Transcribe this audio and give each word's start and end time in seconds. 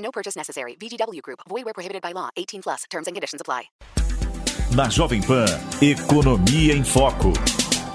No 0.00 0.10
purchase 0.10 0.36
necessary. 0.36 0.76
VGW 0.76 1.20
Group. 1.22 1.40
Void 1.48 1.64
where 1.64 1.74
prohibited 1.74 2.02
by 2.02 2.12
law. 2.12 2.30
18 2.36 2.62
plus. 2.62 2.84
Terms 2.90 3.06
and 3.06 3.14
conditions 3.14 3.40
apply. 3.40 3.70
Na 4.74 4.88
Jovem 4.88 5.20
Pan, 5.20 5.46
Economia 5.82 6.74
em 6.74 6.84
Foco. 6.84 7.32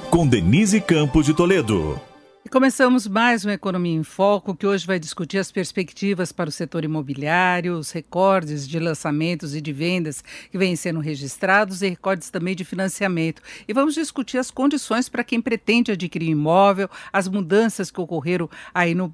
Com 0.09 0.27
Denise 0.27 0.81
Campos 0.81 1.25
de 1.25 1.33
Toledo. 1.33 1.99
E 2.45 2.49
começamos 2.49 3.07
mais 3.07 3.43
uma 3.43 3.55
Economia 3.55 3.95
em 3.95 4.03
Foco, 4.03 4.55
que 4.55 4.67
hoje 4.67 4.85
vai 4.85 4.99
discutir 4.99 5.39
as 5.39 5.51
perspectivas 5.51 6.31
para 6.31 6.47
o 6.47 6.51
setor 6.51 6.83
imobiliário, 6.83 7.75
os 7.75 7.89
recordes 7.89 8.67
de 8.67 8.77
lançamentos 8.77 9.55
e 9.55 9.61
de 9.61 9.73
vendas 9.73 10.23
que 10.51 10.57
vêm 10.57 10.75
sendo 10.75 10.99
registrados 10.99 11.81
e 11.81 11.89
recordes 11.89 12.29
também 12.29 12.55
de 12.55 12.63
financiamento. 12.63 13.41
E 13.67 13.73
vamos 13.73 13.95
discutir 13.95 14.37
as 14.37 14.51
condições 14.51 15.09
para 15.09 15.23
quem 15.23 15.41
pretende 15.41 15.91
adquirir 15.91 16.29
imóvel, 16.29 16.87
as 17.11 17.27
mudanças 17.27 17.89
que 17.89 17.99
ocorreram 17.99 18.47
aí 18.75 18.93
no 18.93 19.09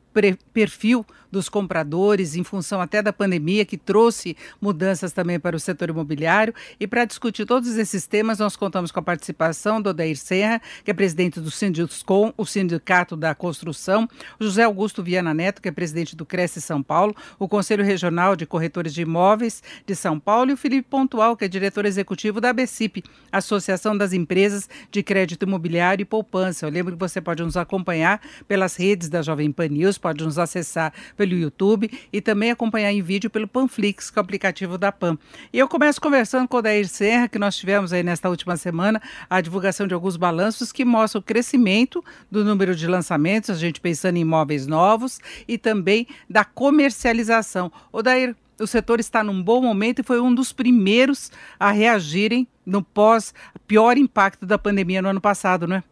perfil 0.54 1.06
dos 1.32 1.48
compradores, 1.48 2.36
em 2.36 2.44
função 2.44 2.82
até 2.82 3.02
da 3.02 3.14
pandemia, 3.14 3.66
que 3.66 3.78
trouxe 3.78 4.36
mudanças 4.60 5.12
também 5.12 5.40
para 5.40 5.56
o 5.56 5.60
setor 5.60 5.90
imobiliário. 5.90 6.54
E 6.80 6.86
para 6.86 7.06
discutir 7.06 7.46
todos 7.46 7.78
esses 7.78 8.06
temas, 8.06 8.40
nós 8.40 8.56
contamos 8.56 8.92
com 8.92 9.00
a 9.00 9.04
participação 9.04 9.82
do 9.82 9.90
Odair 9.90 10.18
Serra, 10.18 10.62
que 10.84 10.92
é 10.92 10.94
presidente 10.94 11.40
do 11.40 11.50
Sinduscom, 11.50 12.34
o 12.38 12.46
Sindicato 12.46 13.16
da 13.16 13.34
Construção, 13.34 14.08
José 14.40 14.64
Augusto 14.64 15.04
Viana 15.04 15.34
Neto, 15.34 15.62
que 15.62 15.70
é 15.70 15.72
presidente 15.72 16.16
do 16.16 16.26
Cresce 16.26 16.62
São 16.62 16.84
Paulo, 16.84 17.16
o 17.40 17.48
Conselho 17.48 17.84
Regional 17.84 18.36
de 18.36 18.46
Corretores 18.46 18.94
de 18.94 19.02
Imóveis 19.02 19.64
de 19.86 19.96
São 19.96 20.20
Paulo 20.20 20.52
e 20.52 20.54
o 20.54 20.58
Felipe 20.58 20.88
Pontual, 20.90 21.38
que 21.38 21.46
é 21.46 21.48
diretor 21.48 21.86
executivo 21.86 22.42
da 22.42 22.50
ABCIP, 22.50 23.04
Associação 23.32 23.98
das 23.98 24.14
Empresas 24.14 24.70
de 24.90 25.02
Crédito 25.02 25.44
Imobiliário 25.44 26.04
e 26.04 26.06
Poupança. 26.06 26.66
Eu 26.66 26.70
lembro 26.70 26.94
que 26.94 27.00
você 27.00 27.22
pode 27.22 27.44
nos 27.44 27.58
acompanhar 27.58 28.22
pelas 28.48 28.76
redes 28.76 29.10
da 29.10 29.22
Jovem 29.22 29.52
Pan 29.52 29.68
News, 29.68 29.98
pode 29.98 30.24
nos 30.24 30.38
acessar 30.38 30.94
pelo 31.22 31.38
YouTube 31.38 31.88
e 32.12 32.20
também 32.20 32.50
acompanhar 32.50 32.92
em 32.92 33.00
vídeo 33.00 33.30
pelo 33.30 33.48
Panflix, 33.48 34.10
que 34.10 34.18
é 34.18 34.20
o 34.20 34.24
aplicativo 34.24 34.76
da 34.76 34.92
PAN. 34.92 35.20
E 35.54 35.60
eu 35.60 35.68
começo 35.68 36.02
conversando 36.02 36.48
com 36.48 36.58
o 36.58 36.62
Dair 36.64 36.88
Serra, 36.88 37.28
que 37.28 37.38
nós 37.38 37.56
tivemos 37.56 37.94
aí 37.94 38.02
nesta 38.02 38.28
última 38.28 38.58
semana 38.58 39.00
a 39.30 39.40
divulgação 39.40 39.86
de 39.86 39.94
alguns 39.94 40.18
balanços 40.18 40.72
que 40.72 40.84
mostram 40.84 41.20
o 41.20 41.24
crescimento 41.24 42.04
do 42.32 42.44
número 42.44 42.76
de 42.76 42.88
lançamentos 42.88 43.52
a 43.52 43.54
gente 43.54 43.80
pensando 43.80 44.18
em 44.18 44.22
imóveis 44.22 44.66
novos 44.66 45.20
e 45.48 45.60
também 45.60 46.08
da 46.28 46.44
comercialização. 46.44 47.72
O 47.92 48.02
Dair, 48.02 48.36
o 48.60 48.66
setor 48.66 49.00
está 49.00 49.24
num 49.24 49.44
bom 49.44 49.62
momento 49.62 50.00
e 50.00 50.04
foi 50.04 50.20
um 50.20 50.34
dos 50.34 50.52
primeiros 50.52 51.32
a 51.60 51.70
reagirem 51.70 52.48
no 52.66 52.82
pós 52.82 53.32
pior 53.68 53.96
impacto 53.96 54.44
da 54.44 54.58
pandemia 54.58 55.04
no 55.04 55.10
ano 55.10 55.22
passado, 55.22 55.68
não 55.68 55.76
é? 55.76 55.84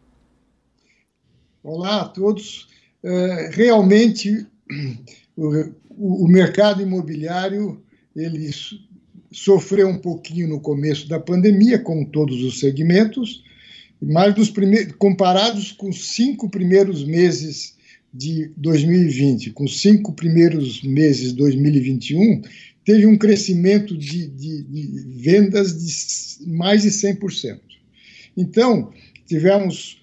Olá 1.62 2.00
a 2.00 2.08
todos. 2.08 2.68
É, 3.04 3.50
realmente 3.54 4.46
o, 5.36 6.24
o, 6.24 6.28
mercado 6.28 6.82
imobiliário 6.82 7.82
ele 8.14 8.50
sofreu 9.32 9.88
um 9.88 9.98
pouquinho 9.98 10.48
no 10.48 10.60
começo 10.60 11.08
da 11.08 11.18
pandemia, 11.18 11.78
como 11.78 12.06
todos 12.06 12.42
os 12.42 12.58
segmentos, 12.58 13.42
mas 14.02 14.34
dos 14.34 14.50
primeiros, 14.50 14.94
comparados 14.94 15.72
com 15.72 15.88
os 15.88 16.12
cinco 16.12 16.48
primeiros 16.48 17.04
meses 17.04 17.76
de 18.12 18.50
2020, 18.56 19.50
com 19.50 19.64
os 19.64 19.80
cinco 19.80 20.12
primeiros 20.12 20.82
meses 20.82 21.30
de 21.30 21.36
2021, 21.36 22.42
teve 22.84 23.06
um 23.06 23.16
crescimento 23.16 23.96
de, 23.96 24.26
de, 24.26 24.62
de 24.64 25.04
vendas 25.16 25.78
de 25.78 26.50
mais 26.50 26.82
de 26.82 26.88
100%. 26.88 27.60
Então, 28.36 28.92
tivemos, 29.26 30.02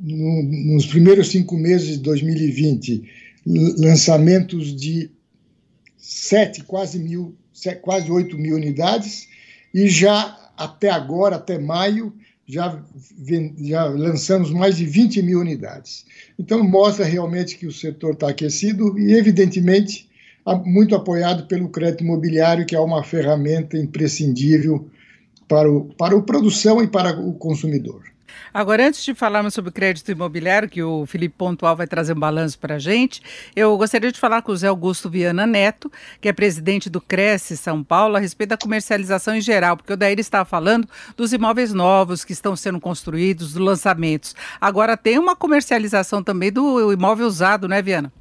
no, 0.00 0.42
nos 0.42 0.86
primeiros 0.86 1.28
cinco 1.28 1.56
meses 1.56 1.88
de 1.88 1.98
2020, 1.98 3.04
lançamentos 3.46 4.74
de 4.74 5.10
sete, 5.96 6.62
quase 6.64 6.98
mil, 6.98 7.36
quase 7.82 8.10
8 8.10 8.38
mil 8.38 8.56
unidades, 8.56 9.28
e 9.72 9.88
já 9.88 10.38
até 10.56 10.90
agora, 10.90 11.36
até 11.36 11.58
maio, 11.58 12.14
já, 12.46 12.82
já 13.58 13.84
lançamos 13.86 14.50
mais 14.50 14.76
de 14.76 14.84
20 14.84 15.22
mil 15.22 15.40
unidades. 15.40 16.04
Então, 16.38 16.62
mostra 16.62 17.04
realmente 17.04 17.56
que 17.56 17.66
o 17.66 17.72
setor 17.72 18.14
está 18.14 18.28
aquecido 18.28 18.98
e, 18.98 19.14
evidentemente, 19.14 20.08
muito 20.64 20.94
apoiado 20.94 21.46
pelo 21.46 21.70
crédito 21.70 22.04
imobiliário, 22.04 22.66
que 22.66 22.76
é 22.76 22.80
uma 22.80 23.02
ferramenta 23.02 23.78
imprescindível 23.78 24.88
para, 25.48 25.70
o, 25.70 25.86
para 25.94 26.16
a 26.16 26.22
produção 26.22 26.82
e 26.82 26.86
para 26.86 27.18
o 27.18 27.32
consumidor. 27.34 28.13
Agora, 28.52 28.86
antes 28.86 29.04
de 29.04 29.14
falarmos 29.14 29.54
sobre 29.54 29.70
crédito 29.70 30.10
imobiliário, 30.10 30.68
que 30.68 30.82
o 30.82 31.06
Felipe 31.06 31.34
Pontual 31.36 31.76
vai 31.76 31.86
trazer 31.86 32.12
um 32.12 32.20
balanço 32.20 32.58
para 32.58 32.76
a 32.76 32.78
gente, 32.78 33.20
eu 33.54 33.76
gostaria 33.76 34.12
de 34.12 34.18
falar 34.18 34.42
com 34.42 34.52
o 34.52 34.56
Zé 34.56 34.68
Augusto 34.68 35.10
Viana 35.10 35.46
Neto, 35.46 35.90
que 36.20 36.28
é 36.28 36.32
presidente 36.32 36.88
do 36.88 37.00
Cresce 37.00 37.56
São 37.56 37.82
Paulo, 37.82 38.16
a 38.16 38.18
respeito 38.18 38.50
da 38.50 38.56
comercialização 38.56 39.34
em 39.34 39.40
geral, 39.40 39.76
porque 39.76 39.92
o 39.92 39.96
Daíra 39.96 40.20
estava 40.20 40.44
falando 40.44 40.88
dos 41.16 41.32
imóveis 41.32 41.72
novos 41.72 42.24
que 42.24 42.32
estão 42.32 42.54
sendo 42.54 42.80
construídos, 42.80 43.52
dos 43.52 43.62
lançamentos. 43.62 44.34
Agora 44.60 44.96
tem 44.96 45.18
uma 45.18 45.34
comercialização 45.34 46.22
também 46.22 46.52
do 46.52 46.92
imóvel 46.92 47.26
usado, 47.26 47.68
né, 47.68 47.82
Viana? 47.82 48.12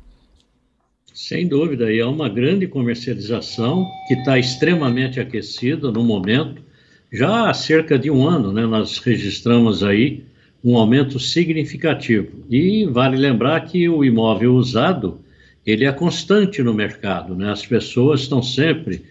Sem 1.13 1.47
dúvida, 1.47 1.91
e 1.91 1.99
é 1.99 2.05
uma 2.05 2.27
grande 2.27 2.67
comercialização 2.67 3.87
que 4.07 4.15
está 4.15 4.39
extremamente 4.39 5.19
aquecida 5.19 5.91
no 5.91 6.03
momento 6.03 6.72
já 7.13 7.47
há 7.47 7.53
cerca 7.53 7.97
de 7.97 8.09
um 8.09 8.27
ano, 8.27 8.51
né, 8.51 8.65
nós 8.65 8.97
registramos 8.97 9.83
aí 9.83 10.23
um 10.63 10.75
aumento 10.75 11.19
significativo. 11.19 12.43
E 12.49 12.85
vale 12.85 13.17
lembrar 13.17 13.59
que 13.61 13.87
o 13.87 14.03
imóvel 14.03 14.55
usado, 14.55 15.19
ele 15.63 15.85
é 15.85 15.91
constante 15.91 16.63
no 16.63 16.73
mercado, 16.73 17.35
né? 17.35 17.51
As 17.51 17.65
pessoas 17.65 18.21
estão 18.21 18.41
sempre 18.41 19.03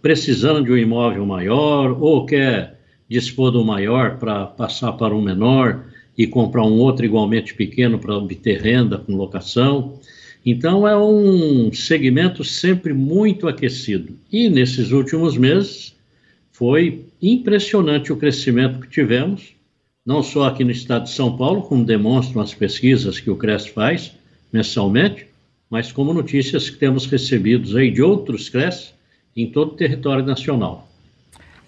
precisando 0.00 0.64
de 0.64 0.70
um 0.70 0.76
imóvel 0.76 1.26
maior 1.26 2.00
ou 2.00 2.24
quer 2.26 2.78
dispor 3.08 3.50
do 3.50 3.64
maior 3.64 4.18
para 4.18 4.46
passar 4.46 4.92
para 4.92 5.14
um 5.14 5.22
menor 5.22 5.84
e 6.16 6.26
comprar 6.26 6.64
um 6.64 6.78
outro 6.78 7.04
igualmente 7.04 7.54
pequeno 7.54 7.98
para 7.98 8.16
obter 8.16 8.60
renda 8.60 8.98
com 8.98 9.16
locação. 9.16 9.98
Então 10.44 10.86
é 10.86 10.96
um 10.96 11.72
segmento 11.72 12.44
sempre 12.44 12.92
muito 12.92 13.48
aquecido. 13.48 14.14
E 14.30 14.48
nesses 14.48 14.92
últimos 14.92 15.36
meses 15.36 15.94
foi 16.52 17.07
impressionante 17.20 18.12
o 18.12 18.16
crescimento 18.16 18.80
que 18.80 18.88
tivemos, 18.88 19.54
não 20.04 20.22
só 20.22 20.44
aqui 20.44 20.64
no 20.64 20.70
estado 20.70 21.04
de 21.04 21.10
São 21.10 21.36
Paulo, 21.36 21.62
como 21.62 21.84
demonstram 21.84 22.40
as 22.40 22.54
pesquisas 22.54 23.20
que 23.20 23.30
o 23.30 23.36
CRES 23.36 23.66
faz 23.66 24.12
mensalmente, 24.52 25.26
mas 25.68 25.92
como 25.92 26.14
notícias 26.14 26.70
que 26.70 26.78
temos 26.78 27.04
recebidos 27.06 27.76
aí 27.76 27.90
de 27.90 28.02
outros 28.02 28.48
CRES 28.48 28.94
em 29.36 29.50
todo 29.50 29.72
o 29.72 29.76
território 29.76 30.24
nacional. 30.24 30.87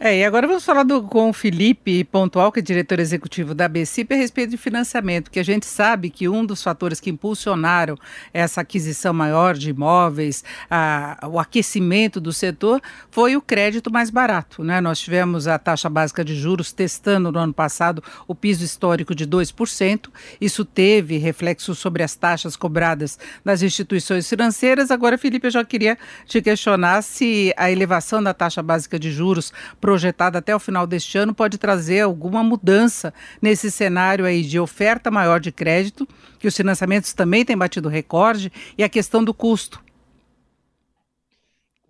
É, 0.03 0.17
e 0.17 0.25
agora 0.25 0.47
vamos 0.47 0.65
falar 0.65 0.83
do, 0.83 1.03
com 1.03 1.29
o 1.29 1.33
Felipe 1.35 2.05
Pontual, 2.05 2.51
que 2.51 2.61
é 2.61 2.63
diretor 2.63 2.99
executivo 2.99 3.55
da 3.55 3.69
BCIP, 3.69 4.15
a 4.15 4.17
respeito 4.17 4.49
de 4.49 4.57
financiamento, 4.57 5.31
que 5.31 5.39
a 5.39 5.43
gente 5.43 5.67
sabe 5.67 6.09
que 6.09 6.27
um 6.27 6.43
dos 6.43 6.63
fatores 6.63 6.99
que 6.99 7.11
impulsionaram 7.11 7.99
essa 8.33 8.63
aquisição 8.63 9.13
maior 9.13 9.55
de 9.55 9.69
imóveis, 9.69 10.43
a, 10.71 11.29
o 11.31 11.39
aquecimento 11.39 12.19
do 12.19 12.33
setor, 12.33 12.81
foi 13.11 13.37
o 13.37 13.43
crédito 13.43 13.93
mais 13.93 14.09
barato. 14.09 14.65
Né? 14.65 14.81
Nós 14.81 14.99
tivemos 14.99 15.47
a 15.47 15.59
taxa 15.59 15.91
básica 15.91 16.25
de 16.25 16.35
juros 16.35 16.73
testando 16.73 17.31
no 17.31 17.39
ano 17.39 17.53
passado 17.53 18.03
o 18.27 18.35
piso 18.35 18.65
histórico 18.65 19.15
de 19.15 19.27
2%. 19.27 20.09
Isso 20.41 20.65
teve 20.65 21.19
reflexo 21.19 21.75
sobre 21.75 22.03
as 22.03 22.15
taxas 22.15 22.57
cobradas 22.57 23.19
nas 23.45 23.61
instituições 23.61 24.27
financeiras. 24.27 24.91
Agora, 24.91 25.19
Felipe, 25.19 25.49
eu 25.49 25.51
já 25.51 25.63
queria 25.63 25.99
te 26.25 26.41
questionar 26.41 27.03
se 27.03 27.53
a 27.55 27.71
elevação 27.71 28.23
da 28.23 28.33
taxa 28.33 28.63
básica 28.63 28.99
de 28.99 29.13
juros 29.13 29.53
projetada 29.91 30.39
até 30.39 30.55
o 30.55 30.61
final 30.61 30.87
deste 30.87 31.19
ano 31.19 31.35
pode 31.35 31.59
trazer 31.59 32.03
alguma 32.03 32.45
mudança 32.45 33.13
nesse 33.43 33.73
cenário 33.73 34.25
aí 34.25 34.41
de 34.41 34.57
oferta 34.57 35.11
maior 35.11 35.41
de 35.41 35.51
crédito, 35.51 36.07
que 36.39 36.47
os 36.47 36.57
financiamentos 36.57 37.13
também 37.13 37.45
têm 37.45 37.59
batido 37.59 37.89
recorde, 37.89 38.53
e 38.79 38.85
a 38.85 38.89
questão 38.89 39.25
do 39.25 39.35
custo. 39.35 39.83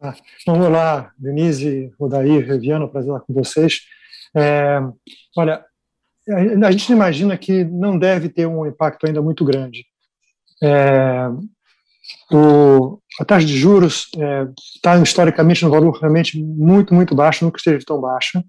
Ah, 0.01 0.15
então, 0.41 0.59
olá, 0.59 1.13
Denise, 1.19 1.93
Odair, 1.99 2.47
Reviano, 2.47 2.89
prazer 2.89 3.13
estar 3.13 3.27
com 3.27 3.35
vocês. 3.35 3.83
É, 4.35 4.81
olha, 5.37 5.63
a 6.65 6.71
gente 6.71 6.91
imagina 6.91 7.37
que 7.37 7.65
não 7.65 7.99
deve 7.99 8.31
ter 8.31 8.47
um 8.47 8.65
impacto 8.65 9.07
ainda 9.07 9.21
muito 9.21 9.45
grande. 9.45 9.85
É, 10.63 11.29
o, 12.31 12.99
a 13.21 13.25
taxa 13.25 13.47
de 13.47 13.57
juros 13.57 14.09
está 14.77 14.97
é, 14.97 15.03
historicamente 15.03 15.65
no 15.65 15.71
valor 15.71 15.99
realmente 15.99 16.43
muito, 16.43 16.95
muito 16.95 17.15
baixo, 17.15 17.45
nunca 17.45 17.59
esteve 17.59 17.85
tão 17.85 18.01
baixa, 18.01 18.43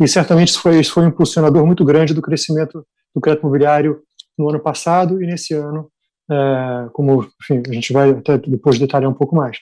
e 0.00 0.08
certamente 0.08 0.48
isso 0.48 0.60
foi, 0.60 0.80
isso 0.80 0.92
foi 0.92 1.04
um 1.04 1.08
impulsionador 1.08 1.66
muito 1.66 1.84
grande 1.84 2.14
do 2.14 2.22
crescimento 2.22 2.84
do 3.14 3.20
crédito 3.20 3.42
imobiliário 3.42 4.00
no 4.38 4.48
ano 4.48 4.60
passado 4.60 5.22
e 5.22 5.26
nesse 5.26 5.54
ano, 5.54 5.90
é, 6.30 6.88
como 6.92 7.28
enfim, 7.42 7.62
a 7.68 7.72
gente 7.72 7.92
vai 7.92 8.10
até 8.10 8.38
depois 8.38 8.78
detalhar 8.78 9.10
um 9.10 9.14
pouco 9.14 9.36
mais. 9.36 9.58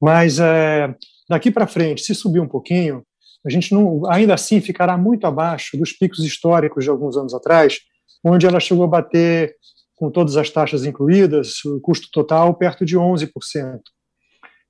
Mas 0.00 0.38
é, 0.38 0.94
daqui 1.28 1.50
para 1.50 1.66
frente, 1.66 2.02
se 2.02 2.14
subir 2.14 2.40
um 2.40 2.48
pouquinho, 2.48 3.04
a 3.44 3.50
gente 3.50 3.72
não, 3.72 4.02
ainda 4.10 4.34
assim 4.34 4.60
ficará 4.60 4.98
muito 4.98 5.26
abaixo 5.26 5.76
dos 5.76 5.92
picos 5.92 6.24
históricos 6.24 6.84
de 6.84 6.90
alguns 6.90 7.16
anos 7.16 7.32
atrás, 7.32 7.78
onde 8.24 8.46
ela 8.46 8.60
chegou 8.60 8.84
a 8.84 8.88
bater, 8.88 9.54
com 10.00 10.10
todas 10.10 10.38
as 10.38 10.48
taxas 10.48 10.86
incluídas, 10.86 11.62
o 11.62 11.78
custo 11.78 12.08
total 12.10 12.54
perto 12.54 12.86
de 12.86 12.96
11%. 12.96 13.28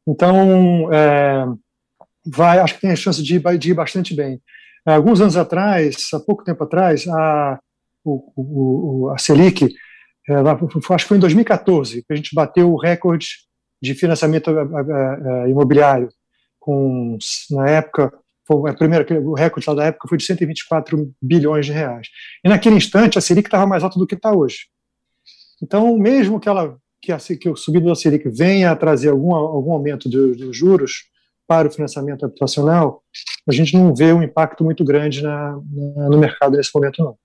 Então, 0.09 0.93
é, 0.93 1.47
vai, 2.27 2.59
acho 2.59 2.75
que 2.75 2.81
tem 2.81 2.91
a 2.91 2.97
chance 2.97 3.23
de 3.23 3.37
ir, 3.37 3.59
de 3.59 3.71
ir 3.71 3.75
bastante 3.75 4.13
bem. 4.13 4.43
Alguns 4.85 5.21
anos 5.21 5.37
atrás, 5.37 6.09
há 6.13 6.19
pouco 6.19 6.43
tempo 6.43 6.65
atrás, 6.65 7.07
a, 7.07 7.61
o, 8.05 9.05
o, 9.05 9.11
a 9.11 9.19
Selic, 9.19 9.73
ela, 10.29 10.55
acho 10.55 11.05
que 11.05 11.09
foi 11.09 11.17
em 11.17 11.21
2014, 11.21 12.03
que 12.03 12.13
a 12.13 12.17
gente 12.17 12.35
bateu 12.35 12.73
o 12.73 12.77
recorde 12.77 13.29
de 13.81 13.95
financiamento 13.95 14.51
imobiliário, 15.49 16.09
com, 16.59 17.17
na 17.53 17.71
época, 17.71 18.13
foi 18.49 18.69
a 18.69 18.75
primeira, 18.75 19.07
o 19.21 19.35
recorde 19.35 19.69
lá 19.71 19.77
da 19.77 19.85
época 19.85 20.09
foi 20.09 20.19
de 20.19 20.25
124 20.25 21.15
bilhões 21.23 21.67
de 21.67 21.73
reais. 21.73 22.09
E 22.45 22.49
naquele 22.49 22.75
instante, 22.75 23.17
a 23.17 23.21
Selic 23.21 23.47
estava 23.47 23.65
mais 23.65 23.85
alta 23.85 23.97
do 23.97 24.09
que 24.09 24.17
está 24.17 24.33
hoje. 24.33 24.67
Então, 25.63 25.97
mesmo 25.97 26.41
que 26.41 26.49
ela 26.49 26.77
que, 27.03 27.13
a, 27.13 27.19
que 27.19 27.49
o 27.49 27.57
subido 27.57 27.87
da 27.87 27.95
Selic 27.95 28.29
venha 28.29 28.71
a 28.71 28.77
trazer 28.77 29.09
algum, 29.09 29.35
algum 29.35 29.73
aumento 29.73 30.09
dos 30.09 30.57
juros 30.57 31.05
para 31.47 31.67
o 31.67 31.71
financiamento 31.71 32.25
habitacional, 32.25 33.03
a 33.49 33.53
gente 33.53 33.77
não 33.77 33.95
vê 33.95 34.13
um 34.13 34.23
impacto 34.23 34.63
muito 34.63 34.85
grande 34.85 35.23
na, 35.23 35.59
na, 35.97 36.09
no 36.09 36.19
mercado 36.19 36.57
nesse 36.57 36.71
momento, 36.75 37.03
não. 37.03 37.17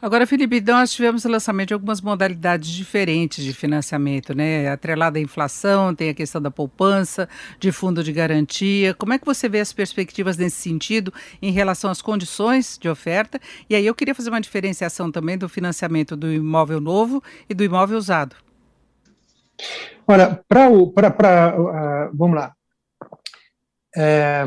Agora, 0.00 0.26
Felipe, 0.26 0.60
nós 0.60 0.92
tivemos 0.92 1.24
o 1.24 1.28
lançamento 1.28 1.68
de 1.68 1.74
algumas 1.74 2.00
modalidades 2.00 2.70
diferentes 2.70 3.44
de 3.44 3.52
financiamento, 3.52 4.34
né? 4.34 4.68
Atrelada 4.68 5.18
à 5.18 5.22
inflação, 5.22 5.94
tem 5.94 6.10
a 6.10 6.14
questão 6.14 6.40
da 6.40 6.50
poupança, 6.50 7.28
de 7.58 7.72
fundo 7.72 8.02
de 8.02 8.12
garantia. 8.12 8.94
Como 8.94 9.12
é 9.12 9.18
que 9.18 9.24
você 9.24 9.48
vê 9.48 9.60
as 9.60 9.72
perspectivas 9.72 10.36
nesse 10.36 10.56
sentido 10.56 11.12
em 11.40 11.52
relação 11.52 11.90
às 11.90 12.02
condições 12.02 12.78
de 12.78 12.88
oferta? 12.88 13.40
E 13.68 13.74
aí 13.74 13.86
eu 13.86 13.94
queria 13.94 14.14
fazer 14.14 14.30
uma 14.30 14.40
diferenciação 14.40 15.10
também 15.10 15.38
do 15.38 15.48
financiamento 15.48 16.16
do 16.16 16.32
imóvel 16.32 16.80
novo 16.80 17.22
e 17.48 17.54
do 17.54 17.64
imóvel 17.64 17.98
usado. 17.98 18.36
Olha, 20.06 20.42
para 20.48 20.68
o. 20.68 20.90
Pra, 20.90 21.10
pra, 21.10 21.56
uh, 21.58 22.16
vamos 22.16 22.36
lá. 22.36 22.52
É, 23.96 24.44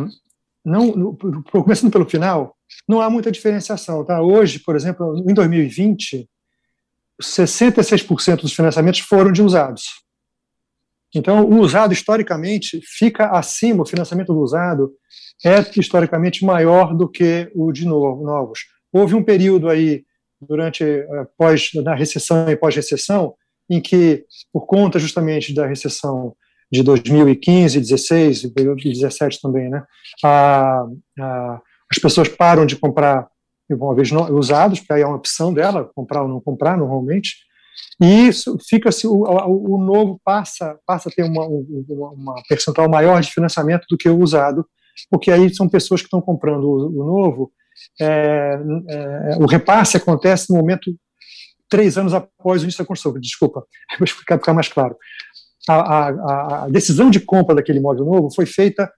não, 0.63 1.15
começando 1.49 1.91
pelo 1.91 2.09
final, 2.09 2.56
não 2.87 3.01
há 3.01 3.09
muita 3.09 3.31
diferenciação. 3.31 4.03
Tá? 4.05 4.21
Hoje, 4.21 4.59
por 4.59 4.75
exemplo, 4.75 5.23
em 5.27 5.33
2020, 5.33 6.29
66% 7.21 8.41
dos 8.41 8.53
financiamentos 8.53 9.01
foram 9.01 9.31
de 9.31 9.41
usados. 9.41 9.85
Então, 11.15 11.45
o 11.45 11.59
usado, 11.59 11.93
historicamente, 11.93 12.81
fica 12.83 13.31
acima, 13.31 13.83
o 13.83 13.87
financiamento 13.87 14.33
do 14.33 14.39
usado 14.39 14.91
é 15.43 15.79
historicamente 15.79 16.43
maior 16.43 16.95
do 16.95 17.09
que 17.09 17.49
o 17.55 17.71
de 17.71 17.85
novo, 17.85 18.23
novos. 18.23 18.59
Houve 18.91 19.15
um 19.15 19.23
período 19.23 19.69
aí, 19.69 20.03
durante, 20.41 20.83
após, 21.21 21.71
na 21.75 21.95
recessão 21.95 22.49
e 22.49 22.55
pós-recessão, 22.55 23.35
em 23.69 23.81
que, 23.81 24.25
por 24.51 24.65
conta 24.65 24.99
justamente 24.99 25.53
da 25.53 25.65
recessão 25.65 26.35
de 26.71 26.83
2015, 26.83 27.79
16 27.79 28.43
e 28.43 28.49
2017 28.49 29.41
também, 29.41 29.69
né, 29.69 29.83
a, 30.23 30.85
a, 31.19 31.61
as 31.91 31.99
pessoas 31.99 32.27
param 32.27 32.65
de 32.65 32.75
comprar 32.75 33.27
imóveis 33.69 34.09
usados, 34.31 34.79
porque 34.79 34.93
aí 34.93 35.01
é 35.01 35.07
uma 35.07 35.17
opção 35.17 35.53
dela, 35.53 35.89
comprar 35.93 36.23
ou 36.23 36.27
não 36.27 36.39
comprar 36.39 36.77
normalmente, 36.77 37.35
e 38.01 38.27
isso 38.27 38.57
fica-se, 38.67 39.07
o, 39.07 39.23
o, 39.23 39.77
novo 39.77 40.19
passa, 40.23 40.77
passa 40.85 41.09
a 41.09 41.11
ter 41.11 41.23
uma, 41.23 41.45
uma, 41.45 42.09
uma, 42.11 42.43
percentual 42.47 42.89
maior 42.89 43.19
de 43.21 43.31
financiamento 43.31 43.85
do 43.89 43.97
que 43.97 44.07
o 44.07 44.19
usado, 44.19 44.65
porque 45.09 45.31
aí 45.31 45.53
são 45.53 45.67
pessoas 45.67 46.01
que 46.01 46.07
estão 46.07 46.21
comprando 46.21 46.63
o, 46.63 47.01
o 47.01 47.05
novo, 47.05 47.51
é, 47.99 48.59
é, 48.89 49.37
o 49.37 49.45
repasse 49.45 49.97
acontece 49.97 50.51
no 50.51 50.57
momento 50.57 50.91
três 51.69 51.97
anos 51.97 52.13
após 52.13 52.61
o 52.61 52.65
início 52.65 52.83
da 52.83 52.87
construção, 52.87 53.19
desculpa, 53.19 53.63
vou 53.99 54.05
explicar 54.05 54.37
ficar 54.37 54.53
mais 54.53 54.67
claro. 54.67 54.95
A, 55.67 55.75
a, 55.75 56.63
a, 56.63 56.69
decisão 56.69 57.09
de 57.09 57.19
compra 57.19 57.55
daquele 57.55 57.79
imóvel 57.79 58.05
novo 58.05 58.33
foi 58.33 58.45
feita 58.45 58.89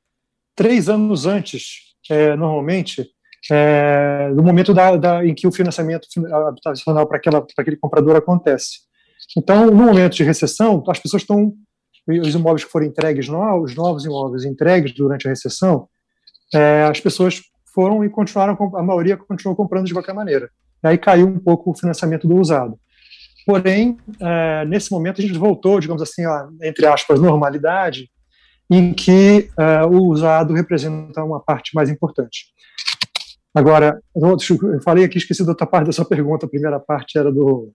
três 0.55 0.87
anos 0.87 1.25
antes 1.25 1.88
é, 2.09 2.35
normalmente, 2.35 3.09
é, 3.51 4.29
no 4.33 4.43
momento 4.43 4.73
da, 4.73 4.95
da, 4.95 5.25
em 5.25 5.33
que 5.33 5.47
o 5.47 5.51
financiamento 5.51 6.07
habitacional 6.47 7.07
para 7.07 7.17
aquele 7.17 7.77
comprador 7.77 8.15
acontece. 8.15 8.79
Então, 9.37 9.67
no 9.67 9.75
momento 9.75 10.15
de 10.15 10.23
recessão, 10.23 10.83
as 10.87 10.99
pessoas 10.99 11.23
estão, 11.23 11.53
os 12.07 12.33
imóveis 12.33 12.63
que 12.63 12.71
foram 12.71 12.87
entregues 12.87 13.27
novos, 13.27 13.71
os 13.71 13.77
novos 13.77 14.05
imóveis 14.05 14.45
entregues 14.45 14.93
durante 14.93 15.27
a 15.27 15.29
recessão, 15.29 15.87
é, 16.53 16.83
as 16.83 16.99
pessoas 16.99 17.41
foram 17.73 18.03
e 18.03 18.09
continuaram, 18.09 18.57
a 18.75 18.83
maioria 18.83 19.15
continuou 19.15 19.55
comprando 19.55 19.85
de 19.85 19.93
qualquer 19.93 20.13
maneira. 20.13 20.49
Aí 20.81 20.97
caiu 20.97 21.27
um 21.27 21.39
pouco 21.39 21.71
o 21.71 21.75
financiamento 21.75 22.27
do 22.27 22.37
usado. 22.37 22.79
Porém, 23.45 23.97
é, 24.19 24.65
nesse 24.65 24.91
momento 24.91 25.21
a 25.21 25.23
gente 25.23 25.37
voltou, 25.37 25.79
digamos 25.79 26.01
assim, 26.01 26.25
a, 26.25 26.49
entre 26.63 26.85
aspas, 26.85 27.19
normalidade, 27.19 28.09
em 28.69 28.93
que 28.93 29.49
uh, 29.57 29.87
o 29.87 30.07
usado 30.07 30.53
representa 30.53 31.23
uma 31.23 31.39
parte 31.39 31.73
mais 31.73 31.89
importante. 31.89 32.45
Agora, 33.53 33.99
eu 34.15 34.81
falei 34.83 35.03
aqui, 35.03 35.17
esqueci 35.17 35.43
da 35.43 35.51
outra 35.51 35.65
parte 35.65 35.87
da 35.87 35.91
sua 35.91 36.05
pergunta, 36.05 36.45
a 36.45 36.49
primeira 36.49 36.79
parte 36.79 37.17
era 37.17 37.31
do... 37.31 37.71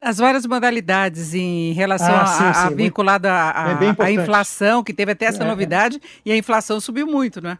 As 0.00 0.18
várias 0.18 0.44
modalidades 0.44 1.32
em 1.32 1.72
relação 1.72 2.14
ah, 2.14 2.26
sim, 2.26 2.44
a, 2.44 2.66
a 2.66 2.70
vinculada 2.70 3.32
à 3.32 3.78
é 4.06 4.12
inflação, 4.12 4.84
que 4.84 4.92
teve 4.92 5.12
até 5.12 5.24
essa 5.24 5.42
é, 5.42 5.46
novidade, 5.46 5.98
e 6.26 6.30
a 6.30 6.36
inflação 6.36 6.78
subiu 6.78 7.06
muito, 7.06 7.40
não 7.40 7.50
é? 7.50 7.58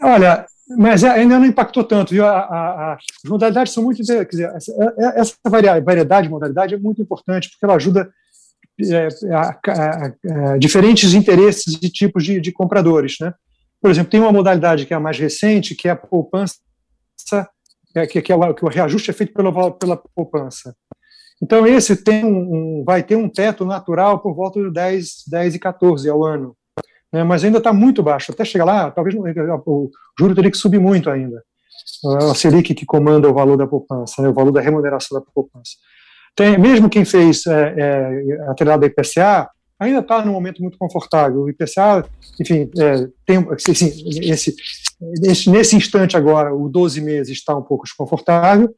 Olha, 0.00 0.46
mas 0.78 1.02
é, 1.02 1.10
ainda 1.10 1.38
não 1.38 1.46
impactou 1.46 1.82
tanto, 1.82 2.10
viu? 2.10 2.24
A, 2.24 2.38
a, 2.38 2.92
as 2.94 3.28
modalidades 3.28 3.72
são 3.72 3.82
muito. 3.82 4.04
Quer 4.06 4.24
dizer, 4.24 4.52
essa, 4.54 4.72
é, 4.98 5.20
essa 5.20 5.34
variedade 5.44 6.28
de 6.28 6.32
modalidade 6.32 6.74
é 6.74 6.78
muito 6.78 7.02
importante, 7.02 7.50
porque 7.50 7.64
ela 7.64 7.74
ajuda 7.74 8.08
é, 8.80 10.58
diferentes 10.58 11.14
interesses 11.14 11.78
e 11.80 11.88
tipos 11.88 12.24
de, 12.24 12.40
de, 12.40 12.52
compradores. 12.52 13.16
Né? 13.20 13.32
Por 13.80 13.90
exemplo, 13.90 14.10
tem 14.10 14.20
uma 14.20 14.32
modalidade 14.32 14.86
que 14.86 14.92
é 14.92 14.96
a 14.96 15.00
mais 15.00 15.18
recente, 15.18 15.74
que 15.74 15.88
é 15.88 15.92
a 15.92 15.96
poupança, 15.96 16.56
é, 17.94 18.06
que, 18.06 18.20
que, 18.20 18.32
é 18.32 18.36
o, 18.36 18.54
que 18.54 18.64
o 18.64 18.68
reajuste 18.68 19.10
é 19.10 19.14
feito 19.14 19.32
pela, 19.32 19.70
pela 19.72 19.96
poupança. 19.96 20.74
Então, 21.42 21.66
esse 21.66 21.96
tem 21.96 22.24
um, 22.24 22.82
vai 22.84 23.02
ter 23.02 23.16
um 23.16 23.28
teto 23.28 23.64
natural 23.64 24.18
por 24.20 24.34
volta 24.34 24.62
de 24.62 24.70
10, 24.72 25.24
10 25.28 25.54
e 25.54 25.58
14 25.58 26.08
ao 26.08 26.24
ano. 26.24 26.56
Né? 27.12 27.22
Mas 27.22 27.44
ainda 27.44 27.58
está 27.58 27.72
muito 27.72 28.02
baixo. 28.02 28.32
Até 28.32 28.44
chegar 28.44 28.64
lá, 28.64 28.90
talvez 28.90 29.14
o 29.14 29.90
juro 30.18 30.34
teria 30.34 30.50
que 30.50 30.56
subir 30.56 30.80
muito 30.80 31.10
ainda. 31.10 31.42
A 32.20 32.34
Selic 32.34 32.74
que 32.74 32.86
comanda 32.86 33.28
o 33.28 33.34
valor 33.34 33.56
da 33.56 33.66
poupança, 33.66 34.22
né? 34.22 34.28
o 34.28 34.34
valor 34.34 34.50
da 34.50 34.60
remuneração 34.60 35.18
da 35.18 35.24
poupança. 35.32 35.72
Tem, 36.36 36.58
mesmo 36.58 36.90
quem 36.90 37.04
fez 37.04 37.46
é, 37.46 37.74
é, 37.76 38.50
atrelado 38.50 38.84
ao 38.84 38.90
IPCA, 38.90 39.48
ainda 39.78 40.00
está 40.00 40.24
num 40.24 40.32
momento 40.32 40.60
muito 40.60 40.78
confortável. 40.78 41.42
O 41.42 41.50
IPCA, 41.50 42.04
enfim, 42.40 42.70
é, 42.78 43.08
tem, 43.24 43.46
assim, 43.50 43.72
esse, 44.22 44.54
esse, 45.22 45.50
nesse 45.50 45.76
instante 45.76 46.16
agora, 46.16 46.54
o 46.54 46.68
12 46.68 47.00
meses 47.00 47.36
está 47.36 47.56
um 47.56 47.62
pouco 47.62 47.84
desconfortável, 47.84 48.74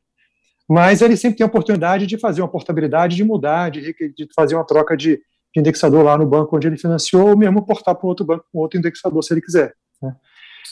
mas 0.68 1.00
ele 1.00 1.16
sempre 1.16 1.38
tem 1.38 1.44
a 1.44 1.48
oportunidade 1.48 2.06
de 2.06 2.18
fazer 2.18 2.42
uma 2.42 2.48
portabilidade, 2.48 3.16
de 3.16 3.24
mudar, 3.24 3.70
de, 3.70 3.80
de 3.92 4.28
fazer 4.34 4.54
uma 4.54 4.66
troca 4.66 4.96
de, 4.96 5.16
de, 5.54 5.60
indexador 5.60 6.02
lá 6.02 6.18
no 6.18 6.26
banco 6.26 6.56
onde 6.56 6.66
ele 6.66 6.76
financiou, 6.76 7.28
ou 7.28 7.36
mesmo 7.36 7.64
portar 7.64 7.94
para 7.94 8.06
outro 8.06 8.26
banco 8.26 8.44
com 8.52 8.58
outro 8.58 8.78
indexador, 8.78 9.22
se 9.22 9.32
ele 9.32 9.40
quiser. 9.40 9.72
Né? 10.02 10.14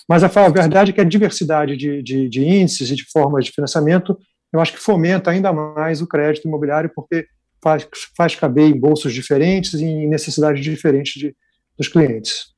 Mas 0.09 0.25
a, 0.25 0.27
a, 0.27 0.49
verdade 0.49 0.91
é 0.91 0.95
que 0.95 1.01
a 1.01 1.05
diversidade 1.05 1.77
de, 1.77 2.03
de, 2.03 2.29
de 2.29 2.45
índices 2.45 2.91
e 2.91 2.97
de 2.97 3.05
formas 3.11 3.45
de 3.45 3.53
financiamento 3.53 4.19
eu 4.55 4.61
acho 4.61 4.73
que 4.73 4.79
fomenta 4.79 5.33
ainda 5.33 5.53
mais 5.53 6.01
o 6.01 6.07
crédito 6.07 6.47
imobiliário, 6.47 6.91
porque 6.95 7.27
faz, 7.61 7.89
faz 8.17 8.37
caber 8.37 8.71
em 8.71 8.79
bolsos 8.79 9.13
diferentes 9.13 9.75
e 9.75 9.85
em 9.85 10.09
necessidades 10.09 10.63
diferentes 10.63 11.15
de, 11.15 11.37
dos 11.77 11.89
clientes. 11.89 12.54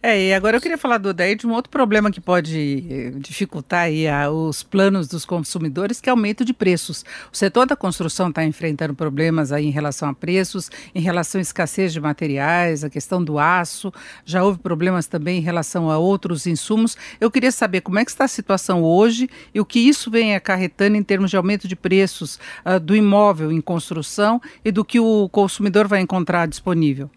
É, 0.00 0.28
e 0.28 0.32
agora 0.32 0.56
eu 0.56 0.60
queria 0.60 0.78
falar 0.78 0.98
do 0.98 1.12
daí 1.12 1.34
de 1.34 1.44
um 1.44 1.52
outro 1.52 1.70
problema 1.70 2.08
que 2.08 2.20
pode 2.20 2.86
eh, 2.88 3.10
dificultar 3.18 3.86
aí 3.86 4.06
a, 4.06 4.30
os 4.30 4.62
planos 4.62 5.08
dos 5.08 5.24
consumidores, 5.24 6.00
que 6.00 6.08
é 6.08 6.12
o 6.12 6.14
aumento 6.14 6.44
de 6.44 6.52
preços. 6.52 7.04
O 7.32 7.36
setor 7.36 7.66
da 7.66 7.74
construção 7.74 8.28
está 8.28 8.44
enfrentando 8.44 8.94
problemas 8.94 9.50
aí 9.50 9.66
em 9.66 9.72
relação 9.72 10.08
a 10.08 10.14
preços, 10.14 10.70
em 10.94 11.00
relação 11.00 11.40
à 11.40 11.42
escassez 11.42 11.92
de 11.92 12.00
materiais, 12.00 12.84
a 12.84 12.90
questão 12.90 13.24
do 13.24 13.40
aço, 13.40 13.92
já 14.24 14.44
houve 14.44 14.60
problemas 14.60 15.08
também 15.08 15.38
em 15.38 15.42
relação 15.42 15.90
a 15.90 15.98
outros 15.98 16.46
insumos. 16.46 16.96
Eu 17.20 17.28
queria 17.28 17.50
saber 17.50 17.80
como 17.80 17.98
é 17.98 18.04
que 18.04 18.12
está 18.12 18.24
a 18.24 18.28
situação 18.28 18.84
hoje 18.84 19.28
e 19.52 19.60
o 19.60 19.64
que 19.64 19.80
isso 19.80 20.12
vem 20.12 20.36
acarretando 20.36 20.96
em 20.96 21.02
termos 21.02 21.28
de 21.28 21.36
aumento 21.36 21.66
de 21.66 21.74
preços 21.74 22.38
uh, 22.64 22.78
do 22.78 22.94
imóvel 22.94 23.50
em 23.50 23.60
construção 23.60 24.40
e 24.64 24.70
do 24.70 24.84
que 24.84 25.00
o 25.00 25.28
consumidor 25.28 25.88
vai 25.88 26.00
encontrar 26.00 26.46
disponível. 26.46 27.10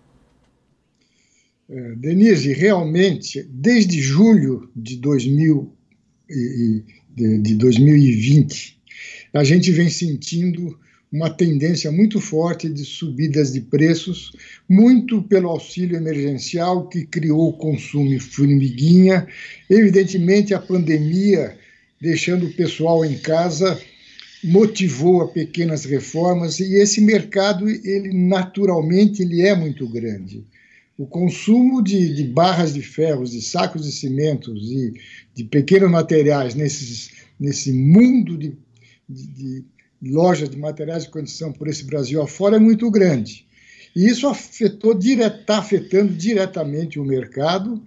É, 1.74 1.96
Denise, 1.96 2.52
realmente, 2.52 3.48
desde 3.50 4.02
julho 4.02 4.70
de, 4.76 4.98
2000, 4.98 5.74
de 7.16 7.56
2020, 7.56 8.78
a 9.34 9.42
gente 9.46 9.72
vem 9.72 9.90
sentindo 9.90 10.78
uma 11.10 11.30
tendência 11.30 11.90
muito 11.90 12.20
forte 12.20 12.68
de 12.68 12.84
subidas 12.84 13.54
de 13.54 13.62
preços, 13.62 14.34
muito 14.68 15.22
pelo 15.22 15.48
auxílio 15.48 15.96
emergencial 15.96 16.90
que 16.90 17.06
criou 17.06 17.48
o 17.48 17.58
consumo 17.58 18.20
formiguinha. 18.20 19.26
Evidentemente, 19.70 20.54
a 20.54 20.60
pandemia, 20.60 21.58
deixando 22.02 22.48
o 22.48 22.54
pessoal 22.54 23.06
em 23.06 23.18
casa, 23.18 23.82
motivou 24.44 25.22
a 25.22 25.30
pequenas 25.30 25.86
reformas 25.86 26.60
e 26.60 26.76
esse 26.76 27.00
mercado, 27.00 27.70
ele 27.70 28.14
naturalmente, 28.28 29.22
ele 29.22 29.42
é 29.42 29.56
muito 29.56 29.88
grande 29.88 30.44
o 30.98 31.06
consumo 31.08 31.82
de, 31.82 32.14
de, 32.14 32.24
barras 32.24 32.74
de 32.74 32.82
ferros, 32.82 33.32
de 33.32 33.42
sacos 33.42 33.86
de 33.86 33.92
cimentos 33.92 34.72
e 34.72 34.94
de 35.34 35.44
pequenos 35.46 35.90
materiais 35.90 36.54
nesses, 36.54 37.12
nesse 37.40 37.72
mundo 37.72 38.38
de, 38.38 38.58
de, 39.10 39.66
de 40.02 40.12
lojas 40.12 40.50
de 40.50 40.58
materiais 40.58 41.06
de 41.06 41.10
condição 41.10 41.52
por 41.52 41.68
esse 41.68 41.84
Brasil 41.84 42.22
afora 42.22 42.58
é 42.58 42.60
muito 42.60 42.90
grande. 42.92 43.46
E 43.96 44.08
isso 44.08 44.28
afetou, 44.28 44.98
está 44.98 45.58
afetando 45.58 46.14
diretamente 46.14 47.00
o 47.00 47.06
mercado, 47.06 47.82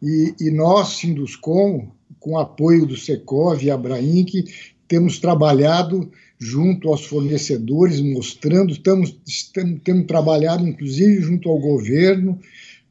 e, 0.00 0.34
e 0.40 0.50
nós, 0.50 0.98
Sinduscom, 0.98 1.90
com 2.20 2.38
apoio 2.38 2.86
do 2.86 2.96
Secov 2.96 3.62
e 3.62 3.70
Abrainc, 3.70 4.44
temos 4.86 5.18
trabalhado 5.18 6.10
junto 6.38 6.88
aos 6.88 7.04
fornecedores, 7.04 8.00
mostrando, 8.00 8.72
estamos, 8.72 9.16
estamos, 9.26 9.80
temos 9.82 10.06
trabalhado 10.06 10.66
inclusive 10.66 11.20
junto 11.20 11.48
ao 11.48 11.58
governo, 11.58 12.38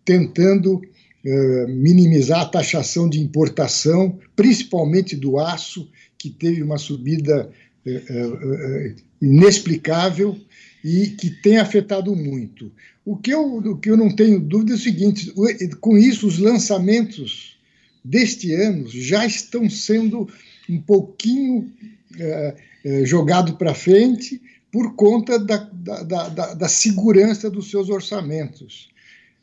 tentando 0.03 0.75
uh, 0.75 1.67
minimizar 1.69 2.41
a 2.41 2.45
taxação 2.45 3.09
de 3.09 3.19
importação, 3.19 4.19
principalmente 4.35 5.15
do 5.15 5.39
aço, 5.39 5.89
que 6.17 6.29
teve 6.29 6.61
uma 6.61 6.77
subida 6.77 7.49
uh, 7.85 7.89
uh, 7.89 8.95
inexplicável 9.21 10.37
e 10.83 11.07
que 11.07 11.29
tem 11.29 11.57
afetado 11.57 12.15
muito. 12.15 12.71
O 13.05 13.15
que, 13.15 13.33
eu, 13.33 13.57
o 13.57 13.77
que 13.77 13.89
eu 13.89 13.95
não 13.95 14.13
tenho 14.13 14.39
dúvida 14.39 14.73
é 14.73 14.75
o 14.75 14.79
seguinte: 14.79 15.33
com 15.79 15.97
isso, 15.97 16.27
os 16.27 16.37
lançamentos 16.37 17.57
deste 18.03 18.53
ano 18.53 18.87
já 18.89 19.25
estão 19.25 19.69
sendo 19.69 20.27
um 20.69 20.79
pouquinho 20.81 21.71
é, 22.87 23.05
jogado 23.05 23.57
para 23.57 23.73
frente 23.73 24.41
por 24.71 24.95
conta 24.95 25.37
da, 25.37 25.57
da, 25.57 26.29
da, 26.29 26.53
da, 26.53 26.69
segurança 26.69 27.49
dos 27.49 27.69
seus 27.69 27.89
orçamentos. 27.89 28.87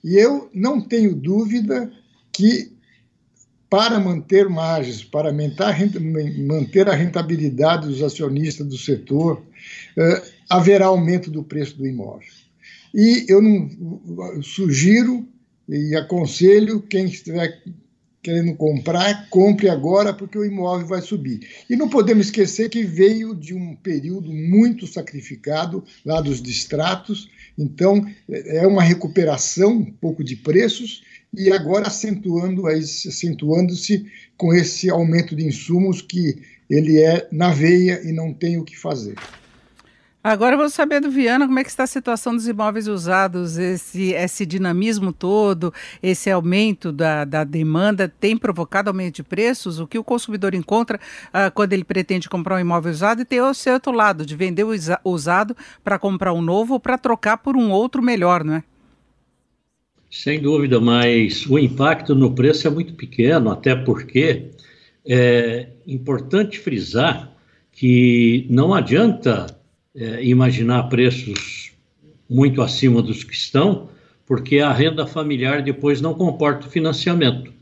E 0.03 0.17
eu 0.17 0.49
não 0.55 0.81
tenho 0.81 1.15
dúvida 1.15 1.93
que, 2.33 2.73
para 3.69 4.01
manter 4.01 4.49
margens, 4.49 5.05
para 5.05 5.31
manter 5.31 6.89
a 6.89 6.95
rentabilidade 6.95 7.87
dos 7.87 8.03
acionistas 8.03 8.67
do 8.67 8.79
setor, 8.79 9.43
é, 9.95 10.23
haverá 10.49 10.87
aumento 10.87 11.31
do 11.31 11.43
preço 11.45 11.77
do 11.77 11.87
imóvel. 11.87 12.33
E 12.95 13.27
eu 13.29 13.43
não 13.43 13.69
eu 14.37 14.43
sugiro 14.43 15.29
e 15.69 15.95
aconselho 15.95 16.81
quem 16.81 17.05
estiver 17.05 17.63
querendo 18.25 18.55
comprar, 18.55 19.29
compre 19.29 19.69
agora 19.69 20.15
porque 20.15 20.39
o 20.39 20.45
imóvel 20.45 20.87
vai 20.87 21.03
subir. 21.03 21.47
E 21.69 21.77
não 21.77 21.91
podemos 21.91 22.27
esquecer 22.27 22.71
que 22.71 22.83
veio 22.83 23.35
de 23.35 23.55
um 23.55 23.77
período 23.77 24.33
muito 24.33 24.87
sacrificado 24.87 25.85
lá 26.07 26.23
dos 26.23 26.41
distratos, 26.41 27.29
então 27.57 28.05
é 28.27 28.67
uma 28.67 28.83
recuperação 28.83 29.73
um 29.73 29.85
pouco 29.85 30.25
de 30.25 30.37
preços 30.37 31.03
e 31.37 31.53
agora 31.53 31.89
acentuando 31.89 32.67
acentuando-se 32.67 34.07
com 34.39 34.55
esse 34.55 34.89
aumento 34.89 35.37
de 35.37 35.45
insumos 35.45 36.01
que 36.01 36.43
ele 36.71 37.03
é 37.03 37.29
na 37.31 37.51
veia 37.51 38.01
e 38.05 38.11
não 38.11 38.33
tem 38.33 38.57
o 38.57 38.65
que 38.65 38.77
fazer. 38.77 39.17
Agora 40.27 40.57
vou 40.57 40.71
saber 40.71 41.03
do 41.03 41.11
Viana 41.11 41.47
como 41.47 41.59
é 41.59 41.63
que 41.63 41.69
está 41.69 41.83
a 41.83 41.87
situação 41.87 42.35
dos 42.35 42.49
imóveis 42.49 42.89
usados, 42.89 43.59
esse, 43.59 44.13
esse 44.13 44.47
dinamismo 44.47 45.13
todo, 45.13 45.71
esse 46.03 46.31
aumento 46.31 46.91
da, 46.91 47.27
da 47.27 47.45
demanda 47.45 48.09
tem 48.09 48.35
provocado 48.35 48.89
aumento 48.89 49.17
de 49.17 49.23
preços? 49.23 49.79
O 49.79 49.87
que 49.87 49.99
o 49.99 50.03
consumidor 50.03 50.55
encontra 50.55 50.99
uh, 51.27 51.53
quando 51.53 51.75
ele 51.75 51.85
pretende 51.85 52.27
comprar 52.27 52.57
um 52.57 52.61
imóvel 52.61 52.91
usado 52.91 53.21
e 53.21 53.27
tem 53.27 53.39
o 53.39 53.53
seu 53.53 53.75
outro 53.75 53.93
lado, 53.93 54.25
de 54.25 54.35
vender 54.35 54.65
o 54.65 54.71
usado 55.05 55.55
para 55.85 55.99
comprar 55.99 56.33
um 56.33 56.41
novo 56.41 56.73
ou 56.73 56.81
para 56.81 56.97
trocar 56.97 57.37
por 57.37 57.55
um 57.55 57.71
outro 57.71 58.03
melhor, 58.03 58.43
não 58.43 58.55
é? 58.55 58.65
Sem 60.11 60.41
dúvida, 60.41 60.81
mas 60.81 61.45
o 61.45 61.59
impacto 61.59 62.15
no 62.15 62.35
preço 62.35 62.67
é 62.67 62.71
muito 62.71 62.95
pequeno, 62.95 63.51
até 63.51 63.77
porque 63.77 64.53
é 65.05 65.69
importante 65.87 66.59
frisar 66.59 67.31
que 67.71 68.47
não 68.49 68.73
adianta 68.73 69.63
é, 69.97 70.25
imaginar 70.25 70.85
preços 70.85 71.73
muito 72.29 72.63
acima 72.63 73.03
dos 73.03 73.23
que 73.23 73.35
estão, 73.35 73.89
porque 74.27 74.59
a 74.59 74.73
renda 74.73 75.07
familiar 75.07 75.63
depois 75.63 76.01
não 76.01 76.15
comporta 76.15 76.67
o 76.67 76.71
financiamento. 76.71 77.53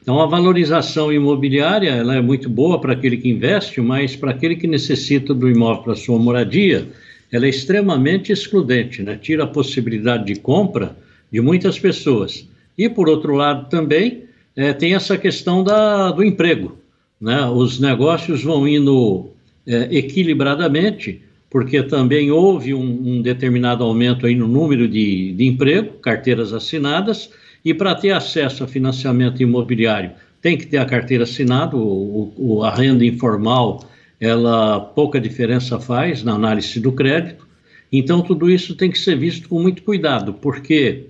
Então, 0.00 0.20
a 0.20 0.26
valorização 0.26 1.10
imobiliária 1.10 1.90
ela 1.90 2.14
é 2.14 2.20
muito 2.20 2.48
boa 2.48 2.78
para 2.80 2.92
aquele 2.92 3.16
que 3.16 3.30
investe, 3.30 3.80
mas 3.80 4.14
para 4.14 4.32
aquele 4.32 4.54
que 4.54 4.66
necessita 4.66 5.32
do 5.32 5.48
imóvel 5.48 5.82
para 5.82 5.94
sua 5.94 6.18
moradia, 6.18 6.86
ela 7.32 7.46
é 7.46 7.48
extremamente 7.48 8.30
excludente, 8.30 9.02
né? 9.02 9.18
tira 9.20 9.44
a 9.44 9.46
possibilidade 9.46 10.26
de 10.26 10.38
compra 10.38 10.96
de 11.32 11.40
muitas 11.40 11.78
pessoas. 11.78 12.46
E, 12.76 12.88
por 12.88 13.08
outro 13.08 13.34
lado, 13.34 13.68
também 13.70 14.24
é, 14.54 14.72
tem 14.72 14.94
essa 14.94 15.16
questão 15.16 15.64
da, 15.64 16.10
do 16.10 16.22
emprego. 16.22 16.78
Né? 17.20 17.44
Os 17.46 17.80
negócios 17.80 18.44
vão 18.44 18.68
indo 18.68 19.30
é, 19.66 19.88
equilibradamente, 19.90 21.22
porque 21.54 21.84
também 21.84 22.32
houve 22.32 22.74
um, 22.74 22.80
um 22.80 23.22
um 23.22 23.82
aumento 23.84 24.26
aí 24.26 24.34
no 24.34 24.48
número 24.48 24.88
de, 24.88 25.32
de 25.34 25.44
emprego, 25.44 25.92
carteiras 26.00 26.52
assinadas, 26.52 27.30
e 27.64 27.72
para 27.72 27.94
ter 27.94 28.10
acesso 28.10 28.64
a 28.64 28.66
financiamento 28.66 29.40
imobiliário 29.40 30.10
tem 30.42 30.58
que 30.58 30.66
ter 30.66 30.78
a 30.78 30.84
carteira 30.84 31.22
assinada, 31.22 31.76
o, 31.76 32.34
o, 32.36 32.64
a 32.64 32.74
renda 32.74 33.04
informal, 33.04 33.88
ela 34.18 34.80
pouca 34.80 35.20
diferença 35.20 35.78
faz 35.78 36.24
na 36.24 36.32
análise 36.32 36.80
do 36.80 36.90
crédito, 36.90 37.46
então 37.92 38.20
tudo 38.20 38.50
isso 38.50 38.74
tem 38.74 38.90
que 38.90 38.98
ser 38.98 39.16
visto 39.16 39.48
com 39.48 39.62
muito 39.62 39.84
cuidado, 39.84 40.34
porque 40.34 41.06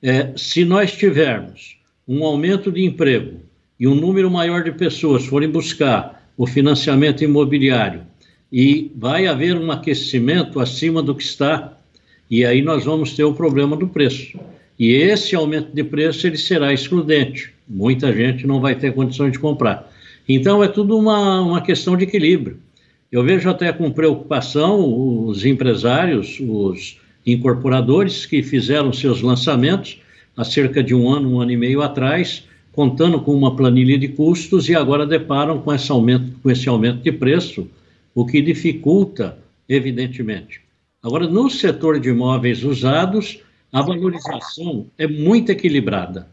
é, 0.00 0.30
se 0.36 0.64
nós 0.64 0.92
tivermos 0.92 1.78
um 2.06 2.24
aumento 2.24 2.70
de 2.70 2.84
emprego 2.84 3.40
e 3.78 3.88
um 3.88 3.96
número 3.96 4.30
maior 4.30 4.62
de 4.62 4.70
pessoas 4.70 5.26
forem 5.26 5.50
buscar 5.50 6.30
o 6.36 6.46
financiamento 6.46 7.24
imobiliário 7.24 8.08
e 8.52 8.90
vai 8.96 9.26
haver 9.26 9.56
um 9.56 9.70
aquecimento 9.70 10.58
acima 10.58 11.02
do 11.02 11.14
que 11.14 11.22
está, 11.22 11.76
e 12.30 12.44
aí 12.44 12.62
nós 12.62 12.84
vamos 12.84 13.14
ter 13.14 13.24
o 13.24 13.34
problema 13.34 13.76
do 13.76 13.88
preço. 13.88 14.38
E 14.78 14.92
esse 14.92 15.36
aumento 15.36 15.74
de 15.74 15.84
preço 15.84 16.26
ele 16.26 16.38
será 16.38 16.72
excludente. 16.72 17.52
Muita 17.68 18.12
gente 18.12 18.46
não 18.46 18.60
vai 18.60 18.74
ter 18.74 18.94
condições 18.94 19.32
de 19.32 19.38
comprar. 19.38 19.90
Então 20.28 20.62
é 20.64 20.68
tudo 20.68 20.96
uma, 20.96 21.40
uma 21.40 21.60
questão 21.60 21.96
de 21.96 22.04
equilíbrio. 22.04 22.58
Eu 23.10 23.24
vejo 23.24 23.50
até 23.50 23.72
com 23.72 23.90
preocupação 23.90 25.26
os 25.26 25.44
empresários, 25.44 26.38
os 26.40 26.98
incorporadores 27.26 28.24
que 28.24 28.42
fizeram 28.42 28.92
seus 28.92 29.20
lançamentos 29.20 30.00
há 30.36 30.44
cerca 30.44 30.82
de 30.82 30.94
um 30.94 31.10
ano, 31.10 31.34
um 31.34 31.40
ano 31.40 31.50
e 31.50 31.56
meio 31.56 31.82
atrás, 31.82 32.44
contando 32.72 33.20
com 33.20 33.34
uma 33.34 33.56
planilha 33.56 33.98
de 33.98 34.08
custos 34.08 34.68
e 34.68 34.74
agora 34.74 35.04
deparam 35.04 35.58
com 35.58 35.74
esse 35.74 35.90
aumento, 35.90 36.32
com 36.42 36.50
esse 36.50 36.68
aumento 36.68 37.02
de 37.02 37.12
preço 37.12 37.68
o 38.14 38.26
que 38.26 38.40
dificulta, 38.40 39.38
evidentemente. 39.68 40.60
Agora, 41.02 41.26
no 41.26 41.48
setor 41.48 41.98
de 41.98 42.10
imóveis 42.10 42.62
usados, 42.62 43.42
a 43.72 43.80
valorização 43.80 44.86
é 44.98 45.06
muito 45.06 45.50
equilibrada. 45.50 46.28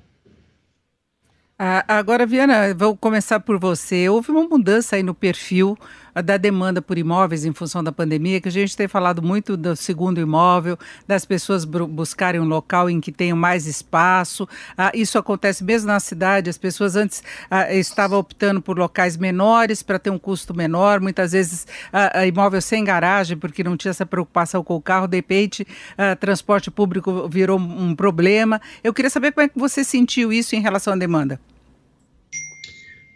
Ah, 1.59 1.83
agora, 1.87 2.25
Viana, 2.25 2.73
vou 2.75 2.95
começar 2.95 3.39
por 3.39 3.59
você. 3.59 4.07
Houve 4.07 4.31
uma 4.31 4.47
mudança 4.47 4.95
aí 4.95 5.01
no 5.01 5.15
perfil 5.15 5.75
da 6.21 6.37
demanda 6.37 6.81
por 6.81 6.97
imóveis 6.97 7.45
em 7.45 7.53
função 7.53 7.83
da 7.83 7.91
pandemia, 7.91 8.41
que 8.41 8.47
a 8.47 8.51
gente 8.51 8.75
tem 8.75 8.87
falado 8.87 9.21
muito 9.21 9.55
do 9.55 9.75
segundo 9.75 10.19
imóvel, 10.19 10.77
das 11.07 11.25
pessoas 11.25 11.65
buscarem 11.65 12.39
um 12.39 12.45
local 12.45 12.89
em 12.89 12.99
que 12.99 13.11
tenham 13.11 13.37
mais 13.37 13.67
espaço. 13.67 14.47
Ah, 14.77 14.91
isso 14.93 15.17
acontece 15.17 15.63
mesmo 15.63 15.87
na 15.87 15.99
cidade, 15.99 16.49
as 16.49 16.57
pessoas 16.57 16.95
antes 16.95 17.23
ah, 17.49 17.73
estavam 17.73 18.19
optando 18.19 18.61
por 18.61 18.77
locais 18.77 19.17
menores 19.17 19.83
para 19.83 19.99
ter 19.99 20.09
um 20.09 20.19
custo 20.19 20.53
menor, 20.53 20.99
muitas 20.99 21.31
vezes 21.31 21.67
ah, 21.91 22.25
imóvel 22.25 22.61
sem 22.61 22.83
garagem, 22.83 23.37
porque 23.37 23.63
não 23.63 23.77
tinha 23.77 23.91
essa 23.91 24.05
preocupação 24.05 24.63
com 24.63 24.75
o 24.75 24.81
carro, 24.81 25.07
de 25.07 25.17
repente 25.17 25.67
ah, 25.97 26.15
transporte 26.15 26.71
público 26.71 27.27
virou 27.29 27.59
um 27.59 27.95
problema. 27.95 28.61
Eu 28.83 28.93
queria 28.93 29.09
saber 29.09 29.31
como 29.31 29.45
é 29.45 29.49
que 29.49 29.59
você 29.59 29.83
sentiu 29.83 30.31
isso 30.31 30.55
em 30.55 30.61
relação 30.61 30.93
à 30.93 30.97
demanda. 30.97 31.39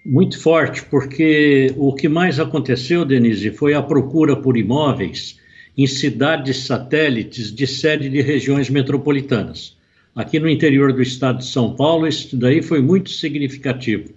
Muito 0.04 0.40
forte, 0.40 0.84
porque 0.86 1.74
o 1.78 1.94
que 1.94 2.10
mais 2.10 2.40
aconteceu, 2.40 3.06
Denise, 3.06 3.52
foi 3.52 3.76
a 3.76 3.84
procura 3.84 4.36
por 4.36 4.58
imóveis 4.58 5.40
em 5.78 5.86
cidades 5.86 6.58
satélites 6.66 7.54
de 7.54 7.68
sede 7.68 8.10
de 8.10 8.20
regiões 8.20 8.68
metropolitanas. 8.68 9.78
Aqui 10.16 10.40
no 10.40 10.50
interior 10.50 10.92
do 10.92 11.04
estado 11.04 11.38
de 11.38 11.46
São 11.46 11.76
Paulo, 11.76 12.08
isso 12.08 12.36
daí 12.36 12.64
foi 12.64 12.82
muito 12.82 13.12
significativo. 13.12 14.10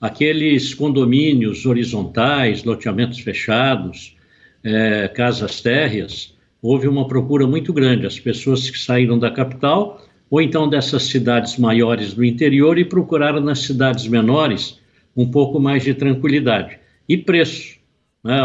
Aqueles 0.00 0.72
condomínios 0.72 1.66
horizontais, 1.66 2.64
loteamentos 2.64 3.20
fechados, 3.20 4.16
é, 4.64 5.08
casas 5.08 5.60
térreas, 5.60 6.34
houve 6.62 6.88
uma 6.88 7.06
procura 7.06 7.46
muito 7.46 7.70
grande. 7.72 8.06
As 8.06 8.18
pessoas 8.18 8.70
que 8.70 8.78
saíram 8.78 9.18
da 9.18 9.30
capital 9.30 10.02
ou 10.30 10.40
então 10.40 10.68
dessas 10.68 11.02
cidades 11.04 11.58
maiores 11.58 12.14
do 12.14 12.24
interior 12.24 12.78
e 12.78 12.84
procuraram 12.84 13.40
nas 13.40 13.60
cidades 13.60 14.08
menores 14.08 14.78
um 15.18 15.28
pouco 15.28 15.58
mais 15.58 15.82
de 15.82 15.94
tranquilidade. 15.94 16.78
E 17.08 17.16
preço. 17.16 17.76
Né? 18.22 18.38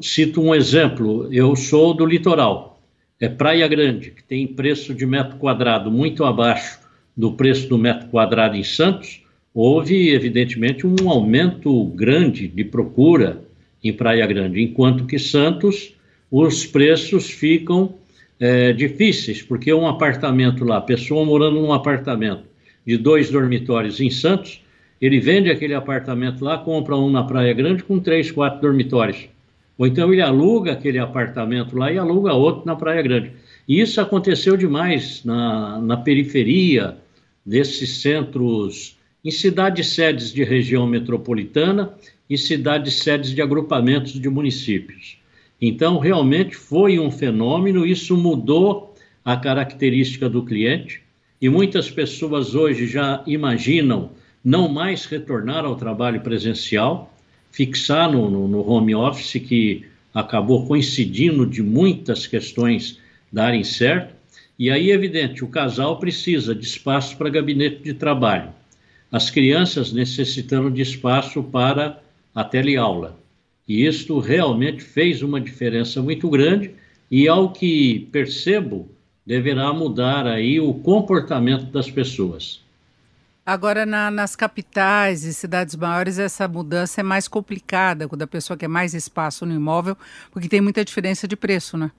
Cito 0.00 0.40
um 0.40 0.54
exemplo: 0.54 1.28
eu 1.32 1.56
sou 1.56 1.92
do 1.92 2.06
litoral, 2.06 2.80
é 3.20 3.28
Praia 3.28 3.66
Grande, 3.66 4.12
que 4.12 4.22
tem 4.22 4.46
preço 4.46 4.94
de 4.94 5.04
metro 5.04 5.36
quadrado 5.38 5.90
muito 5.90 6.24
abaixo 6.24 6.78
do 7.16 7.32
preço 7.32 7.68
do 7.68 7.76
metro 7.76 8.08
quadrado 8.08 8.56
em 8.56 8.62
Santos. 8.62 9.22
Houve, 9.52 10.10
evidentemente, 10.10 10.86
um 10.86 11.08
aumento 11.08 11.84
grande 11.86 12.46
de 12.46 12.64
procura 12.64 13.42
em 13.82 13.92
Praia 13.92 14.26
Grande, 14.26 14.62
enquanto 14.62 15.06
que 15.06 15.18
Santos, 15.18 15.94
os 16.30 16.64
preços 16.64 17.30
ficam 17.30 17.94
é, 18.38 18.72
difíceis, 18.72 19.42
porque 19.42 19.72
um 19.72 19.86
apartamento 19.86 20.64
lá, 20.64 20.80
pessoa 20.80 21.24
morando 21.24 21.60
num 21.60 21.72
apartamento 21.72 22.44
de 22.84 22.96
dois 22.96 23.30
dormitórios 23.30 24.00
em 24.00 24.10
Santos, 24.10 24.63
ele 25.00 25.20
vende 25.20 25.50
aquele 25.50 25.74
apartamento 25.74 26.44
lá, 26.44 26.58
compra 26.58 26.96
um 26.96 27.10
na 27.10 27.22
Praia 27.22 27.52
Grande 27.52 27.82
com 27.82 27.98
três, 27.98 28.30
quatro 28.30 28.60
dormitórios. 28.60 29.28
Ou 29.76 29.86
então 29.86 30.12
ele 30.12 30.22
aluga 30.22 30.72
aquele 30.72 30.98
apartamento 30.98 31.76
lá 31.76 31.92
e 31.92 31.98
aluga 31.98 32.32
outro 32.32 32.64
na 32.64 32.76
Praia 32.76 33.02
Grande. 33.02 33.32
E 33.68 33.80
isso 33.80 34.00
aconteceu 34.00 34.56
demais 34.56 35.24
na, 35.24 35.80
na 35.80 35.96
periferia 35.96 36.96
desses 37.44 38.02
centros, 38.02 38.96
em 39.24 39.30
cidades 39.30 39.88
sedes 39.88 40.32
de 40.32 40.44
região 40.44 40.86
metropolitana 40.86 41.92
e 42.28 42.38
cidades 42.38 42.94
sedes 42.94 43.34
de 43.34 43.42
agrupamentos 43.42 44.12
de 44.12 44.28
municípios. 44.28 45.18
Então, 45.60 45.98
realmente 45.98 46.56
foi 46.56 46.98
um 46.98 47.10
fenômeno, 47.10 47.86
isso 47.86 48.16
mudou 48.16 48.94
a 49.24 49.36
característica 49.36 50.28
do 50.28 50.44
cliente 50.44 51.02
e 51.40 51.48
muitas 51.48 51.90
pessoas 51.90 52.54
hoje 52.54 52.86
já 52.86 53.22
imaginam 53.26 54.10
não 54.44 54.68
mais 54.68 55.06
retornar 55.06 55.64
ao 55.64 55.74
trabalho 55.74 56.20
presencial, 56.20 57.10
fixar 57.50 58.12
no, 58.12 58.28
no, 58.28 58.46
no 58.46 58.68
home 58.68 58.94
office, 58.94 59.40
que 59.40 59.86
acabou 60.12 60.66
coincidindo 60.66 61.46
de 61.46 61.62
muitas 61.62 62.26
questões 62.26 62.98
darem 63.32 63.64
certo. 63.64 64.14
E 64.58 64.70
aí, 64.70 64.90
evidente, 64.90 65.42
o 65.42 65.48
casal 65.48 65.98
precisa 65.98 66.54
de 66.54 66.64
espaço 66.64 67.16
para 67.16 67.30
gabinete 67.30 67.82
de 67.82 67.94
trabalho, 67.94 68.50
as 69.10 69.30
crianças 69.30 69.92
necessitando 69.92 70.70
de 70.70 70.82
espaço 70.82 71.42
para 71.42 72.00
a 72.34 72.44
teleaula. 72.44 73.18
E 73.66 73.86
isto 73.86 74.18
realmente 74.18 74.82
fez 74.82 75.22
uma 75.22 75.40
diferença 75.40 76.02
muito 76.02 76.28
grande 76.28 76.72
e, 77.10 77.26
ao 77.26 77.50
que 77.50 78.08
percebo, 78.12 78.88
deverá 79.26 79.72
mudar 79.72 80.26
aí 80.26 80.60
o 80.60 80.74
comportamento 80.74 81.64
das 81.66 81.90
pessoas. 81.90 82.63
Agora, 83.46 83.84
na, 83.84 84.10
nas 84.10 84.34
capitais 84.34 85.24
e 85.24 85.34
cidades 85.34 85.76
maiores, 85.76 86.18
essa 86.18 86.48
mudança 86.48 87.02
é 87.02 87.04
mais 87.04 87.28
complicada, 87.28 88.08
quando 88.08 88.22
a 88.22 88.26
pessoa 88.26 88.56
quer 88.56 88.68
mais 88.68 88.94
espaço 88.94 89.44
no 89.44 89.54
imóvel, 89.54 89.96
porque 90.30 90.48
tem 90.48 90.62
muita 90.62 90.82
diferença 90.82 91.28
de 91.28 91.36
preço, 91.36 91.76
né? 91.76 91.90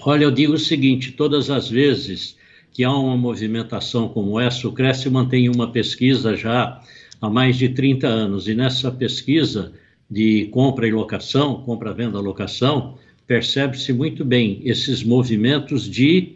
Olha, 0.00 0.24
eu 0.24 0.30
digo 0.32 0.54
o 0.54 0.58
seguinte: 0.58 1.12
todas 1.12 1.50
as 1.50 1.68
vezes 1.68 2.36
que 2.72 2.82
há 2.82 2.90
uma 2.90 3.16
movimentação 3.16 4.08
como 4.08 4.40
essa, 4.40 4.66
o 4.66 4.72
Cresce 4.72 5.08
mantém 5.08 5.48
uma 5.48 5.70
pesquisa 5.70 6.36
já 6.36 6.80
há 7.20 7.30
mais 7.30 7.56
de 7.56 7.68
30 7.68 8.08
anos, 8.08 8.48
e 8.48 8.54
nessa 8.54 8.90
pesquisa 8.90 9.72
de 10.10 10.46
compra 10.46 10.88
e 10.88 10.90
locação, 10.90 11.62
compra, 11.62 11.94
venda, 11.94 12.18
locação, 12.18 12.98
percebe-se 13.24 13.92
muito 13.92 14.24
bem 14.24 14.60
esses 14.64 15.04
movimentos 15.04 15.88
de 15.88 16.33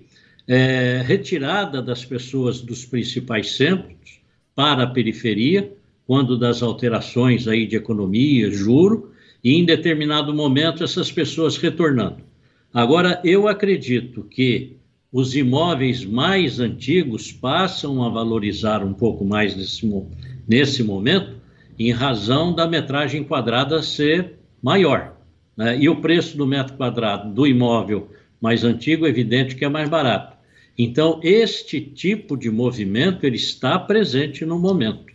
é, 0.49 1.03
retirada 1.05 1.83
das 1.83 2.07
pessoas 2.07 2.63
dos 2.63 2.87
principais 2.87 3.55
centros 3.55 4.19
para 4.55 4.85
a 4.85 4.87
periferia, 4.87 5.71
quando 6.07 6.39
das 6.39 6.63
alterações 6.63 7.47
aí 7.47 7.67
de 7.67 7.77
economia, 7.77 8.51
juro, 8.51 9.13
e 9.45 9.55
em 9.55 9.65
determinado 9.65 10.35
momento 10.35 10.83
essas 10.83 11.13
pessoas 11.13 11.59
retornando. 11.59 12.27
Agora, 12.73 13.21
eu 13.23 13.47
acredito 13.47 14.23
que 14.25 14.79
os 15.13 15.37
imóveis 15.37 16.05
mais 16.05 16.59
antigos 16.59 17.31
passam 17.31 18.03
a 18.03 18.09
valorizar 18.09 18.83
um 18.83 18.93
pouco 18.93 19.25
mais 19.25 19.55
nesse, 19.55 20.07
nesse 20.47 20.83
momento, 20.83 21.37
em 21.79 21.93
razão 21.93 22.55
da 22.55 22.67
metragem 22.67 23.23
quadrada 23.23 23.83
ser 23.83 24.35
maior. 24.63 25.15
Né? 25.57 25.79
E 25.79 25.89
o 25.89 26.01
preço 26.01 26.37
do 26.37 26.47
metro 26.47 26.75
quadrado 26.77 27.33
do 27.33 27.47
imóvel 27.47 28.11
mais 28.41 28.65
antigo, 28.65 29.07
é 29.07 29.09
evidente 29.09 29.55
que 29.57 29.65
é 29.65 29.69
mais 29.69 29.89
barato. 29.89 30.38
Então, 30.79 31.19
este 31.25 31.81
tipo 31.81 32.37
de 32.37 32.49
movimento 32.51 33.25
ele 33.25 33.35
está 33.37 33.77
presente 33.77 34.47
no 34.47 34.61
momento, 34.61 35.13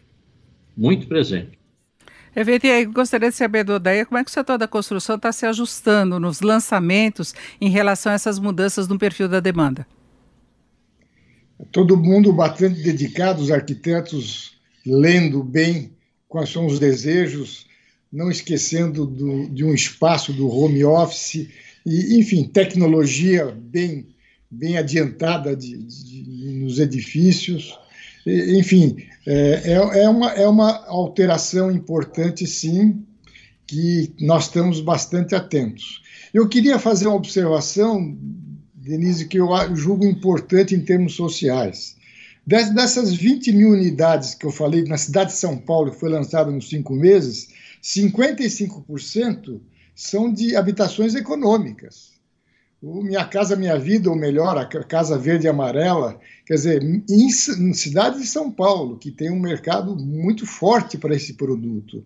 muito 0.76 1.08
presente. 1.08 1.58
Evete, 2.36 2.86
gostaria 2.86 3.30
de 3.30 3.36
saber 3.36 3.64
do 3.64 3.74
Odaia 3.74 4.06
como 4.06 4.18
é 4.18 4.24
que 4.24 4.30
o 4.30 4.34
setor 4.34 4.58
da 4.58 4.68
construção 4.68 5.16
está 5.16 5.32
se 5.32 5.46
ajustando 5.46 6.20
nos 6.20 6.42
lançamentos 6.42 7.34
em 7.62 7.70
relação 7.70 8.12
a 8.12 8.16
essas 8.16 8.40
mudanças 8.40 8.88
no 8.88 8.98
perfil 8.98 9.30
da 9.30 9.40
demanda. 9.40 9.88
Todo 11.72 11.96
mundo 11.96 12.34
bastante 12.34 12.82
dedicado, 12.82 13.42
os 13.42 13.52
arquitetos 13.52 14.58
lendo 14.86 15.44
bem 15.44 15.94
quais 16.28 16.50
são 16.50 16.66
os 16.66 16.80
desejos, 16.80 17.68
não 18.12 18.30
esquecendo 18.30 19.06
do, 19.06 19.48
de 19.50 19.64
um 19.64 19.74
espaço 19.74 20.34
do 20.34 20.50
home 20.50 20.84
office, 20.84 21.48
e, 21.86 22.20
enfim, 22.20 22.44
tecnologia 22.44 23.46
bem 23.46 24.08
bem 24.54 24.78
adiantada 24.78 25.56
de, 25.56 25.78
de, 25.78 26.60
nos 26.60 26.80
edifícios. 26.80 27.78
Enfim, 28.26 28.98
é, 29.26 29.62
é, 29.66 30.04
é, 30.04 30.10
uma, 30.10 30.32
é 30.32 30.48
uma 30.48 30.86
alteração 30.88 31.72
importante, 31.72 32.46
sim, 32.46 33.04
que 33.66 34.14
nós 34.20 34.46
estamos 34.46 34.80
bastante 34.80 35.34
atentos. 35.36 36.02
Eu 36.34 36.48
queria 36.48 36.78
fazer 36.78 37.08
uma 37.08 37.16
observação, 37.16 38.18
Denise, 38.74 39.28
que 39.28 39.40
eu 39.40 39.50
julgo 39.76 40.06
importante 40.06 40.76
em 40.76 40.82
termos 40.82 41.16
sociais. 41.16 41.96
Dessas 42.46 43.14
20 43.14 43.54
mil 43.54 43.70
unidades 43.70 44.36
que 44.36 44.46
eu 44.46 44.52
falei 44.52 44.84
na 44.84 44.98
cidade 44.98 45.32
de 45.32 45.38
São 45.38 45.58
Paulo, 45.58 45.92
que 45.92 46.00
foi 46.00 46.10
lançada 46.10 46.52
nos 46.52 46.68
cinco 46.70 46.94
meses, 46.94 47.48
55% 47.82 49.62
são 49.96 50.32
de 50.32 50.56
habitações 50.56 51.16
econômicas 51.16 52.13
o 52.84 53.02
Minha 53.02 53.24
Casa 53.24 53.56
Minha 53.56 53.80
Vida, 53.80 54.10
ou 54.10 54.16
melhor, 54.16 54.58
a 54.58 54.66
Casa 54.66 55.18
Verde 55.18 55.46
e 55.46 55.50
Amarela, 55.50 56.20
quer 56.46 56.56
dizer, 56.56 56.84
em, 56.84 57.02
em 57.10 57.74
cidade 57.74 58.20
de 58.20 58.28
São 58.28 58.52
Paulo, 58.52 58.98
que 58.98 59.10
tem 59.10 59.32
um 59.32 59.40
mercado 59.40 59.96
muito 59.96 60.46
forte 60.46 60.98
para 60.98 61.16
esse 61.16 61.36
produto. 61.36 62.04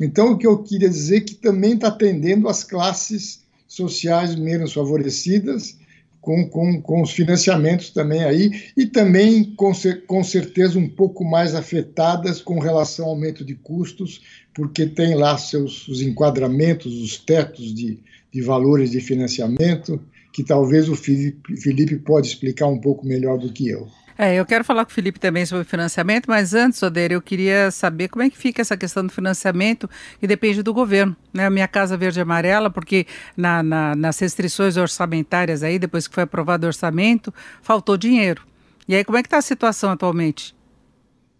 Então, 0.00 0.30
o 0.30 0.38
que 0.38 0.46
eu 0.46 0.62
queria 0.62 0.88
dizer 0.88 1.16
é 1.16 1.20
que 1.20 1.34
também 1.34 1.74
está 1.74 1.88
atendendo 1.88 2.48
as 2.48 2.62
classes 2.62 3.42
sociais 3.66 4.36
menos 4.36 4.72
favorecidas, 4.72 5.76
com, 6.20 6.48
com, 6.48 6.80
com 6.80 7.02
os 7.02 7.10
financiamentos 7.10 7.90
também 7.90 8.22
aí, 8.22 8.70
e 8.76 8.86
também, 8.86 9.42
com, 9.56 9.72
com 10.06 10.22
certeza, 10.22 10.78
um 10.78 10.88
pouco 10.88 11.24
mais 11.24 11.56
afetadas 11.56 12.40
com 12.40 12.60
relação 12.60 13.06
ao 13.06 13.12
aumento 13.12 13.44
de 13.44 13.56
custos, 13.56 14.20
porque 14.54 14.86
tem 14.86 15.16
lá 15.16 15.36
seus 15.36 15.88
os 15.88 16.00
enquadramentos, 16.02 16.94
os 17.02 17.16
tetos 17.16 17.74
de, 17.74 17.98
de 18.30 18.42
valores 18.42 18.90
de 18.90 19.00
financiamento, 19.00 20.00
que 20.32 20.44
talvez 20.44 20.88
o 20.88 20.94
Felipe, 20.94 21.96
pode 21.96 22.28
explicar 22.28 22.66
um 22.66 22.78
pouco 22.78 23.06
melhor 23.06 23.38
do 23.38 23.52
que 23.52 23.68
eu. 23.68 23.88
É, 24.16 24.34
eu 24.34 24.44
quero 24.44 24.62
falar 24.62 24.84
com 24.84 24.90
o 24.90 24.94
Felipe 24.94 25.18
também 25.18 25.46
sobre 25.46 25.64
financiamento, 25.64 26.26
mas 26.28 26.52
antes, 26.52 26.82
Oder, 26.82 27.10
eu 27.10 27.22
queria 27.22 27.70
saber 27.70 28.08
como 28.08 28.22
é 28.22 28.28
que 28.28 28.36
fica 28.36 28.60
essa 28.60 28.76
questão 28.76 29.06
do 29.06 29.10
financiamento 29.10 29.88
que 30.18 30.26
depende 30.26 30.62
do 30.62 30.74
governo. 30.74 31.16
Né? 31.32 31.46
A 31.46 31.50
minha 31.50 31.66
Casa 31.66 31.96
Verde 31.96 32.18
e 32.18 32.22
Amarela, 32.22 32.68
porque 32.68 33.06
na, 33.34 33.62
na, 33.62 33.96
nas 33.96 34.18
restrições 34.18 34.76
orçamentárias 34.76 35.62
aí, 35.62 35.78
depois 35.78 36.06
que 36.06 36.14
foi 36.14 36.24
aprovado 36.24 36.66
o 36.66 36.68
orçamento, 36.68 37.32
faltou 37.62 37.96
dinheiro. 37.96 38.42
E 38.86 38.94
aí, 38.94 39.04
como 39.04 39.16
é 39.16 39.22
que 39.22 39.26
está 39.26 39.38
a 39.38 39.42
situação 39.42 39.90
atualmente? 39.90 40.54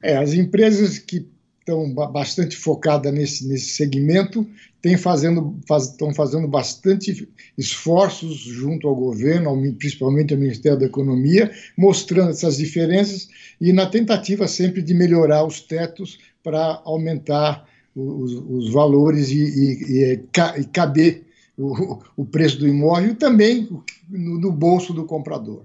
É, 0.03 0.17
as 0.17 0.33
empresas 0.33 0.99
que 0.99 1.29
estão 1.59 1.93
bastante 1.93 2.57
focadas 2.57 3.13
nesse, 3.13 3.47
nesse 3.47 3.75
segmento 3.75 4.49
têm 4.83 4.97
fazendo, 4.97 5.59
faz, 5.67 5.91
estão 5.91 6.13
fazendo 6.13 6.49
bastante 6.49 7.29
esforços 7.57 8.37
junto 8.37 8.89
ao 8.89 8.95
governo, 8.95 9.51
ao, 9.51 9.57
principalmente 9.75 10.33
ao 10.33 10.41
Ministério 10.41 10.79
da 10.79 10.87
Economia, 10.87 11.51
mostrando 11.77 12.31
essas 12.31 12.57
diferenças 12.57 13.29
e 13.61 13.73
na 13.73 13.87
tentativa 13.87 14.49
sempre 14.49 14.83
de 14.83 14.95
melhorar 14.95 15.45
os 15.45 15.61
tetos 15.61 16.19
para 16.43 16.81
aumentar 16.85 17.69
os, 17.95 18.33
os, 18.33 18.73
valores 18.73 19.31
e, 19.31 19.43
e, 19.43 20.15
e, 20.15 20.61
e 20.61 20.65
caber 20.65 21.25
o, 21.59 21.99
o, 22.17 22.25
preço 22.25 22.59
do 22.59 22.69
imóvel 22.69 23.15
também 23.15 23.69
no, 24.09 24.41
no 24.41 24.53
bolso 24.53 24.95
do 24.95 25.05
comprador. 25.05 25.65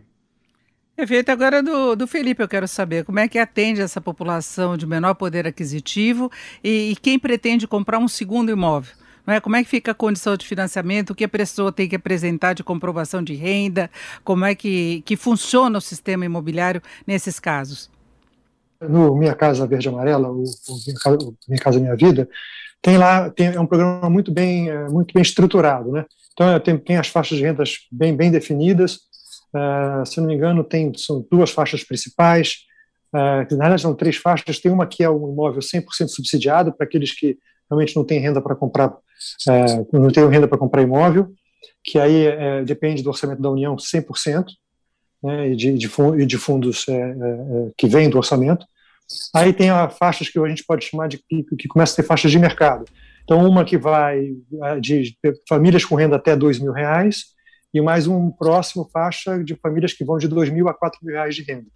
Perfeito. 0.95 1.29
Agora 1.29 1.61
do, 1.61 1.95
do 1.95 2.07
Felipe 2.07 2.41
eu 2.41 2.47
quero 2.47 2.67
saber 2.67 3.03
como 3.03 3.19
é 3.19 3.27
que 3.27 3.37
atende 3.37 3.81
essa 3.81 4.01
população 4.01 4.75
de 4.75 4.85
menor 4.85 5.13
poder 5.13 5.45
aquisitivo 5.45 6.31
e, 6.63 6.91
e 6.91 6.95
quem 6.95 7.19
pretende 7.19 7.67
comprar 7.67 7.99
um 7.99 8.07
segundo 8.07 8.51
imóvel. 8.51 8.93
Não 9.25 9.33
é? 9.33 9.39
Como 9.39 9.55
é 9.55 9.63
que 9.63 9.69
fica 9.69 9.91
a 9.91 9.95
condição 9.95 10.35
de 10.37 10.45
financiamento? 10.45 11.11
O 11.11 11.15
que 11.15 11.23
a 11.23 11.29
pessoa 11.29 11.71
tem 11.71 11.87
que 11.87 11.95
apresentar 11.95 12.53
de 12.53 12.63
comprovação 12.63 13.23
de 13.23 13.33
renda? 13.33 13.89
Como 14.23 14.45
é 14.45 14.53
que, 14.53 15.01
que 15.05 15.15
funciona 15.15 15.77
o 15.77 15.81
sistema 15.81 16.25
imobiliário 16.25 16.81
nesses 17.05 17.39
casos? 17.39 17.89
No 18.81 19.15
Minha 19.15 19.33
Casa 19.33 19.65
Verde 19.65 19.89
Amarela, 19.89 20.29
o, 20.29 20.43
o 20.43 21.35
Minha 21.47 21.59
Casa 21.61 21.79
Minha 21.79 21.95
Vida, 21.95 22.29
tem 22.81 22.97
lá 22.97 23.29
tem, 23.29 23.47
é 23.47 23.59
um 23.59 23.65
programa 23.65 24.09
muito 24.09 24.31
bem 24.31 24.69
é, 24.69 24.87
muito 24.89 25.13
bem 25.13 25.21
estruturado, 25.21 25.91
né? 25.91 26.05
Então 26.33 26.59
tem, 26.59 26.77
tem 26.77 26.97
as 26.97 27.07
faixas 27.07 27.37
de 27.37 27.43
rendas 27.43 27.87
bem 27.91 28.15
bem 28.15 28.29
definidas 28.29 28.99
Uh, 29.55 30.05
se 30.05 30.19
não 30.19 30.27
me 30.27 30.35
engano, 30.35 30.65
tem, 30.65 30.93
são 30.97 31.25
duas 31.31 31.49
faixas 31.49 31.81
principais, 31.81 32.65
uh, 33.13 33.55
na 33.55 33.63
verdade 33.63 33.81
são 33.81 33.95
três 33.95 34.17
faixas, 34.17 34.59
tem 34.59 34.69
uma 34.69 34.85
que 34.85 35.01
é 35.01 35.09
um 35.09 35.31
imóvel 35.31 35.61
100% 35.61 36.09
subsidiado 36.09 36.73
para 36.73 36.85
aqueles 36.85 37.17
que 37.17 37.37
realmente 37.69 37.95
não 37.95 38.03
têm 38.03 38.19
renda 38.19 38.41
para 38.41 38.55
comprar, 38.55 38.89
uh, 38.89 39.87
não 39.91 40.09
têm 40.09 40.27
renda 40.29 40.47
para 40.47 40.57
comprar 40.57 40.81
imóvel, 40.81 41.31
que 41.83 41.99
aí 41.99 42.27
é, 42.27 42.63
depende 42.63 43.03
do 43.03 43.09
orçamento 43.09 43.41
da 43.41 43.49
União 43.49 43.75
100%, 43.75 44.45
né, 45.23 45.49
e, 45.49 45.55
de, 45.55 45.77
de, 45.77 45.89
e 46.19 46.25
de 46.25 46.37
fundos 46.37 46.87
é, 46.87 46.93
é, 46.93 47.71
que 47.77 47.87
vêm 47.87 48.09
do 48.09 48.17
orçamento. 48.17 48.65
Aí 49.33 49.53
tem 49.53 49.69
as 49.69 49.95
faixas 49.97 50.29
que 50.29 50.39
a 50.39 50.47
gente 50.47 50.63
pode 50.65 50.85
chamar 50.85 51.07
de 51.07 51.17
que, 51.17 51.43
que 51.43 51.67
começa 51.67 51.93
a 51.93 51.95
ter 51.97 52.03
faixas 52.03 52.31
de 52.31 52.39
mercado. 52.39 52.85
Então, 53.23 53.47
uma 53.47 53.65
que 53.65 53.77
vai 53.77 54.35
de, 54.81 55.17
famílias 55.47 55.85
com 55.85 55.95
renda 55.95 56.15
até 56.15 56.35
dois 56.35 56.59
mil 56.59 56.71
reais, 56.71 57.35
e 57.75 57.81
mais 57.81 58.07
um 58.07 58.31
próximo 58.31 58.89
faixa 58.91 59.43
de 59.43 59.53
famílias 59.55 59.91
que 59.91 60.05
vão 60.05 60.17
de 60.17 60.29
2 60.29 60.49
mil 60.49 60.69
a 60.69 60.73
4 60.73 60.97
mil 61.03 61.13
reais 61.13 61.35
de 61.35 61.43
renda. 61.43 61.67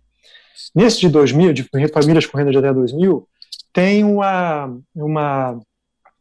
Nesse 0.74 1.02
de 1.02 1.10
2 1.10 1.34
mil, 1.34 1.52
de 1.52 1.68
famílias 1.92 2.26
com 2.26 2.38
renda 2.38 2.52
de 2.52 2.58
até 2.58 2.74
2 2.74 2.94
mil, 2.94 3.28
tem 3.74 4.06
uma, 4.06 4.74
uma, 4.96 5.60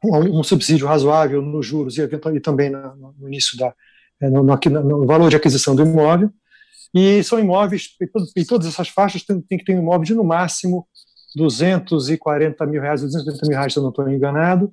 um 0.04 0.42
subsídio 0.42 0.86
razoável 0.86 1.42
nos 1.42 1.66
juros 1.66 1.98
e, 1.98 2.02
e 2.02 2.40
também 2.40 2.70
no, 2.70 3.14
no 3.18 3.28
início 3.28 3.56
da 3.58 3.74
é, 4.20 4.28
no, 4.28 4.42
no, 4.42 4.58
no, 4.84 5.06
valor 5.06 5.30
de 5.30 5.36
aquisição 5.36 5.74
do 5.74 5.82
imóvel. 5.82 6.30
E 6.94 7.22
são 7.22 7.38
imóveis, 7.38 7.90
e, 8.34 8.44
todas 8.44 8.66
essas 8.66 8.88
faixas 8.88 9.22
tem, 9.22 9.40
tem, 9.42 9.58
que 9.58 9.64
ter 9.64 9.74
um 9.74 9.82
imóvel 9.82 10.04
de 10.04 10.14
no 10.14 10.24
máximo 10.24 10.86
240 11.36 12.66
mil 12.66 12.80
reais, 12.80 13.02
230 13.02 13.46
mil 13.46 13.56
reais, 13.56 13.72
se 13.72 13.78
eu 13.78 13.82
não 13.82 13.90
estou 13.90 14.08
enganado, 14.08 14.72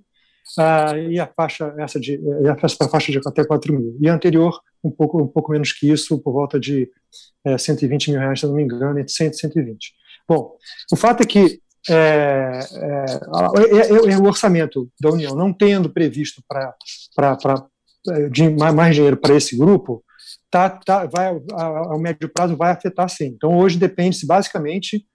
ah, 0.57 0.97
e 0.97 1.19
a 1.19 1.27
faixa 1.27 1.73
essa 1.77 1.99
de 1.99 2.19
a 2.49 2.88
faixa 2.88 3.11
de 3.11 3.19
até 3.25 3.43
4 3.43 3.73
mil. 3.73 3.97
E 3.99 4.07
a 4.07 4.13
anterior, 4.13 4.57
um 4.83 4.91
pouco, 4.91 5.21
um 5.21 5.27
pouco 5.27 5.51
menos 5.51 5.73
que 5.73 5.91
isso, 5.91 6.17
por 6.19 6.31
volta 6.31 6.59
de 6.59 6.89
é, 7.43 7.57
120 7.57 8.11
mil 8.11 8.19
reais, 8.19 8.39
se 8.39 8.45
não 8.45 8.53
me 8.53 8.63
engano, 8.63 8.97
entre 8.97 9.11
100 9.11 9.27
e 9.27 9.33
120. 9.33 9.93
Bom, 10.27 10.55
o 10.91 10.95
fato 10.95 11.21
é 11.21 11.25
que 11.25 11.59
é, 11.89 12.60
é, 12.74 14.12
é, 14.12 14.17
o 14.17 14.26
orçamento 14.26 14.89
da 15.00 15.12
União 15.12 15.36
não 15.36 15.54
tendo 15.54 15.89
previsto 15.89 16.41
para 16.48 16.74
mais 18.74 18.95
dinheiro 18.95 19.17
para 19.17 19.36
esse 19.36 19.56
grupo, 19.56 20.04
tá, 20.50 20.69
tá, 20.69 21.06
vai, 21.06 21.28
ao 21.54 22.00
médio 22.00 22.30
prazo 22.30 22.56
vai 22.56 22.71
afetar 22.71 23.10
sim. 23.10 23.26
Então, 23.26 23.58
hoje 23.58 23.78
depende-se 23.78 24.26
basicamente 24.26 25.06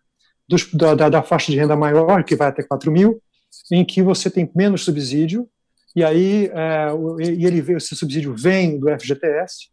dos, 0.49 0.73
da, 0.73 1.09
da, 1.09 1.23
faixa 1.23 1.51
de 1.53 1.59
renda 1.59 1.77
maior, 1.77 2.25
que 2.25 2.37
vai 2.37 2.49
até 2.49 2.63
4 2.63 2.91
mil, 2.91 3.21
em 3.71 3.85
que 3.85 4.03
você 4.03 4.31
tem 4.31 4.51
menos 4.55 4.85
subsídio, 4.85 5.49
e 5.95 6.05
aí 6.05 6.51
é, 6.53 6.89
ele 7.21 7.73
esse 7.73 7.97
subsídio 7.97 8.35
vem 8.35 8.79
do 8.79 8.89
FGTS, 8.89 9.71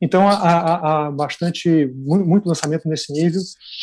então 0.00 0.26
há, 0.26 1.06
há, 1.06 1.10
bastante, 1.10 1.86
muito, 1.94 2.48
lançamento 2.48 2.88
nesse 2.88 3.12
nível, 3.12 3.40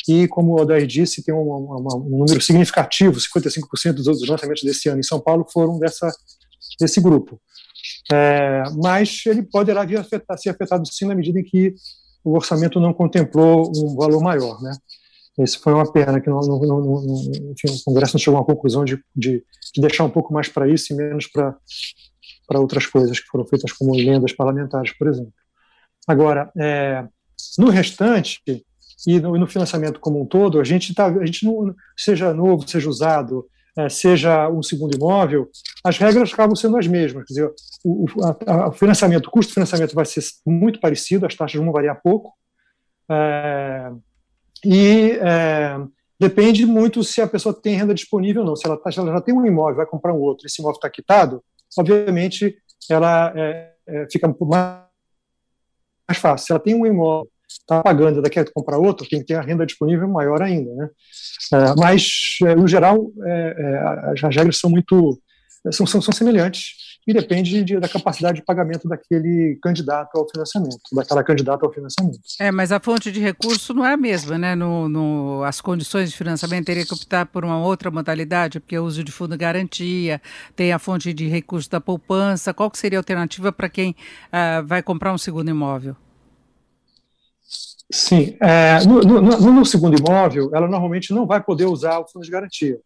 e 0.07 0.27
como 0.27 0.53
o 0.53 0.61
Odair 0.61 0.87
disse, 0.87 1.23
tem 1.23 1.33
um, 1.33 1.67
número 2.09 2.41
significativo, 2.41 3.19
55% 3.19 3.93
dos 3.93 4.27
lançamentos 4.27 4.63
desse 4.63 4.89
ano 4.89 4.99
em 4.99 5.03
São 5.03 5.19
Paulo 5.19 5.45
foram 5.51 5.77
dessa, 5.77 6.11
desse 6.79 6.99
grupo. 6.99 7.39
É, 8.11 8.63
mas 8.81 9.21
ele 9.27 9.43
poderá 9.43 9.85
vir 9.85 9.99
afetar, 9.99 10.37
ser 10.37 10.49
afetado 10.49 10.87
sim 10.91 11.05
na 11.05 11.13
medida 11.13 11.39
em 11.39 11.43
que 11.43 11.75
o 12.23 12.33
orçamento 12.33 12.79
não 12.79 12.93
contemplou 12.93 13.71
um 13.75 13.95
valor 13.95 14.21
maior, 14.21 14.61
né? 14.61 14.71
Esse 15.37 15.59
foi 15.59 15.71
uma 15.71 15.89
pena 15.91 16.19
que 16.19 16.29
não, 16.29 16.39
não, 16.39 16.59
não, 16.59 17.03
enfim, 17.51 17.67
o 17.69 17.83
Congresso 17.85 18.15
não 18.15 18.19
chegou 18.19 18.37
a 18.37 18.41
uma 18.41 18.45
conclusão 18.45 18.83
de, 18.83 18.97
de, 19.15 19.43
de 19.73 19.81
deixar 19.81 20.03
um 20.03 20.09
pouco 20.09 20.33
mais 20.33 20.49
para 20.49 20.67
isso 20.67 20.91
e 20.91 20.95
menos 20.95 21.27
para 21.27 21.55
outras 22.59 22.87
coisas 22.87 23.19
que 23.19 23.27
foram 23.27 23.45
feitas 23.45 23.71
como 23.71 23.95
emendas 23.95 24.33
parlamentares, 24.33 24.91
por 24.97 25.07
exemplo. 25.07 25.31
Agora, 26.07 26.49
é, 26.57 27.05
no 27.57 27.69
restante 27.69 28.41
e 29.05 29.19
no, 29.19 29.37
no, 29.37 29.47
financiamento 29.47 29.99
como 29.99 30.21
um 30.21 30.25
todo, 30.25 30.59
a 30.59 30.63
gente 30.63 30.93
tá, 30.93 31.07
a 31.07 31.25
gente 31.25 31.45
não, 31.45 31.75
seja 31.97 32.33
novo, 32.33 32.67
seja 32.67 32.89
usado, 32.89 33.45
é, 33.77 33.89
seja 33.89 34.49
um 34.49 34.63
segundo 34.63 34.95
imóvel, 34.95 35.49
as 35.83 35.97
regras 35.97 36.33
acabam 36.33 36.55
sendo 36.55 36.77
as 36.77 36.87
mesmas. 36.87 37.25
Quer 37.25 37.33
dizer, 37.33 37.53
o, 37.83 38.05
a, 38.47 38.71
financiamento, 38.71 39.27
o 39.27 39.31
custo 39.31 39.49
de 39.49 39.55
financiamento 39.55 39.93
vai 39.93 40.05
ser 40.05 40.23
muito 40.45 40.79
parecido, 40.79 41.25
as 41.25 41.35
taxas 41.35 41.61
vão 41.61 41.71
variar 41.71 42.01
pouco. 42.01 42.33
É, 43.09 43.91
e 44.65 45.11
é, 45.21 45.77
depende 46.19 46.65
muito 46.65 47.03
se 47.03 47.21
a 47.21 47.27
pessoa 47.27 47.53
tem 47.53 47.75
renda 47.75 47.93
disponível 47.93 48.41
ou 48.41 48.47
não. 48.47 48.55
Se 48.55 48.65
ela, 48.65 48.77
tá, 48.77 48.91
se 48.91 48.99
ela 48.99 49.11
já 49.11 49.21
tem 49.21 49.35
um 49.35 49.45
imóvel, 49.45 49.75
vai 49.75 49.85
comprar 49.85 50.13
um 50.13 50.19
outro, 50.19 50.47
esse 50.47 50.61
imóvel 50.61 50.77
está 50.77 50.89
quitado, 50.89 51.43
obviamente 51.77 52.57
ela 52.89 53.33
é, 53.35 53.73
é, 53.87 54.07
fica 54.11 54.33
mais, 54.41 54.86
mais 56.07 56.19
fácil. 56.19 56.45
Se 56.45 56.51
ela 56.51 56.59
tem 56.59 56.75
um 56.75 56.85
imóvel, 56.85 57.29
está 57.47 57.81
pagando, 57.81 58.21
daqui 58.21 58.39
a 58.39 58.45
comprar 58.51 58.77
outro, 58.77 59.07
tem 59.07 59.19
que 59.19 59.25
ter 59.25 59.35
a 59.35 59.41
renda 59.41 59.65
disponível 59.65 60.07
maior 60.07 60.41
ainda. 60.41 60.73
Né? 60.73 60.89
É, 61.53 61.75
mas, 61.77 62.37
é, 62.43 62.55
no 62.55 62.67
geral, 62.67 63.11
é, 63.25 64.13
as 64.13 64.35
regras 64.35 64.57
são 64.57 64.69
muito 64.69 65.19
são, 65.71 65.85
são, 65.85 66.01
são 66.01 66.13
semelhantes 66.13 66.96
e 67.07 67.13
depende 67.13 67.63
de, 67.63 67.79
da 67.79 67.87
capacidade 67.87 68.39
de 68.39 68.43
pagamento 68.43 68.85
daquele 68.85 69.57
candidato 69.63 70.17
ao 70.17 70.27
financiamento, 70.29 70.81
daquela 70.91 71.23
candidata 71.23 71.65
ao 71.65 71.71
financiamento. 71.71 72.19
É, 72.37 72.51
mas 72.51 72.69
a 72.69 72.81
fonte 72.81 73.09
de 73.13 73.21
recurso 73.21 73.73
não 73.73 73.85
é 73.85 73.93
a 73.93 73.97
mesma, 73.97 74.37
né? 74.37 74.55
No, 74.55 74.89
no, 74.89 75.41
as 75.43 75.61
condições 75.61 76.11
de 76.11 76.17
financiamento 76.17 76.65
teria 76.65 76.85
que 76.85 76.93
optar 76.93 77.25
por 77.25 77.45
uma 77.45 77.59
outra 77.59 77.89
modalidade, 77.89 78.59
porque 78.59 78.77
o 78.77 78.83
uso 78.83 79.05
de 79.05 79.11
fundo 79.11 79.31
de 79.31 79.37
garantia, 79.37 80.21
tem 80.53 80.73
a 80.73 80.79
fonte 80.79 81.13
de 81.13 81.29
recurso 81.29 81.69
da 81.71 81.79
poupança. 81.79 82.53
Qual 82.53 82.69
que 82.69 82.77
seria 82.77 82.99
a 82.99 83.01
alternativa 83.01 83.53
para 83.53 83.69
quem 83.69 83.91
uh, 83.91 84.65
vai 84.65 84.83
comprar 84.83 85.13
um 85.13 85.17
segundo 85.17 85.49
imóvel? 85.49 85.95
Sim, 87.89 88.35
é, 88.41 88.83
no, 88.85 88.99
no, 88.99 89.21
no, 89.21 89.65
segundo 89.65 89.97
imóvel, 89.97 90.51
ela 90.53 90.67
normalmente 90.67 91.13
não 91.13 91.25
vai 91.25 91.41
poder 91.41 91.67
usar 91.67 91.99
o 91.99 92.05
fundo 92.05 92.25
de 92.25 92.31
garantia 92.31 92.77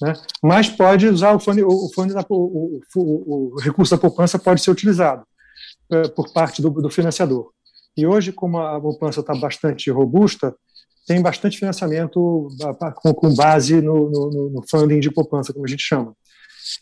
né? 0.00 0.12
mas 0.42 0.68
pode 0.68 1.06
usar 1.06 1.32
o 1.34 1.40
fundo, 1.40 1.66
o, 1.66 1.92
fundo 1.94 2.14
da, 2.14 2.24
o, 2.28 2.80
o, 2.96 3.54
o, 3.54 3.60
recurso 3.60 3.94
da 3.94 4.00
poupança 4.00 4.38
pode 4.38 4.60
ser 4.60 4.70
utilizado 4.70 5.24
é, 5.90 6.08
por 6.08 6.32
parte 6.32 6.60
do, 6.60 6.70
do, 6.70 6.90
financiador. 6.90 7.50
E 7.96 8.06
hoje, 8.06 8.32
como 8.32 8.58
a 8.58 8.80
poupança 8.80 9.20
está 9.20 9.34
bastante 9.34 9.90
robusta, 9.90 10.54
tem 11.06 11.22
bastante 11.22 11.58
financiamento 11.58 12.48
com, 12.96 13.14
com 13.14 13.34
base 13.34 13.80
no, 13.80 14.10
no, 14.10 14.50
no, 14.50 14.64
funding 14.68 15.00
de 15.00 15.10
poupança, 15.10 15.52
como 15.52 15.64
a 15.64 15.68
gente 15.68 15.82
chama. 15.82 16.14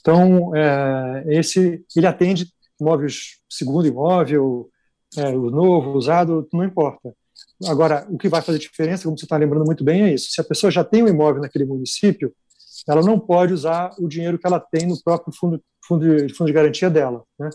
Então, 0.00 0.54
é, 0.56 1.24
esse 1.28 1.84
ele 1.94 2.06
atende 2.06 2.46
imóveis 2.80 3.40
segundo 3.50 3.86
imóvel, 3.86 4.70
é, 5.16 5.28
o 5.28 5.50
novo, 5.50 5.92
usado, 5.92 6.48
não 6.52 6.64
importa. 6.64 7.12
Agora, 7.66 8.06
o 8.08 8.16
que 8.16 8.28
vai 8.28 8.42
fazer 8.42 8.58
diferença, 8.58 9.04
como 9.04 9.18
você 9.18 9.24
está 9.24 9.36
lembrando 9.36 9.64
muito 9.64 9.84
bem, 9.84 10.02
é 10.02 10.14
isso. 10.14 10.30
Se 10.30 10.40
a 10.40 10.44
pessoa 10.44 10.70
já 10.70 10.82
tem 10.82 11.02
um 11.02 11.08
imóvel 11.08 11.42
naquele 11.42 11.64
município, 11.64 12.32
ela 12.88 13.02
não 13.02 13.18
pode 13.18 13.52
usar 13.52 13.92
o 13.98 14.08
dinheiro 14.08 14.38
que 14.38 14.46
ela 14.46 14.60
tem 14.60 14.86
no 14.86 15.00
próprio 15.02 15.34
fundo, 15.34 15.62
fundo, 15.86 16.26
de, 16.26 16.34
fundo 16.34 16.46
de 16.48 16.52
garantia 16.52 16.90
dela. 16.90 17.22
Né? 17.38 17.50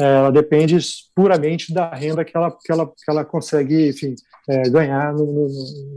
É, 0.00 0.04
ela 0.04 0.30
depende 0.30 0.78
puramente 1.14 1.72
da 1.72 1.92
renda 1.92 2.24
que 2.24 2.36
ela, 2.36 2.50
que 2.50 2.70
ela, 2.70 2.86
que 2.86 3.10
ela 3.10 3.24
consegue 3.24 3.88
enfim, 3.88 4.14
é, 4.48 4.68
ganhar 4.68 5.12
no, 5.12 5.26
no, 5.26 5.48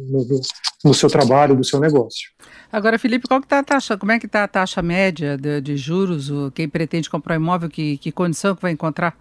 no, 0.09 0.41
no, 0.85 0.93
seu 0.93 1.09
trabalho, 1.09 1.55
do 1.55 1.63
seu 1.63 1.79
negócio. 1.79 2.29
Agora, 2.71 2.97
Felipe, 2.97 3.27
qual 3.27 3.39
que 3.39 3.47
tá 3.47 3.59
a 3.59 3.63
taxa? 3.63 3.97
Como 3.97 4.11
é 4.11 4.19
que 4.19 4.25
está 4.25 4.43
a 4.43 4.47
taxa 4.47 4.81
média 4.81 5.37
de, 5.37 5.61
de 5.61 5.77
juros? 5.77 6.31
O, 6.31 6.51
quem 6.51 6.67
pretende 6.67 7.09
comprar 7.09 7.35
um 7.35 7.41
imóvel, 7.41 7.69
que, 7.69 7.97
que 7.97 8.11
condição 8.11 8.55
que 8.55 8.61
vai 8.61 8.71
encontrar? 8.71 9.15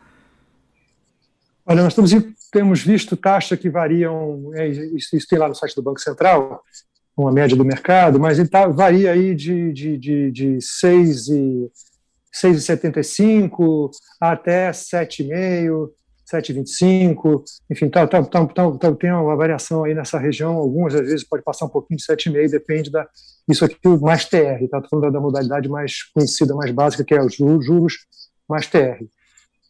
Olha, 1.67 1.83
nós 1.83 1.93
estamos, 1.93 2.11
temos 2.51 2.83
visto 2.83 3.17
taxas 3.17 3.59
que 3.59 3.69
variam, 3.69 4.51
é, 4.55 4.67
isso, 4.67 5.15
isso, 5.15 5.27
tem 5.29 5.39
lá 5.39 5.47
no 5.47 5.55
site 5.55 5.77
do 5.77 5.83
Banco 5.83 6.01
Central, 6.01 6.65
uma 7.21 7.33
média 7.33 7.57
do 7.57 7.65
mercado, 7.65 8.19
mas 8.19 8.39
ele 8.39 8.49
tá, 8.49 8.67
varia 8.67 9.13
aí 9.13 9.35
de, 9.35 9.73
de, 9.73 9.99
de, 9.99 10.31
de 10.31 10.61
6 10.61 11.29
e 11.29 11.71
6,75 12.35 13.91
até 14.21 14.71
7,5, 14.71 15.89
7,25, 16.33 17.43
enfim, 17.69 17.89
tá, 17.89 18.07
tá, 18.07 18.23
tá, 18.23 18.47
tá, 18.47 18.93
tem 18.93 19.11
uma 19.11 19.35
variação 19.35 19.83
aí 19.83 19.95
nessa 19.95 20.17
região, 20.19 20.55
algumas 20.55 20.95
às 20.95 21.01
vezes 21.01 21.25
pode 21.25 21.43
passar 21.43 21.67
um 21.67 21.71
pouquinho 21.71 21.99
de 21.99 22.05
7,5, 22.05 22.51
depende 22.51 22.91
da, 22.91 23.09
isso 23.49 23.65
aqui 23.65 23.77
mais 24.01 24.25
TR, 24.27 24.69
tá 24.71 24.81
falando 24.89 25.13
da 25.13 25.21
modalidade 25.21 25.69
mais 25.69 26.05
conhecida, 26.15 26.55
mais 26.55 26.71
básica, 26.71 27.05
que 27.05 27.15
é 27.15 27.21
os 27.21 27.35
juros 27.35 27.95
mais 28.49 28.67
TR. 28.67 29.03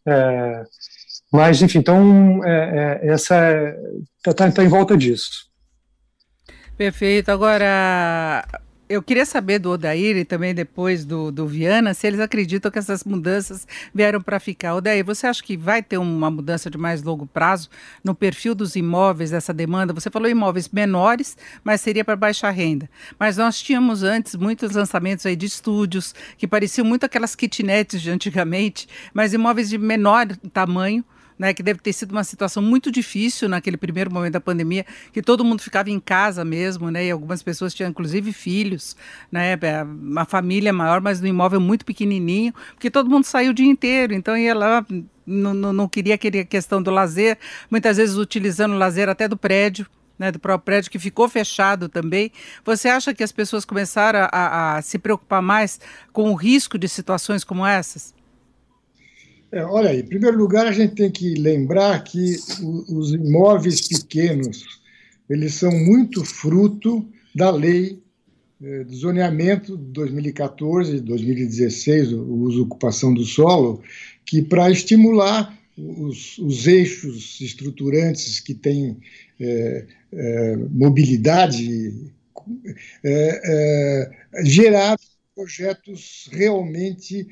É, 0.07 0.65
mas, 1.33 1.63
enfim, 1.63 1.79
então, 1.79 2.45
é, 2.45 3.01
é, 3.03 3.09
essa 3.09 3.37
está 4.19 4.31
é, 4.31 4.35
tá, 4.35 4.51
tá 4.51 4.65
em 4.65 4.69
volta 4.69 4.97
disso. 4.97 5.50
Perfeito. 6.81 7.29
Agora, 7.29 8.43
eu 8.89 9.03
queria 9.03 9.27
saber 9.27 9.59
do 9.59 9.71
Odair 9.71 10.17
e 10.17 10.25
também 10.25 10.55
depois 10.55 11.05
do, 11.05 11.31
do 11.31 11.47
Viana 11.47 11.93
se 11.93 12.07
eles 12.07 12.19
acreditam 12.19 12.71
que 12.71 12.79
essas 12.79 13.05
mudanças 13.05 13.69
vieram 13.95 14.23
para 14.23 14.41
ficar. 14.41 14.75
Odair, 14.75 15.05
você 15.05 15.27
acha 15.27 15.43
que 15.43 15.59
vai 15.59 15.83
ter 15.83 15.99
uma 15.99 16.31
mudança 16.31 16.71
de 16.71 16.79
mais 16.79 17.03
longo 17.03 17.27
prazo 17.27 17.69
no 18.03 18.15
perfil 18.15 18.55
dos 18.55 18.77
imóveis, 18.77 19.31
dessa 19.31 19.53
demanda? 19.53 19.93
Você 19.93 20.09
falou 20.09 20.27
imóveis 20.27 20.71
menores, 20.71 21.37
mas 21.63 21.83
seria 21.83 22.03
para 22.03 22.17
baixa 22.17 22.49
renda. 22.49 22.89
Mas 23.19 23.37
nós 23.37 23.61
tínhamos 23.61 24.03
antes 24.03 24.35
muitos 24.35 24.73
lançamentos 24.73 25.27
aí 25.27 25.37
de 25.37 25.45
estúdios 25.45 26.15
que 26.39 26.49
pareciam 26.49 26.87
muito 26.87 27.05
aquelas 27.05 27.37
kitnets 27.37 28.01
de 28.01 28.11
antigamente, 28.11 28.89
mas 29.13 29.35
imóveis 29.35 29.69
de 29.69 29.77
menor 29.77 30.29
tamanho 30.51 31.05
né, 31.41 31.55
que 31.55 31.63
deve 31.63 31.81
ter 31.81 31.95
sido 31.95 32.13
uma 32.13 32.23
situação 32.23 32.63
muito 32.63 32.93
difícil 32.93 33.49
naquele 33.49 33.79
primeiro 33.79 34.13
momento 34.13 34.35
da 34.35 34.41
pandemia, 34.43 34.85
que 35.11 35.23
todo 35.23 35.43
mundo 35.43 35.63
ficava 35.63 35.89
em 35.89 35.99
casa 35.99 36.45
mesmo, 36.45 36.91
né, 36.91 37.07
e 37.07 37.11
algumas 37.11 37.43
pessoas 37.43 37.73
tinham 37.73 37.89
inclusive 37.89 38.31
filhos, 38.31 38.95
né, 39.33 39.55
é, 39.55 39.83
uma 39.83 40.27
família 40.27 40.71
maior, 40.71 41.01
mas 41.01 41.19
no 41.19 41.27
imóvel 41.27 41.59
muito 41.59 41.83
pequenininho, 41.83 42.53
porque 42.75 42.91
todo 42.91 43.09
mundo 43.09 43.25
saiu 43.25 43.53
o 43.53 43.55
dia 43.55 43.67
inteiro, 43.67 44.13
então 44.13 44.37
ia 44.37 44.55
lá 44.55 44.85
não, 45.27 45.55
não, 45.55 45.73
não 45.73 45.89
queria 45.89 46.15
aquele 46.17 46.45
questão 46.45 46.83
do 46.83 46.91
lazer, 46.91 47.39
muitas 47.71 47.97
vezes 47.97 48.17
utilizando 48.17 48.75
o 48.75 48.79
lazer 48.79 49.09
até 49.09 49.27
do 49.27 49.37
prédio, 49.37 49.87
né, 50.19 50.31
do 50.31 50.39
próprio 50.39 50.67
prédio 50.67 50.91
que 50.91 50.99
ficou 50.99 51.27
fechado 51.27 51.89
também. 51.89 52.31
Você 52.67 52.87
acha 52.87 53.15
que 53.15 53.25
as 53.25 53.33
pessoas 53.33 53.65
começaram 53.65 54.19
a, 54.21 54.29
a, 54.31 54.77
a 54.77 54.83
se 54.83 54.99
preocupar 54.99 55.41
mais 55.41 55.81
com 56.13 56.31
o 56.31 56.35
risco 56.35 56.77
de 56.79 56.87
situações 56.87 57.45
como 57.45 57.65
essas? 57.65 58.13
É, 59.53 59.65
olha 59.65 59.91
aí, 59.91 60.01
em 60.01 60.07
primeiro 60.07 60.37
lugar, 60.37 60.67
a 60.67 60.73
gente 60.73 60.95
tem 60.95 61.11
que 61.11 61.35
lembrar 61.35 62.03
que 62.05 62.37
os 62.89 63.13
imóveis 63.13 63.89
pequenos 63.89 64.81
eles 65.29 65.55
são 65.55 65.71
muito 65.73 66.25
fruto 66.25 67.09
da 67.35 67.51
lei 67.51 68.01
é, 68.63 68.85
do 68.85 68.95
zoneamento 68.95 69.77
de 69.77 69.85
2014 69.93 70.97
e 70.97 71.01
2016, 71.01 72.13
o 72.13 72.23
uso 72.23 72.63
ocupação 72.63 73.13
do 73.13 73.25
solo, 73.25 73.83
que 74.25 74.43
para 74.43 74.71
estimular 74.71 75.59
os, 75.77 76.39
os, 76.39 76.67
eixos 76.67 77.41
estruturantes 77.41 78.39
que 78.39 78.55
têm 78.55 78.99
é, 79.41 79.87
é, 80.13 80.57
mobilidade, 80.57 81.95
gerar 84.45 84.99
projetos 85.35 86.29
realmente 86.31 87.27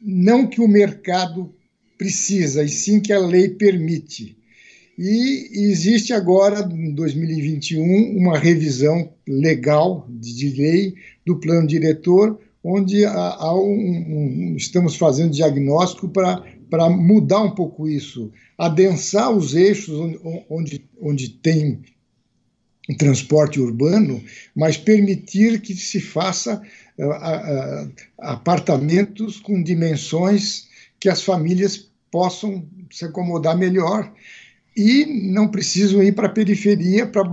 não 0.00 0.46
que 0.46 0.60
o 0.60 0.68
mercado 0.68 1.54
precisa, 1.96 2.62
e 2.62 2.68
sim 2.68 3.00
que 3.00 3.12
a 3.12 3.18
lei 3.18 3.48
permite. 3.48 4.36
E 4.98 5.50
existe 5.70 6.12
agora, 6.12 6.60
em 6.72 6.94
2021, 6.94 8.16
uma 8.16 8.38
revisão 8.38 9.12
legal 9.28 10.06
de 10.08 10.50
lei 10.50 10.94
do 11.24 11.38
plano 11.38 11.66
diretor, 11.66 12.38
onde 12.64 13.04
há, 13.04 13.54
um, 13.54 13.68
um, 13.68 14.56
estamos 14.56 14.96
fazendo 14.96 15.32
diagnóstico 15.32 16.08
para 16.08 16.90
mudar 16.90 17.42
um 17.42 17.54
pouco 17.54 17.88
isso, 17.88 18.32
adensar 18.58 19.30
os 19.30 19.54
eixos 19.54 19.94
onde, 19.98 20.18
onde, 20.48 20.88
onde 21.00 21.28
tem 21.28 21.80
transporte 22.98 23.60
urbano, 23.60 24.22
mas 24.54 24.76
permitir 24.76 25.60
que 25.60 25.74
se 25.74 26.00
faça 26.00 26.62
apartamentos 28.18 29.38
com 29.40 29.62
dimensões 29.62 30.66
que 30.98 31.08
as 31.08 31.22
famílias 31.22 31.90
possam 32.10 32.66
se 32.90 33.04
acomodar 33.04 33.56
melhor 33.56 34.10
e 34.76 35.04
não 35.32 35.48
precisam 35.48 36.02
ir 36.02 36.12
para 36.12 36.26
a 36.26 36.32
periferia 36.32 37.06
para 37.06 37.24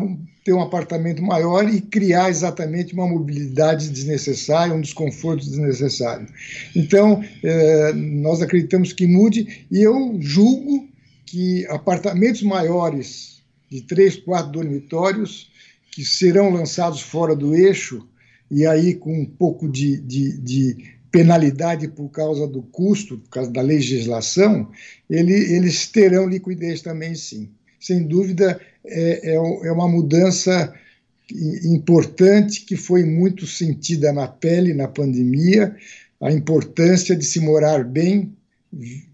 ter 0.43 0.53
um 0.53 0.61
apartamento 0.61 1.21
maior 1.21 1.67
e 1.69 1.79
criar 1.79 2.29
exatamente 2.29 2.93
uma 2.93 3.07
mobilidade 3.07 3.89
desnecessária, 3.89 4.73
um 4.73 4.81
desconforto 4.81 5.45
desnecessário. 5.45 6.27
Então, 6.75 7.23
eh, 7.43 7.93
nós 7.93 8.41
acreditamos 8.41 8.91
que 8.91 9.07
mude 9.07 9.65
e 9.71 9.81
eu 9.81 10.17
julgo 10.19 10.87
que 11.25 11.65
apartamentos 11.67 12.43
maiores 12.43 13.41
de 13.69 13.81
três, 13.81 14.17
quatro 14.17 14.51
dormitórios 14.51 15.49
que 15.91 16.03
serão 16.03 16.49
lançados 16.49 17.01
fora 17.01 17.35
do 17.35 17.55
eixo 17.55 18.05
e 18.53 18.65
aí 18.65 18.93
com 18.93 19.13
um 19.13 19.25
pouco 19.25 19.67
de, 19.67 19.97
de, 19.97 20.37
de 20.37 20.93
penalidade 21.11 21.87
por 21.87 22.09
causa 22.09 22.47
do 22.47 22.61
custo, 22.61 23.17
por 23.17 23.29
causa 23.29 23.51
da 23.51 23.61
legislação, 23.61 24.69
ele, 25.09 25.33
eles 25.33 25.87
terão 25.87 26.27
liquidez 26.27 26.81
também, 26.81 27.15
sim. 27.15 27.49
Sem 27.79 28.07
dúvida, 28.07 28.59
é, 28.85 29.31
é, 29.31 29.35
é 29.35 29.71
uma 29.71 29.87
mudança 29.87 30.73
importante 31.63 32.61
que 32.65 32.75
foi 32.75 33.03
muito 33.03 33.45
sentida 33.45 34.11
na 34.11 34.27
pele 34.27 34.73
na 34.73 34.87
pandemia. 34.87 35.75
A 36.21 36.31
importância 36.31 37.15
de 37.15 37.25
se 37.25 37.39
morar 37.39 37.83
bem 37.83 38.33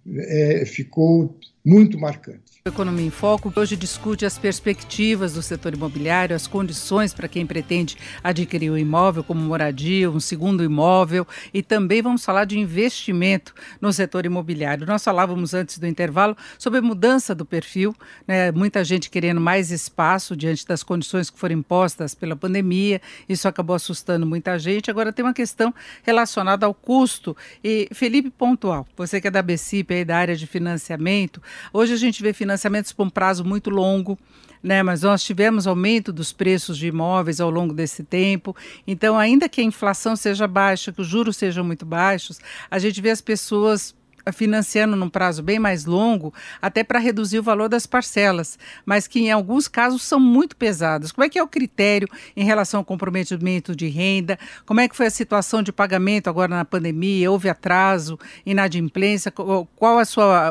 é, 0.08 0.66
ficou 0.66 1.38
muito 1.66 2.00
marcante. 2.00 2.49
Economia 2.70 3.08
em 3.08 3.10
Foco, 3.10 3.52
hoje 3.56 3.76
discute 3.76 4.28
as 4.28 4.38
perspectivas 4.38 5.34
do 5.34 5.42
setor 5.42 5.74
imobiliário, 5.74 6.36
as 6.36 6.46
condições 6.46 7.14
para 7.14 7.28
quem 7.28 7.44
pretende 7.44 7.98
adquirir 8.24 8.72
um 8.72 8.78
imóvel 8.78 9.24
como 9.24 9.42
moradia, 9.42 10.10
um 10.10 10.20
segundo 10.20 10.64
imóvel 10.64 11.28
e 11.52 11.64
também 11.64 12.00
vamos 12.00 12.24
falar 12.24 12.46
de 12.46 12.60
investimento 12.60 13.56
no 13.82 13.92
setor 13.92 14.28
imobiliário. 14.28 14.86
Nós 14.86 15.04
falávamos 15.04 15.56
antes 15.56 15.80
do 15.80 15.88
intervalo 15.88 16.38
sobre 16.60 16.78
a 16.78 16.82
mudança 16.82 17.34
do 17.34 17.44
perfil, 17.44 17.96
né? 18.28 18.52
muita 18.52 18.84
gente 18.84 19.10
querendo 19.10 19.42
mais 19.42 19.72
espaço 19.72 20.36
diante 20.36 20.66
das 20.68 20.84
condições 20.84 21.32
que 21.32 21.40
foram 21.40 21.56
impostas 21.56 22.14
pela 22.14 22.36
pandemia, 22.36 23.02
isso 23.28 23.48
acabou 23.48 23.76
assustando 23.76 24.28
muita 24.28 24.60
gente. 24.60 24.92
Agora 24.92 25.12
tem 25.12 25.26
uma 25.26 25.34
questão 25.34 25.74
relacionada 26.04 26.68
ao 26.68 26.74
custo. 26.74 27.36
E 27.64 27.90
Felipe 27.92 28.30
Pontual, 28.30 28.88
você 28.96 29.20
que 29.20 29.28
é 29.28 29.32
da 29.32 29.42
BCIP, 29.42 29.92
aí 29.92 30.06
da 30.06 30.18
área 30.18 30.36
de 30.36 30.46
financiamento, 30.46 31.42
hoje 31.74 31.94
a 31.94 31.98
gente 31.98 32.22
vê 32.22 32.32
financiamento 32.32 32.59
financiamentos 32.60 32.92
por 32.92 33.06
um 33.06 33.10
prazo 33.10 33.46
muito 33.46 33.70
longo, 33.70 34.20
né? 34.62 34.84
Mas 34.84 35.04
nós 35.04 35.24
tivemos 35.24 35.66
aumento 35.66 36.12
dos 36.12 36.34
preços 36.34 36.78
de 36.78 36.88
imóveis 36.88 37.40
ao 37.40 37.50
longo 37.50 37.74
desse 37.74 38.04
tempo. 38.04 38.56
Então, 38.86 39.18
ainda 39.18 39.48
que 39.48 39.62
a 39.62 39.64
inflação 39.64 40.16
seja 40.16 40.48
baixa, 40.48 40.92
que 40.92 41.00
os 41.02 41.08
juros 41.08 41.38
sejam 41.38 41.64
muito 41.64 41.86
baixos, 41.86 42.40
a 42.70 42.78
gente 42.78 43.00
vê 43.00 43.10
as 43.10 43.22
pessoas 43.22 43.98
financiando 44.34 44.96
num 44.96 45.10
prazo 45.10 45.42
bem 45.42 45.58
mais 45.58 45.86
longo, 45.86 46.32
até 46.62 46.84
para 46.84 47.00
reduzir 47.00 47.40
o 47.40 47.44
valor 47.44 47.68
das 47.68 47.88
parcelas, 47.88 48.60
mas 48.86 49.08
que 49.08 49.22
em 49.22 49.32
alguns 49.32 49.68
casos 49.68 50.04
são 50.04 50.20
muito 50.20 50.56
pesadas. 50.56 51.12
Como 51.12 51.26
é 51.26 51.30
que 51.30 51.40
é 51.40 51.42
o 51.42 51.48
critério 51.48 52.08
em 52.36 52.44
relação 52.44 52.80
ao 52.80 52.86
comprometimento 52.86 53.76
de 53.76 53.88
renda? 53.88 54.38
Como 54.68 54.82
é 54.82 54.88
que 54.88 54.96
foi 54.96 55.08
a 55.08 55.10
situação 55.10 55.64
de 55.64 55.72
pagamento 55.72 56.30
agora 56.30 56.54
na 56.54 56.66
pandemia? 56.66 57.32
Houve 57.32 57.50
atraso, 57.50 58.20
inadimplência? 58.46 59.32
Qual 59.32 60.00
é 60.00 60.04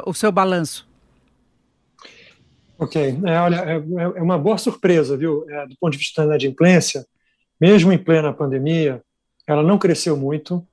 o 0.05 0.15
seu 0.15 0.33
balanço? 0.33 0.88
Ok, 2.79 3.19
é, 3.27 3.41
olha, 3.41 3.57
é, 3.57 3.75
é, 3.75 4.23
uma 4.23 4.39
boa 4.39 4.57
surpresa, 4.57 5.17
viu? 5.17 5.45
É, 5.51 5.67
do 5.67 5.77
ponto 5.81 5.93
de 5.93 5.99
vista 5.99 6.23
da 6.23 6.29
inadimplência, 6.29 7.05
mesmo 7.61 7.93
em 7.93 7.99
plena 7.99 8.33
pandemia, 8.33 9.03
ela 9.47 9.65
não 9.65 9.79
cresceu 9.79 10.17
muito. 10.17 10.65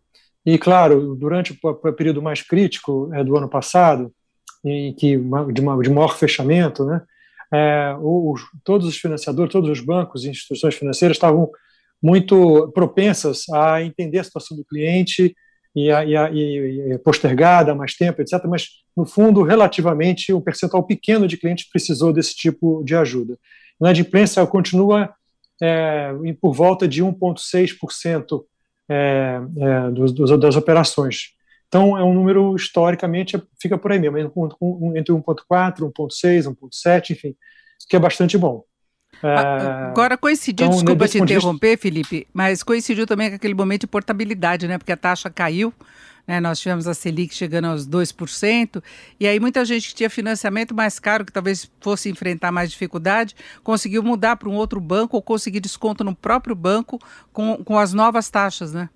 E, 0.45 0.59
claro, 0.59 1.15
durante 1.15 1.57
o 1.63 1.93
período 1.93 2.21
mais 2.21 2.43
crítico 2.43 3.09
é, 3.11 3.23
do 3.23 3.35
ano 3.35 3.49
passado, 3.49 4.13
em 4.63 4.93
que 4.93 5.17
de, 5.51 5.61
uma, 5.61 5.81
de 5.81 5.89
maior 5.89 6.15
fechamento, 6.15 6.85
né, 6.85 7.01
é, 7.51 7.95
os, 7.99 8.41
todos 8.63 8.87
os 8.87 8.97
financiadores, 8.97 9.51
todos 9.51 9.69
os 9.69 9.79
bancos 9.79 10.23
e 10.23 10.29
instituições 10.29 10.75
financeiras 10.75 11.17
estavam 11.17 11.49
muito 12.01 12.71
propensas 12.73 13.49
a 13.49 13.81
entender 13.81 14.19
a 14.19 14.23
situação 14.23 14.55
do 14.55 14.63
cliente 14.63 15.35
e, 15.75 15.89
e, 15.89 16.93
e, 16.93 16.97
postergada 16.99 17.71
há 17.73 17.75
mais 17.75 17.95
tempo, 17.95 18.21
etc. 18.21 18.43
Mas, 18.47 18.69
no 18.95 19.05
fundo, 19.05 19.43
relativamente, 19.43 20.31
um 20.31 20.39
percentual 20.39 20.83
pequeno 20.83 21.27
de 21.27 21.37
clientes 21.37 21.67
precisou 21.69 22.13
desse 22.13 22.33
tipo 22.35 22.81
de 22.83 22.95
ajuda. 22.95 23.37
A 23.81 23.85
inadimplência 23.85 24.45
continua 24.47 25.13
é, 25.61 26.13
por 26.39 26.53
volta 26.53 26.87
de 26.87 27.03
1,6% 27.03 28.43
é, 28.87 29.41
é, 29.57 29.91
dos, 29.91 30.39
das 30.39 30.55
operações. 30.55 31.33
Então, 31.67 31.97
é 31.97 32.03
um 32.03 32.13
número, 32.13 32.55
historicamente, 32.55 33.41
fica 33.59 33.77
por 33.77 33.91
aí 33.91 33.99
mesmo, 33.99 34.17
entre 34.17 35.13
1,4, 35.13 35.91
1,6, 35.91 36.55
1,7, 36.55 37.09
enfim, 37.11 37.35
que 37.89 37.95
é 37.95 37.99
bastante 37.99 38.37
bom. 38.37 38.63
É, 39.23 39.35
Agora 39.89 40.17
coincidiu, 40.17 40.67
então, 40.67 40.77
desculpa 40.77 41.07
te 41.07 41.17
interromper. 41.17 41.77
Felipe, 41.77 42.27
mas 42.33 42.63
coincidiu 42.63 43.05
também 43.05 43.29
com 43.29 43.35
aquele 43.35 43.53
momento 43.53 43.81
de 43.81 43.87
portabilidade, 43.87 44.67
né? 44.67 44.77
Porque 44.77 44.91
a 44.91 44.97
taxa 44.97 45.29
caiu, 45.29 45.73
né? 46.27 46.39
Nós 46.39 46.59
tivemos 46.59 46.87
a 46.87 46.93
Selic 46.93 47.33
chegando 47.33 47.65
aos 47.65 47.87
2%, 47.87 48.83
e 49.19 49.27
aí 49.27 49.39
muita 49.39 49.63
gente 49.65 49.89
que 49.89 49.95
tinha 49.95 50.09
financiamento 50.09 50.73
mais 50.73 50.99
caro, 50.99 51.25
que 51.25 51.31
talvez 51.31 51.69
fosse 51.79 52.09
enfrentar 52.09 52.51
mais 52.51 52.69
dificuldade, 52.69 53.35
conseguiu 53.63 54.03
mudar 54.03 54.35
para 54.35 54.49
um 54.49 54.55
outro 54.55 54.79
banco 54.79 55.15
ou 55.15 55.21
conseguir 55.21 55.59
desconto 55.59 56.03
no 56.03 56.15
próprio 56.15 56.55
banco 56.55 56.99
com, 57.31 57.63
com 57.63 57.79
as 57.79 57.93
novas 57.93 58.29
taxas, 58.29 58.73
né? 58.73 58.89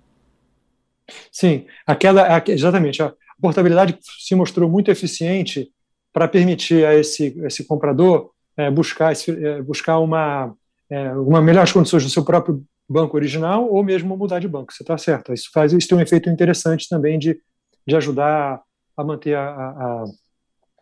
Sim, 1.32 1.66
aquela, 1.86 2.42
exatamente. 2.46 3.02
A 3.02 3.12
portabilidade 3.40 3.98
se 4.00 4.34
mostrou 4.34 4.70
muito 4.70 4.90
eficiente 4.90 5.70
para 6.12 6.28
permitir 6.28 6.84
a 6.84 6.94
esse, 6.94 7.36
esse 7.44 7.64
comprador 7.64 8.30
é, 8.60 8.70
buscar, 8.70 9.12
é, 9.12 9.62
buscar 9.62 9.98
uma, 9.98 10.54
é, 10.90 11.12
uma 11.12 11.40
melhores 11.40 11.72
condições 11.72 12.04
no 12.04 12.10
seu 12.10 12.24
próprio 12.24 12.62
banco 12.88 13.16
original 13.16 13.68
ou 13.70 13.82
mesmo 13.82 14.16
mudar 14.16 14.40
de 14.40 14.48
banco. 14.48 14.72
Você 14.72 14.82
está 14.82 14.98
certo. 14.98 15.32
Isso 15.32 15.50
faz 15.52 15.72
isso 15.72 15.88
tem 15.88 15.96
um 15.96 16.00
efeito 16.00 16.28
interessante 16.28 16.88
também 16.88 17.18
de, 17.18 17.40
de 17.86 17.96
ajudar 17.96 18.60
a 18.96 19.04
manter 19.04 19.36
a, 19.36 19.48
a, 19.48 20.04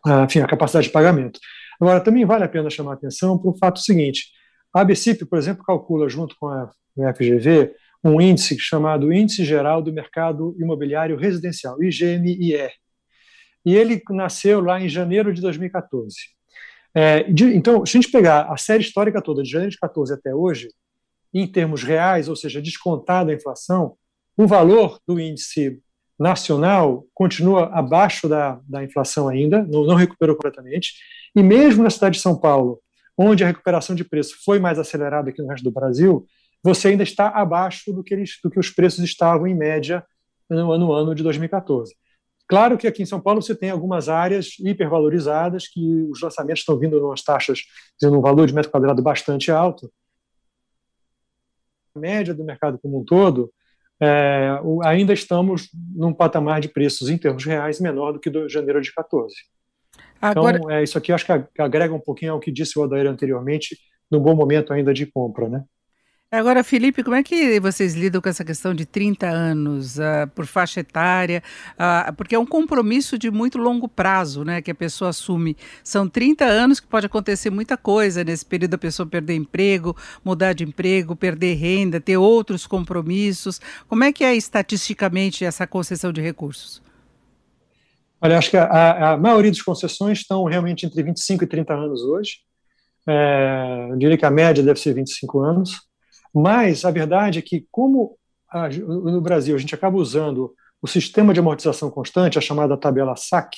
a, 0.05 0.23
enfim, 0.23 0.39
a 0.39 0.47
capacidade 0.47 0.87
de 0.87 0.93
pagamento. 0.93 1.39
Agora, 1.79 2.01
também 2.01 2.25
vale 2.25 2.43
a 2.43 2.49
pena 2.49 2.69
chamar 2.69 2.91
a 2.91 2.95
atenção 2.95 3.37
para 3.37 3.51
o 3.51 3.57
fato 3.57 3.79
seguinte: 3.79 4.31
a 4.73 4.81
ABCIP, 4.81 5.25
por 5.25 5.37
exemplo, 5.37 5.63
calcula 5.63 6.09
junto 6.09 6.35
com 6.39 6.47
a 6.47 6.69
FGV 7.15 7.73
um 8.03 8.19
índice 8.19 8.57
chamado 8.57 9.11
Índice 9.11 9.43
Geral 9.43 9.81
do 9.81 9.91
Mercado 9.91 10.55
Imobiliário 10.57 11.17
Residencial, 11.17 11.81
IGMIR. 11.83 12.71
E 13.65 13.75
ele 13.75 14.01
nasceu 14.09 14.61
lá 14.61 14.81
em 14.81 14.87
janeiro 14.87 15.33
de 15.33 15.41
2014. 15.41 16.15
É, 16.93 17.23
de, 17.23 17.45
então, 17.55 17.85
se 17.85 17.97
a 17.97 18.01
gente 18.01 18.11
pegar 18.11 18.51
a 18.51 18.57
série 18.57 18.83
histórica 18.83 19.21
toda, 19.21 19.43
de 19.43 19.49
janeiro 19.49 19.71
de 19.71 19.77
14 19.77 20.13
até 20.13 20.33
hoje, 20.33 20.69
em 21.33 21.45
termos 21.45 21.83
reais, 21.83 22.27
ou 22.27 22.35
seja, 22.35 22.61
descontada 22.61 23.31
a 23.31 23.35
inflação, 23.35 23.95
o 24.35 24.47
valor 24.47 24.99
do 25.07 25.19
índice 25.19 25.81
nacional 26.17 27.05
continua 27.13 27.65
abaixo 27.67 28.27
da, 28.27 28.59
da 28.67 28.83
inflação 28.83 29.27
ainda, 29.27 29.63
não, 29.63 29.85
não 29.85 29.95
recuperou 29.95 30.35
completamente, 30.35 30.93
e 31.35 31.43
mesmo 31.43 31.83
na 31.83 31.89
cidade 31.89 32.15
de 32.15 32.21
São 32.21 32.37
Paulo, 32.37 32.79
onde 33.17 33.43
a 33.43 33.47
recuperação 33.47 33.95
de 33.95 34.03
preço 34.03 34.35
foi 34.43 34.59
mais 34.59 34.79
acelerada 34.79 35.31
que 35.31 35.41
no 35.41 35.47
resto 35.47 35.63
do 35.63 35.71
Brasil, 35.71 36.25
você 36.63 36.89
ainda 36.89 37.03
está 37.03 37.29
abaixo 37.29 37.93
do 37.93 38.03
que, 38.03 38.13
eles, 38.13 38.37
do 38.43 38.49
que 38.49 38.59
os 38.59 38.69
preços 38.69 39.03
estavam 39.03 39.47
em 39.47 39.55
média 39.55 40.03
no 40.49 40.71
ano, 40.71 40.91
ano 40.91 41.15
de 41.15 41.23
2014. 41.23 41.93
Claro 42.49 42.79
que 42.79 42.87
aqui 42.87 43.03
em 43.03 43.05
São 43.05 43.21
Paulo 43.21 43.43
você 43.43 43.53
tem 43.53 43.69
algumas 43.69 44.09
áreas 44.09 44.57
hipervalorizadas 44.59 45.67
que 45.67 46.07
os 46.09 46.19
lançamentos 46.19 46.61
estão 46.61 46.79
vindo 46.79 46.97
em 46.97 47.01
umas 47.01 47.21
taxas, 47.21 47.59
dizendo 47.95 48.17
um 48.17 48.21
valor 48.21 48.47
de 48.47 48.55
metro 48.55 48.71
quadrado 48.71 49.03
bastante 49.03 49.51
alto. 49.51 49.91
A 51.95 51.99
média 51.99 52.33
do 52.33 52.43
mercado 52.43 52.79
como 52.79 52.99
um 52.99 53.05
todo, 53.05 53.53
é, 54.01 54.49
ainda 54.83 55.13
estamos 55.13 55.69
num 55.95 56.11
patamar 56.11 56.59
de 56.59 56.69
preços 56.69 57.07
em 57.07 57.19
termos 57.19 57.45
reais 57.45 57.79
menor 57.79 58.13
do 58.13 58.19
que 58.19 58.31
do 58.31 58.49
janeiro 58.49 58.81
de 58.81 58.91
14. 58.93 59.35
Agora... 60.19 60.57
Então, 60.57 60.71
é, 60.71 60.81
isso 60.81 60.97
aqui 60.97 61.13
acho 61.13 61.27
que 61.27 61.61
agrega 61.61 61.93
um 61.93 61.99
pouquinho 61.99 62.33
ao 62.33 62.39
que 62.39 62.51
disse 62.51 62.79
o 62.79 62.83
Adair 62.83 63.05
anteriormente, 63.05 63.77
num 64.09 64.19
bom 64.19 64.33
momento 64.33 64.73
ainda 64.73 64.91
de 64.91 65.05
compra, 65.05 65.47
né? 65.47 65.63
Agora, 66.31 66.63
Felipe, 66.63 67.03
como 67.03 67.15
é 67.15 67.23
que 67.23 67.59
vocês 67.59 67.95
lidam 67.95 68.21
com 68.21 68.29
essa 68.29 68.45
questão 68.45 68.71
de 68.71 68.85
30 68.85 69.27
anos 69.27 69.97
uh, 69.97 70.27
por 70.35 70.45
faixa 70.45 70.81
etária? 70.81 71.41
Uh, 71.73 72.13
porque 72.13 72.35
é 72.35 72.39
um 72.39 72.45
compromisso 72.45 73.17
de 73.17 73.31
muito 73.31 73.57
longo 73.57 73.87
prazo, 73.87 74.43
né? 74.43 74.61
Que 74.61 74.69
a 74.69 74.75
pessoa 74.75 75.09
assume. 75.09 75.57
São 75.83 76.07
30 76.07 76.45
anos 76.45 76.79
que 76.79 76.85
pode 76.85 77.07
acontecer 77.07 77.49
muita 77.49 77.75
coisa 77.75 78.23
nesse 78.23 78.45
período, 78.45 78.75
a 78.75 78.77
pessoa 78.77 79.07
perder 79.07 79.33
emprego, 79.33 79.97
mudar 80.23 80.53
de 80.53 80.63
emprego, 80.63 81.15
perder 81.15 81.55
renda, 81.55 81.99
ter 81.99 82.17
outros 82.17 82.67
compromissos. 82.67 83.59
Como 83.87 84.03
é 84.03 84.13
que 84.13 84.23
é 84.23 84.35
estatisticamente 84.35 85.43
essa 85.43 85.65
concessão 85.65 86.13
de 86.13 86.21
recursos? 86.21 86.79
Olha, 88.21 88.37
acho 88.37 88.51
que 88.51 88.57
a, 88.57 89.13
a 89.13 89.17
maioria 89.17 89.49
das 89.49 89.63
concessões 89.63 90.19
estão 90.19 90.43
realmente 90.43 90.85
entre 90.85 91.01
25 91.01 91.43
e 91.43 91.47
30 91.47 91.73
anos 91.73 92.03
hoje. 92.03 92.33
É, 93.07 93.87
eu 93.89 93.97
diria 93.97 94.17
que 94.17 94.25
a 94.25 94.29
média 94.29 94.63
deve 94.63 94.79
ser 94.79 94.93
25 94.93 95.39
anos. 95.39 95.88
Mas 96.33 96.85
a 96.85 96.91
verdade 96.91 97.39
é 97.39 97.41
que, 97.41 97.65
como 97.71 98.17
a, 98.49 98.69
no 98.69 99.21
Brasil 99.21 99.55
a 99.55 99.59
gente 99.59 99.75
acaba 99.75 99.97
usando 99.97 100.53
o 100.81 100.87
sistema 100.87 101.33
de 101.33 101.39
amortização 101.39 101.89
constante, 101.89 102.37
a 102.37 102.41
chamada 102.41 102.77
tabela 102.77 103.15
SAC, 103.15 103.55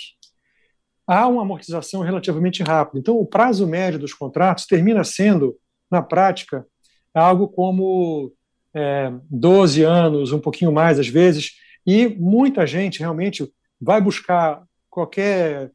há 1.07 1.27
uma 1.27 1.41
amortização 1.41 2.01
relativamente 2.01 2.63
rápida. 2.63 2.99
Então, 2.99 3.17
o 3.17 3.25
prazo 3.25 3.67
médio 3.67 3.99
dos 3.99 4.13
contratos 4.13 4.65
termina 4.65 5.03
sendo, 5.03 5.55
na 5.89 6.01
prática, 6.01 6.65
algo 7.13 7.47
como 7.47 8.33
é, 8.73 9.11
12 9.29 9.83
anos, 9.83 10.31
um 10.31 10.39
pouquinho 10.39 10.71
mais 10.71 10.99
às 10.99 11.07
vezes, 11.07 11.51
e 11.85 12.07
muita 12.07 12.65
gente 12.65 12.99
realmente 12.99 13.51
vai 13.79 13.99
buscar 13.99 14.63
qualquer 14.89 15.71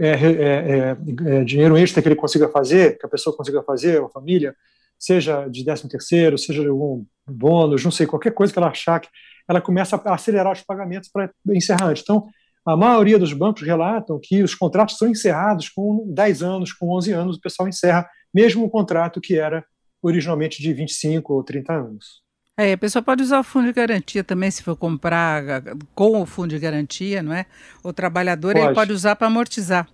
é, 0.00 0.08
é, 0.08 0.96
é, 1.34 1.40
é 1.40 1.44
dinheiro 1.44 1.76
extra 1.76 2.02
que 2.02 2.08
ele 2.08 2.16
consiga 2.16 2.48
fazer, 2.48 2.98
que 2.98 3.06
a 3.06 3.08
pessoa 3.08 3.36
consiga 3.36 3.62
fazer, 3.62 4.02
a 4.02 4.08
família, 4.08 4.54
seja 5.00 5.48
de 5.48 5.64
13 5.64 5.88
terceiro, 5.88 6.36
seja 6.36 6.62
de 6.62 6.68
algum 6.68 7.04
bônus, 7.26 7.82
não 7.82 7.90
sei, 7.90 8.06
qualquer 8.06 8.32
coisa 8.32 8.52
que 8.52 8.58
ela 8.58 8.68
achar 8.68 9.00
que 9.00 9.08
ela 9.48 9.60
começa 9.60 9.96
a 9.96 10.14
acelerar 10.14 10.52
os 10.52 10.62
pagamentos 10.62 11.08
para 11.10 11.30
encerrar 11.48 11.86
antes. 11.86 12.02
Então, 12.02 12.28
a 12.64 12.76
maioria 12.76 13.18
dos 13.18 13.32
bancos 13.32 13.62
relatam 13.62 14.20
que 14.22 14.42
os 14.42 14.54
contratos 14.54 14.98
são 14.98 15.08
encerrados 15.08 15.68
com 15.70 16.04
10 16.12 16.42
anos, 16.42 16.72
com 16.72 16.94
11 16.96 17.12
anos, 17.12 17.36
o 17.36 17.40
pessoal 17.40 17.68
encerra 17.68 18.06
mesmo 18.32 18.64
o 18.64 18.70
contrato 18.70 19.20
que 19.20 19.36
era 19.38 19.64
originalmente 20.02 20.62
de 20.62 20.72
25 20.72 21.32
ou 21.32 21.42
30 21.42 21.72
anos. 21.72 22.22
É, 22.56 22.74
a 22.74 22.78
pessoa 22.78 23.02
pode 23.02 23.22
usar 23.22 23.40
o 23.40 23.44
fundo 23.44 23.66
de 23.66 23.72
garantia 23.72 24.22
também, 24.22 24.50
se 24.50 24.62
for 24.62 24.76
comprar 24.76 25.62
com 25.94 26.20
o 26.20 26.26
fundo 26.26 26.48
de 26.50 26.58
garantia, 26.58 27.22
não 27.22 27.32
é? 27.32 27.46
O 27.82 27.92
trabalhador 27.92 28.52
pode. 28.52 28.66
ele 28.66 28.74
pode 28.74 28.92
usar 28.92 29.16
para 29.16 29.28
amortizar. 29.28 29.88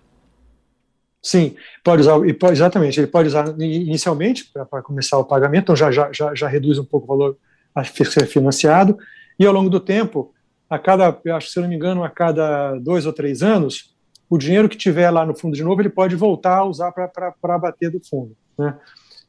Sim, 1.27 1.57
pode 1.83 2.03
usar, 2.03 2.15
exatamente, 2.53 2.97
ele 2.97 3.07
pode 3.07 3.27
usar 3.27 3.53
inicialmente 3.59 4.49
para 4.49 4.81
começar 4.81 5.17
o 5.17 5.25
pagamento, 5.25 5.63
então 5.63 5.75
já, 5.75 5.91
já, 5.91 6.09
já, 6.09 6.33
já 6.33 6.47
reduz 6.47 6.79
um 6.79 6.85
pouco 6.85 7.03
o 7.03 7.17
valor 7.17 7.37
a 7.75 7.83
ser 7.83 8.25
financiado, 8.27 8.97
e 9.37 9.45
ao 9.45 9.51
longo 9.51 9.69
do 9.69 9.77
tempo, 9.77 10.33
a 10.69 10.79
cada, 10.79 11.19
acho 11.35 11.49
se 11.49 11.59
eu 11.59 11.63
não 11.63 11.69
me 11.69 11.75
engano, 11.75 12.01
a 12.01 12.09
cada 12.09 12.75
dois 12.79 13.05
ou 13.05 13.11
três 13.11 13.43
anos, 13.43 13.93
o 14.29 14.37
dinheiro 14.37 14.69
que 14.69 14.77
tiver 14.77 15.09
lá 15.09 15.25
no 15.25 15.37
fundo 15.37 15.53
de 15.53 15.65
novo, 15.65 15.81
ele 15.81 15.89
pode 15.89 16.15
voltar 16.15 16.59
a 16.59 16.63
usar 16.63 16.93
para 16.93 17.33
abater 17.55 17.91
do 17.91 17.99
fundo. 18.09 18.33
Né? 18.57 18.73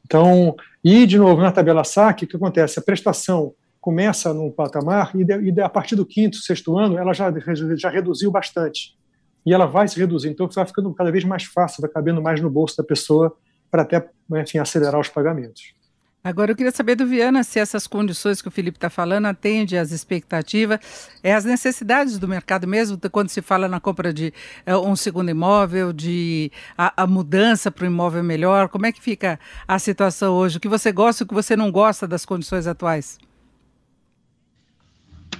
Então, 0.05 0.55
e 0.81 1.05
de 1.05 1.17
novo, 1.17 1.41
na 1.41 1.51
tabela 1.51 1.83
SAC, 1.83 2.23
o 2.23 2.27
que 2.27 2.37
acontece? 2.37 2.79
A 2.79 2.81
prestação 2.81 3.53
começa 3.81 4.33
num 4.33 4.49
patamar 4.49 5.11
e, 5.15 5.25
de, 5.25 5.51
e 5.51 5.59
a 5.59 5.67
partir 5.67 5.97
do 5.97 6.05
quinto, 6.05 6.37
sexto 6.37 6.77
ano, 6.77 6.97
ela 6.97 7.11
já, 7.11 7.29
já 7.75 7.89
reduziu 7.89 8.31
bastante 8.31 8.97
e 9.45 9.53
ela 9.53 9.65
vai 9.65 9.87
se 9.87 9.99
reduzir. 9.99 10.29
Então, 10.29 10.47
vai 10.47 10.65
ficando 10.65 10.93
cada 10.93 11.11
vez 11.11 11.23
mais 11.23 11.43
fácil, 11.43 11.81
vai 11.81 11.89
cabendo 11.89 12.21
mais 12.21 12.41
no 12.41 12.49
bolso 12.49 12.77
da 12.77 12.83
pessoa 12.83 13.35
para 13.71 13.83
até, 13.83 14.09
enfim, 14.31 14.57
acelerar 14.57 14.99
os 14.99 15.09
pagamentos. 15.09 15.73
Agora, 16.21 16.51
eu 16.51 16.55
queria 16.55 16.71
saber 16.71 16.95
do 16.95 17.07
Viana 17.07 17.43
se 17.43 17.59
essas 17.59 17.87
condições 17.87 18.41
que 18.41 18.47
o 18.49 18.51
Felipe 18.51 18.77
está 18.77 18.89
falando 18.89 19.25
atendem 19.27 19.79
às 19.79 19.91
expectativas, 19.91 20.79
é 21.23 21.33
as 21.33 21.45
necessidades 21.45 22.19
do 22.19 22.27
mercado 22.27 22.67
mesmo, 22.67 22.99
quando 23.09 23.29
se 23.29 23.41
fala 23.41 23.69
na 23.69 23.79
compra 23.79 24.11
de 24.11 24.33
é, 24.65 24.75
um 24.75 24.97
segundo 24.97 25.31
imóvel, 25.31 25.93
de 25.93 26.51
a, 26.77 27.03
a 27.03 27.07
mudança 27.07 27.71
para 27.71 27.85
um 27.85 27.87
imóvel 27.87 28.21
melhor, 28.21 28.67
como 28.67 28.85
é 28.85 28.91
que 28.91 29.01
fica 29.01 29.39
a 29.65 29.79
situação 29.79 30.33
hoje? 30.33 30.57
O 30.57 30.59
que 30.59 30.67
você 30.67 30.91
gosta 30.91 31.23
e 31.23 31.25
o 31.25 31.27
que 31.27 31.33
você 31.33 31.55
não 31.55 31.71
gosta 31.71 32.05
das 32.05 32.25
condições 32.25 32.67
atuais? 32.67 33.17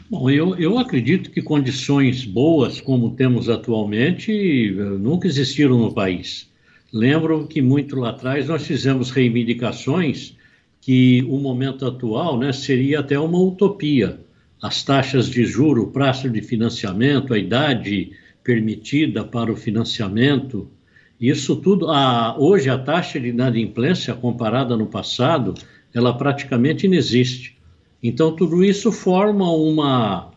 Bom, 0.09 0.27
eu, 0.27 0.55
eu 0.55 0.79
acredito 0.79 1.29
que 1.29 1.39
condições 1.39 2.25
boas 2.25 2.81
como 2.81 3.11
temos 3.11 3.47
atualmente 3.47 4.31
eh, 4.31 4.73
nunca 4.97 5.27
existiram 5.27 5.77
no 5.77 5.93
país. 5.93 6.49
Lembro 6.91 7.45
que 7.45 7.61
muito 7.61 7.95
lá 7.95 8.09
atrás 8.09 8.47
nós 8.47 8.65
fizemos 8.65 9.11
reivindicações 9.11 10.35
que 10.81 11.23
o 11.29 11.37
momento 11.37 11.85
atual 11.85 12.39
né, 12.39 12.51
seria 12.51 13.01
até 13.01 13.19
uma 13.19 13.39
utopia. 13.39 14.19
As 14.59 14.83
taxas 14.83 15.29
de 15.29 15.45
juro, 15.45 15.83
o 15.83 15.91
prazo 15.91 16.27
de 16.27 16.41
financiamento, 16.41 17.31
a 17.31 17.37
idade 17.37 18.11
permitida 18.43 19.23
para 19.23 19.51
o 19.51 19.55
financiamento, 19.55 20.67
isso 21.21 21.55
tudo, 21.57 21.87
a, 21.87 22.35
hoje 22.35 22.67
a 22.67 22.79
taxa 22.79 23.19
de 23.19 23.27
inadimplência 23.27 24.15
comparada 24.15 24.75
no 24.75 24.87
passado, 24.87 25.53
ela 25.93 26.17
praticamente 26.17 26.87
inexiste. 26.87 27.58
Então, 28.01 28.35
tudo 28.35 28.63
isso 28.63 28.91
forma 28.91 29.51
uma, 29.51 30.31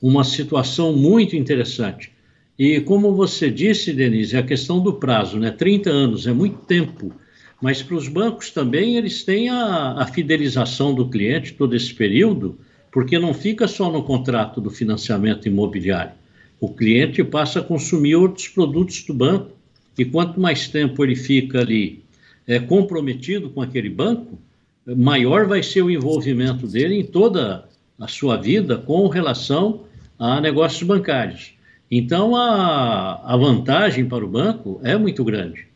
uma 0.00 0.24
situação 0.24 0.92
muito 0.92 1.34
interessante. 1.34 2.12
E 2.58 2.80
como 2.80 3.14
você 3.14 3.50
disse, 3.50 3.92
Denise, 3.92 4.36
a 4.36 4.42
questão 4.42 4.80
do 4.80 4.94
prazo, 4.94 5.38
né? 5.38 5.50
30 5.50 5.90
anos 5.90 6.26
é 6.26 6.32
muito 6.32 6.58
tempo, 6.58 7.12
mas 7.60 7.82
para 7.82 7.96
os 7.96 8.08
bancos 8.08 8.50
também 8.50 8.96
eles 8.96 9.24
têm 9.24 9.48
a, 9.50 9.92
a 9.98 10.06
fidelização 10.06 10.94
do 10.94 11.08
cliente 11.08 11.52
todo 11.52 11.76
esse 11.76 11.92
período, 11.92 12.58
porque 12.90 13.18
não 13.18 13.34
fica 13.34 13.68
só 13.68 13.90
no 13.90 14.02
contrato 14.02 14.60
do 14.60 14.70
financiamento 14.70 15.46
imobiliário. 15.46 16.12
O 16.58 16.72
cliente 16.72 17.22
passa 17.22 17.60
a 17.60 17.62
consumir 17.62 18.16
outros 18.16 18.48
produtos 18.48 19.02
do 19.02 19.12
banco, 19.12 19.52
e 19.98 20.04
quanto 20.04 20.40
mais 20.40 20.68
tempo 20.68 21.04
ele 21.04 21.16
fica 21.16 21.60
ali 21.60 22.02
é, 22.46 22.58
comprometido 22.58 23.50
com 23.50 23.60
aquele 23.60 23.90
banco, 23.90 24.38
maior 24.86 25.46
vai 25.46 25.62
ser 25.62 25.82
o 25.82 25.90
envolvimento 25.90 26.66
dele 26.66 27.00
em 27.00 27.04
toda 27.04 27.68
a 27.98 28.06
sua 28.06 28.36
vida 28.36 28.76
com 28.76 29.08
relação 29.08 29.84
a 30.18 30.40
negócios 30.40 30.82
bancários. 30.82 31.54
Então, 31.90 32.34
a, 32.34 33.20
a 33.24 33.36
vantagem 33.36 34.06
para 34.06 34.24
o 34.24 34.28
banco 34.28 34.80
é 34.82 34.96
muito 34.96 35.24
grande. 35.24 35.66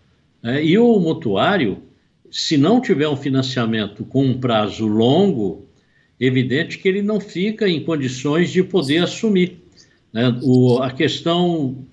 É, 0.42 0.62
e 0.64 0.76
o 0.78 0.98
mutuário, 0.98 1.82
se 2.30 2.56
não 2.56 2.80
tiver 2.80 3.08
um 3.08 3.16
financiamento 3.16 4.04
com 4.04 4.24
um 4.24 4.38
prazo 4.38 4.86
longo, 4.86 5.66
evidente 6.18 6.78
que 6.78 6.88
ele 6.88 7.02
não 7.02 7.20
fica 7.20 7.68
em 7.68 7.82
condições 7.82 8.50
de 8.50 8.62
poder 8.62 9.04
assumir. 9.04 9.62
Né? 10.12 10.36
O, 10.42 10.78
a 10.82 10.90
questão 10.90 11.84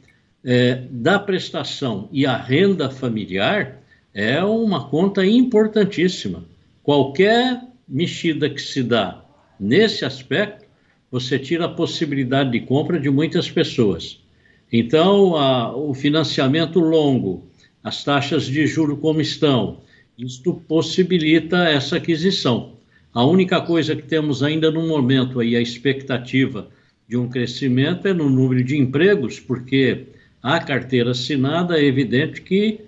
é, 0.44 0.82
da 0.90 1.20
prestação 1.20 2.10
e 2.12 2.26
a 2.26 2.38
renda 2.38 2.90
familiar 2.90 3.82
é 4.14 4.44
uma 4.44 4.90
conta 4.90 5.26
importantíssima. 5.26 6.44
Qualquer 6.88 7.64
mexida 7.86 8.50
que 8.50 8.62
se 8.62 8.82
dá 8.82 9.22
nesse 9.60 10.06
aspecto, 10.06 10.66
você 11.12 11.38
tira 11.38 11.66
a 11.66 11.70
possibilidade 11.70 12.52
de 12.52 12.62
compra 12.62 12.98
de 12.98 13.10
muitas 13.10 13.52
pessoas. 13.52 14.24
Então, 14.72 15.36
a, 15.36 15.76
o 15.76 15.94
financiamento 15.94 16.80
longo, 16.80 17.46
as 17.84 18.06
taxas 18.06 18.46
de 18.46 18.66
juro 18.66 18.96
como 18.96 19.20
estão, 19.20 19.82
isto 20.18 20.54
possibilita 20.66 21.58
essa 21.66 21.98
aquisição. 21.98 22.78
A 23.14 23.26
única 23.26 23.60
coisa 23.60 23.94
que 23.94 24.04
temos 24.04 24.42
ainda 24.42 24.72
no 24.72 24.88
momento 24.88 25.42
aí, 25.42 25.58
a 25.58 25.62
expectativa 25.62 26.70
de 27.06 27.18
um 27.18 27.28
crescimento 27.28 28.08
é 28.08 28.14
no 28.14 28.30
número 28.30 28.64
de 28.64 28.78
empregos, 28.78 29.42
porque 29.42 30.06
a 30.42 30.58
carteira 30.62 31.12
assinada 31.12 31.78
é 31.78 31.84
evidente 31.84 32.42
que 32.42 32.87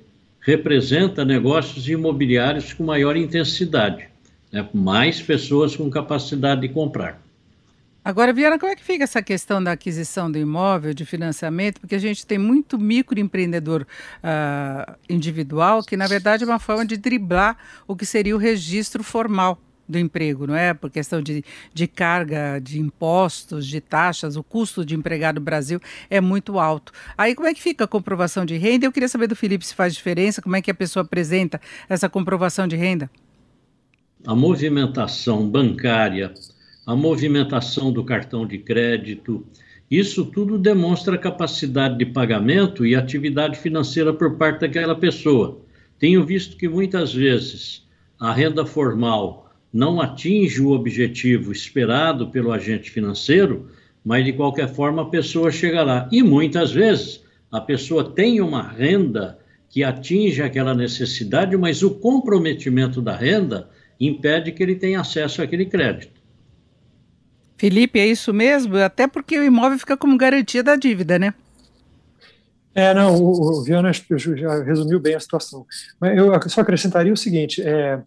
representa 0.50 1.24
negócios 1.24 1.88
imobiliários 1.88 2.74
com 2.74 2.84
maior 2.84 3.16
intensidade, 3.16 4.10
né? 4.52 4.68
mais 4.74 5.22
pessoas 5.22 5.76
com 5.76 5.89
capacidade 5.89 6.62
de 6.62 6.70
comprar. 6.70 7.22
Agora, 8.04 8.34
Viana, 8.34 8.58
como 8.58 8.72
é 8.72 8.76
que 8.76 8.84
fica 8.84 9.04
essa 9.04 9.22
questão 9.22 9.64
da 9.64 9.74
aquisição 9.74 10.32
do 10.32 10.39
imóvel, 10.39 10.93
de 10.93 11.06
financiamento? 11.06 11.80
Porque 11.80 11.93
a 11.93 12.00
gente 12.00 12.26
tem 12.26 12.39
muito 12.39 12.80
microempreendedor 12.80 13.82
uh, 13.84 14.95
individual 15.08 15.84
que, 15.84 15.95
na 15.95 16.08
verdade, 16.08 16.43
é 16.43 16.47
uma 16.47 16.58
forma 16.58 16.86
de 16.86 16.97
driblar 16.97 17.58
o 17.88 17.95
que 17.95 18.06
seria 18.06 18.36
o 18.36 18.39
registro 18.39 19.04
formal 19.04 19.60
do 19.90 19.98
emprego, 19.98 20.46
não 20.46 20.56
é? 20.56 20.74
Por 20.74 20.92
questão 20.92 21.22
de, 21.22 21.44
de 21.74 21.88
carga, 21.88 22.60
de 22.62 22.80
impostos, 22.80 23.66
de 23.66 23.82
taxas, 23.82 24.36
o 24.36 24.44
custo 24.44 24.86
de 24.86 24.96
empregado 24.96 25.40
no 25.40 25.42
Brasil 25.42 25.80
é 26.10 26.22
muito 26.22 26.60
alto. 26.60 26.94
Aí 27.18 27.34
como 27.34 27.48
é 27.48 27.54
que 27.54 27.62
fica 27.62 27.86
a 27.86 27.88
comprovação 27.88 28.46
de 28.46 28.56
renda? 28.56 28.86
Eu 28.86 28.92
queria 28.92 29.10
saber 29.10 29.28
do 29.28 29.36
Felipe 29.36 29.66
se 29.66 29.74
faz 29.74 29.96
diferença, 29.96 30.42
como 30.42 30.56
é 30.56 30.62
que 30.62 30.70
a 30.70 30.76
pessoa 30.76 31.04
apresenta 31.04 31.60
essa 31.90 32.08
comprovação 32.08 32.68
de 32.68 32.76
renda? 32.76 33.10
A 34.26 34.36
movimentação 34.36 35.50
bancária, 35.50 36.34
a 36.86 36.96
movimentação 36.96 37.92
do 37.92 38.04
cartão 38.04 38.46
de 38.46 38.60
crédito, 38.60 39.46
isso 39.90 40.24
tudo 40.26 40.60
demonstra 40.60 41.18
capacidade 41.18 41.98
de 41.98 42.06
pagamento 42.06 42.86
e 42.86 42.96
atividade 42.96 43.58
financeira 43.58 44.14
por 44.14 44.36
parte 44.36 44.62
daquela 44.62 44.94
pessoa. 44.94 45.62
Tenho 45.98 46.24
visto 46.24 46.56
que 46.56 46.70
muitas 46.70 47.12
vezes 47.14 47.88
a 48.20 48.32
renda 48.32 48.66
formal 48.66 49.49
não 49.72 50.01
atinge 50.01 50.61
o 50.61 50.72
objetivo 50.72 51.51
esperado 51.51 52.30
pelo 52.30 52.51
agente 52.51 52.89
financeiro, 52.89 53.70
mas 54.03 54.26
de 54.26 54.34
qualquer 54.34 54.74
forma 54.74 55.03
a 55.03 55.09
pessoa 55.09 55.51
chega 55.51 55.84
lá. 55.84 56.09
E 56.11 56.24
muitas 56.24 56.72
vezes 56.72 57.24
a 57.51 57.61
pessoa 57.61 58.11
tem 58.11 58.41
uma 58.41 58.63
renda 58.63 59.38
que 59.70 59.84
atinge 59.84 60.41
aquela 60.41 60.74
necessidade, 60.74 61.55
mas 61.55 61.84
o 61.84 61.91
comprometimento 61.91 63.01
da 63.01 63.15
renda 63.15 63.70
impede 63.99 64.51
que 64.51 64.63
ele 64.63 64.76
tenha 64.76 65.01
acesso 65.01 65.41
àquele 65.41 65.65
crédito. 65.65 66.20
Felipe, 67.57 67.99
é 67.99 68.07
isso 68.07 68.34
mesmo? 68.34 68.78
Até 68.78 69.05
porque 69.05 69.38
o 69.38 69.43
imóvel 69.43 69.78
fica 69.78 69.97
como 69.97 70.17
garantia 70.17 70.63
da 70.63 70.76
dívida, 70.76 71.20
né? 71.20 71.34
É, 72.74 72.93
não, 72.93 73.15
o, 73.15 73.59
o 73.59 73.63
Viana 73.63 73.91
já 73.93 74.63
resumiu 74.63 74.99
bem 74.99 75.15
a 75.15 75.20
situação. 75.20 75.65
Mas 75.99 76.17
eu 76.17 76.49
só 76.49 76.61
acrescentaria 76.61 77.11
o 77.11 77.17
seguinte: 77.17 77.61
é, 77.61 77.99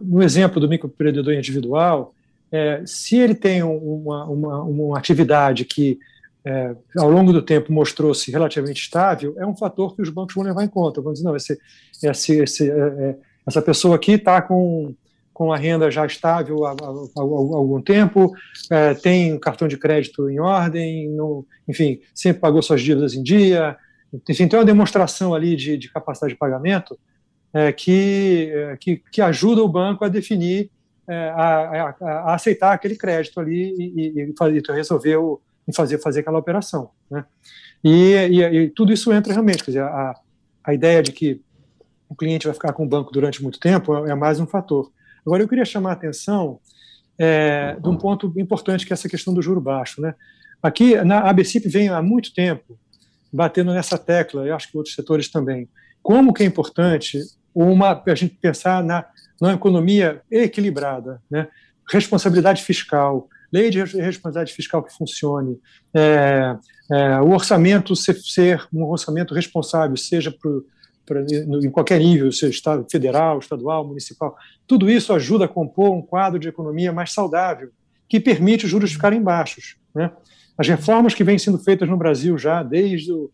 no 0.00 0.22
exemplo 0.22 0.60
do 0.60 0.68
microempreendedor 0.68 1.34
individual, 1.34 2.14
é, 2.50 2.82
se 2.86 3.16
ele 3.16 3.34
tem 3.34 3.62
uma, 3.62 4.24
uma, 4.24 4.62
uma 4.62 4.98
atividade 4.98 5.64
que 5.64 5.98
é, 6.44 6.74
ao 6.96 7.10
longo 7.10 7.32
do 7.32 7.42
tempo 7.42 7.72
mostrou-se 7.72 8.30
relativamente 8.30 8.80
estável, 8.80 9.34
é 9.38 9.46
um 9.46 9.54
fator 9.54 9.94
que 9.94 10.00
os 10.00 10.08
bancos 10.08 10.34
vão 10.34 10.44
levar 10.44 10.64
em 10.64 10.68
conta. 10.68 11.00
Vão 11.00 11.12
dizer, 11.12 11.24
não, 11.24 11.36
esse, 11.36 11.58
esse, 12.02 12.40
esse, 12.40 12.70
é, 12.70 12.74
é 12.74 13.16
essa 13.46 13.60
pessoa 13.60 13.96
aqui 13.96 14.12
está 14.12 14.40
com, 14.40 14.94
com 15.32 15.52
a 15.52 15.56
renda 15.56 15.90
já 15.90 16.06
estável 16.06 16.64
há, 16.64 16.70
há, 16.70 16.74
há 16.74 17.20
algum 17.20 17.80
tempo, 17.80 18.32
é, 18.70 18.94
tem 18.94 19.38
cartão 19.38 19.68
de 19.68 19.76
crédito 19.76 20.28
em 20.30 20.40
ordem, 20.40 21.16
enfim, 21.68 22.00
sempre 22.14 22.40
pagou 22.40 22.62
suas 22.62 22.80
dívidas 22.80 23.14
em 23.14 23.22
dia, 23.22 23.76
enfim, 24.28 24.48
tem 24.48 24.58
uma 24.58 24.64
demonstração 24.64 25.34
ali 25.34 25.54
de, 25.54 25.76
de 25.76 25.90
capacidade 25.90 26.32
de 26.32 26.38
pagamento 26.38 26.98
é, 27.52 27.72
que, 27.72 28.50
é, 28.52 28.76
que, 28.76 29.02
que, 29.10 29.22
ajuda 29.22 29.62
o 29.62 29.68
banco 29.68 30.04
a 30.04 30.08
definir, 30.08 30.70
é, 31.08 31.30
a, 31.30 31.40
a, 31.40 31.96
a, 32.00 32.34
aceitar 32.34 32.72
aquele 32.72 32.96
crédito 32.96 33.40
ali 33.40 33.74
e, 33.78 34.20
e, 34.20 34.32
e 34.34 34.72
resolver 34.72 35.16
o, 35.16 35.40
e 35.66 35.74
fazer, 35.74 35.98
fazer 35.98 36.20
aquela 36.20 36.38
operação. 36.38 36.90
Né? 37.10 37.24
E, 37.82 38.14
e, 38.14 38.42
e, 38.42 38.70
tudo 38.70 38.92
isso 38.92 39.12
entra 39.12 39.32
realmente, 39.32 39.64
quer 39.64 39.70
dizer, 39.70 39.82
a, 39.82 40.14
a 40.64 40.74
ideia 40.74 41.02
de 41.02 41.12
que 41.12 41.40
o 42.08 42.14
cliente 42.14 42.46
vai 42.46 42.54
ficar 42.54 42.72
com 42.72 42.84
o 42.84 42.88
banco 42.88 43.12
durante 43.12 43.42
muito 43.42 43.58
tempo 43.60 44.06
é, 44.06 44.10
é 44.10 44.14
mais 44.14 44.40
um 44.40 44.46
fator. 44.46 44.90
Agora, 45.24 45.42
eu 45.42 45.48
queria 45.48 45.64
chamar 45.64 45.90
a 45.90 45.92
atenção 45.94 46.58
é, 47.18 47.76
de 47.80 47.88
um 47.88 47.96
ponto 47.96 48.32
importante, 48.36 48.86
que 48.86 48.92
é 48.92 48.94
essa 48.94 49.08
questão 49.08 49.34
do 49.34 49.42
juro 49.42 49.60
baixo. 49.60 50.00
Né? 50.00 50.14
Aqui, 50.62 50.96
na 51.04 51.20
ABCIP 51.28 51.68
vem 51.68 51.88
há 51.88 52.00
muito 52.00 52.32
tempo 52.32 52.78
batendo 53.32 53.72
nessa 53.72 53.98
tecla, 53.98 54.46
eu 54.46 54.54
acho 54.54 54.70
que 54.70 54.76
outros 54.76 54.94
setores 54.94 55.28
também, 55.28 55.68
como 56.02 56.32
que 56.32 56.42
é 56.42 56.46
importante 56.46 57.18
uma 57.54 58.02
a 58.06 58.14
gente 58.14 58.34
pensar 58.34 58.82
na, 58.82 59.04
na 59.40 59.54
economia 59.54 60.22
equilibrada, 60.30 61.20
né? 61.30 61.48
responsabilidade 61.90 62.62
fiscal, 62.62 63.28
lei 63.52 63.70
de 63.70 63.78
responsabilidade 63.78 64.52
fiscal 64.52 64.82
que 64.82 64.94
funcione, 64.94 65.58
é, 65.94 66.56
é, 66.90 67.20
o 67.20 67.30
orçamento 67.30 67.96
ser, 67.96 68.14
ser, 68.14 68.66
um 68.72 68.84
orçamento 68.84 69.34
responsável, 69.34 69.96
seja 69.96 70.30
pro, 70.30 70.66
pro, 71.06 71.24
em 71.64 71.70
qualquer 71.70 71.98
nível, 71.98 72.30
seja 72.30 72.52
estado, 72.52 72.86
federal, 72.90 73.38
estadual, 73.38 73.86
municipal, 73.86 74.36
tudo 74.66 74.90
isso 74.90 75.12
ajuda 75.12 75.46
a 75.46 75.48
compor 75.48 75.92
um 75.92 76.02
quadro 76.02 76.38
de 76.38 76.48
economia 76.48 76.92
mais 76.92 77.12
saudável, 77.12 77.70
que 78.08 78.20
permite 78.20 78.64
os 78.64 78.70
juros 78.70 78.92
ficarem 78.92 79.22
baixos. 79.22 79.76
Né? 79.94 80.10
As 80.56 80.68
reformas 80.68 81.14
que 81.14 81.24
vêm 81.24 81.38
sendo 81.38 81.58
feitas 81.58 81.88
no 81.88 81.96
Brasil 81.96 82.36
já 82.36 82.62
desde 82.62 83.12
o, 83.12 83.30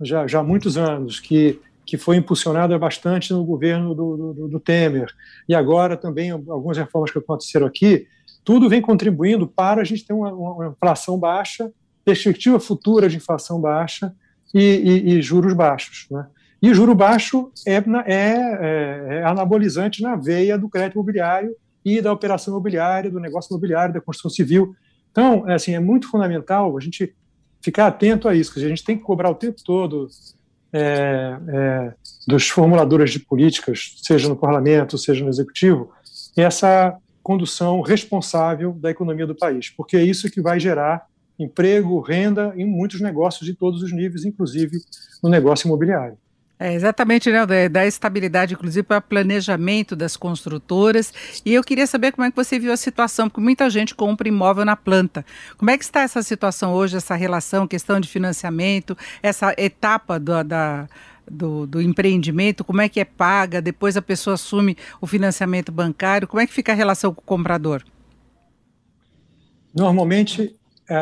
já, 0.00 0.26
já 0.26 0.40
há 0.40 0.42
muitos 0.42 0.76
anos, 0.76 1.20
que 1.20 1.60
que 1.92 1.98
foi 1.98 2.16
impulsionada 2.16 2.78
bastante 2.78 3.34
no 3.34 3.44
governo 3.44 3.94
do, 3.94 4.32
do, 4.32 4.48
do, 4.48 4.58
Temer, 4.58 5.12
e 5.46 5.54
agora 5.54 5.94
também 5.94 6.30
algumas 6.30 6.78
reformas 6.78 7.10
que 7.10 7.18
aconteceram 7.18 7.66
aqui, 7.66 8.06
tudo 8.42 8.66
vem 8.66 8.80
contribuindo 8.80 9.46
para 9.46 9.82
a 9.82 9.84
gente 9.84 10.06
ter 10.06 10.14
uma, 10.14 10.32
uma 10.32 10.68
inflação 10.68 11.18
baixa, 11.18 11.70
perspectiva 12.02 12.58
futura 12.58 13.10
de 13.10 13.18
inflação 13.18 13.60
baixa 13.60 14.10
e, 14.54 14.62
e, 15.04 15.12
e 15.12 15.20
juros 15.20 15.52
baixos. 15.52 16.06
Né? 16.10 16.26
E 16.62 16.72
juro 16.72 16.94
baixo 16.94 17.52
é, 17.66 17.74
é, 17.74 17.80
é, 18.06 19.06
é, 19.16 19.24
anabolizante 19.24 20.00
na 20.00 20.16
veia 20.16 20.56
do 20.56 20.70
crédito 20.70 20.94
imobiliário 20.94 21.54
e 21.84 22.00
da 22.00 22.10
operação 22.10 22.54
imobiliária, 22.54 23.10
do 23.10 23.20
negócio 23.20 23.52
imobiliário, 23.52 23.92
da 23.92 24.00
construção 24.00 24.30
civil. 24.30 24.74
Então, 25.10 25.46
é, 25.46 25.56
assim, 25.56 25.74
é 25.74 25.78
muito 25.78 26.10
fundamental 26.10 26.74
a 26.74 26.80
gente 26.80 27.14
ficar 27.60 27.86
atento 27.86 28.28
a 28.28 28.34
isso, 28.34 28.58
a 28.58 28.62
gente 28.66 28.82
tem 28.82 28.96
que 28.96 29.04
cobrar 29.04 29.28
o 29.28 29.34
tempo 29.34 29.62
todo 29.62 30.08
é, 30.72 31.38
é, 31.48 31.94
dos 32.26 32.48
formuladores 32.48 33.10
de 33.10 33.20
políticas, 33.20 33.96
seja 34.02 34.28
no 34.28 34.36
parlamento, 34.36 34.96
seja 34.96 35.22
no 35.22 35.30
executivo, 35.30 35.90
essa 36.36 36.96
condução 37.22 37.80
responsável 37.80 38.72
da 38.72 38.90
economia 38.90 39.26
do 39.26 39.34
país, 39.34 39.70
porque 39.70 39.96
é 39.96 40.02
isso 40.02 40.30
que 40.30 40.40
vai 40.40 40.58
gerar 40.58 41.06
emprego, 41.38 42.00
renda 42.00 42.52
em 42.56 42.64
muitos 42.64 43.00
negócios 43.00 43.46
de 43.46 43.54
todos 43.54 43.82
os 43.82 43.92
níveis, 43.92 44.24
inclusive 44.24 44.78
no 45.22 45.28
negócio 45.28 45.66
imobiliário. 45.66 46.16
É, 46.62 46.74
exatamente, 46.74 47.28
né? 47.28 47.44
Da, 47.44 47.66
da 47.66 47.86
estabilidade, 47.88 48.54
inclusive, 48.54 48.84
para 48.84 49.00
planejamento 49.00 49.96
das 49.96 50.16
construtoras. 50.16 51.12
E 51.44 51.52
eu 51.52 51.64
queria 51.64 51.88
saber 51.88 52.12
como 52.12 52.24
é 52.24 52.30
que 52.30 52.36
você 52.36 52.56
viu 52.56 52.72
a 52.72 52.76
situação, 52.76 53.28
porque 53.28 53.40
muita 53.40 53.68
gente 53.68 53.96
compra 53.96 54.28
imóvel 54.28 54.64
na 54.64 54.76
planta. 54.76 55.26
Como 55.58 55.72
é 55.72 55.76
que 55.76 55.82
está 55.82 56.02
essa 56.02 56.22
situação 56.22 56.72
hoje, 56.72 56.96
essa 56.96 57.16
relação, 57.16 57.66
questão 57.66 57.98
de 57.98 58.08
financiamento, 58.08 58.96
essa 59.20 59.52
etapa 59.58 60.20
do, 60.20 60.44
da, 60.44 60.88
do, 61.28 61.66
do, 61.66 61.82
empreendimento, 61.82 62.62
como 62.62 62.80
é 62.80 62.88
que 62.88 63.00
é 63.00 63.04
paga, 63.04 63.60
depois 63.60 63.96
a 63.96 64.02
pessoa 64.02 64.34
assume 64.34 64.76
o 65.00 65.06
financiamento 65.08 65.72
bancário, 65.72 66.28
como 66.28 66.40
é 66.40 66.46
que 66.46 66.52
fica 66.52 66.70
a 66.70 66.76
relação 66.76 67.12
com 67.12 67.22
o 67.22 67.24
comprador? 67.24 67.82
Normalmente, 69.74 70.54
é, 70.88 70.94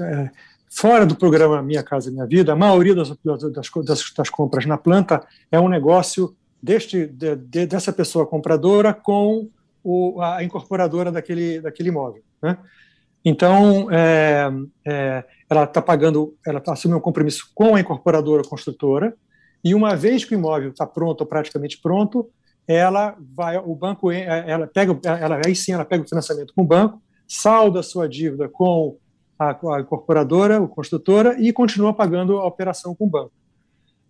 é, 0.00 0.30
Fora 0.70 1.06
do 1.06 1.16
programa 1.16 1.62
Minha 1.62 1.82
Casa 1.82 2.10
Minha 2.10 2.26
Vida, 2.26 2.52
a 2.52 2.56
maioria 2.56 2.94
das, 2.94 3.10
das, 3.24 4.12
das, 4.14 4.30
compras 4.30 4.66
na 4.66 4.76
planta 4.76 5.26
é 5.50 5.58
um 5.58 5.68
negócio 5.68 6.36
deste, 6.62 7.06
de, 7.06 7.36
de, 7.36 7.66
dessa 7.66 7.92
pessoa 7.92 8.26
compradora 8.26 8.92
com 8.92 9.48
o, 9.82 10.20
a 10.20 10.42
incorporadora 10.42 11.10
daquele, 11.10 11.60
daquele 11.60 11.88
imóvel. 11.88 12.22
Né? 12.42 12.58
Então, 13.24 13.90
é, 13.90 14.50
é, 14.86 15.24
ela 15.48 15.64
está 15.64 15.80
pagando, 15.80 16.36
ela 16.46 16.58
está 16.58 16.72
assumindo 16.72 16.98
um 16.98 17.02
compromisso 17.02 17.50
com 17.54 17.74
a 17.74 17.80
incorporadora 17.80 18.42
construtora, 18.42 19.14
e 19.64 19.74
uma 19.74 19.96
vez 19.96 20.24
que 20.24 20.34
o 20.34 20.38
imóvel 20.38 20.70
está 20.70 20.86
pronto 20.86 21.22
ou 21.22 21.26
praticamente 21.26 21.80
pronto, 21.80 22.30
ela 22.66 23.16
vai, 23.34 23.56
o 23.56 23.74
banco, 23.74 24.10
ela 24.12 24.66
pega, 24.66 24.98
ela, 25.04 25.40
aí 25.44 25.56
sim 25.56 25.72
ela 25.72 25.84
pega 25.84 26.04
o 26.04 26.08
financiamento 26.08 26.52
com 26.54 26.62
o 26.62 26.66
banco, 26.66 27.02
salda 27.26 27.80
a 27.80 27.82
sua 27.82 28.08
dívida 28.08 28.48
com 28.48 28.96
a, 29.38 29.50
a 29.50 29.80
incorporadora, 29.80 30.60
o 30.60 30.68
construtora, 30.68 31.36
e 31.40 31.52
continua 31.52 31.94
pagando 31.94 32.38
a 32.38 32.46
operação 32.46 32.94
com 32.94 33.06
o 33.06 33.10
banco. 33.10 33.32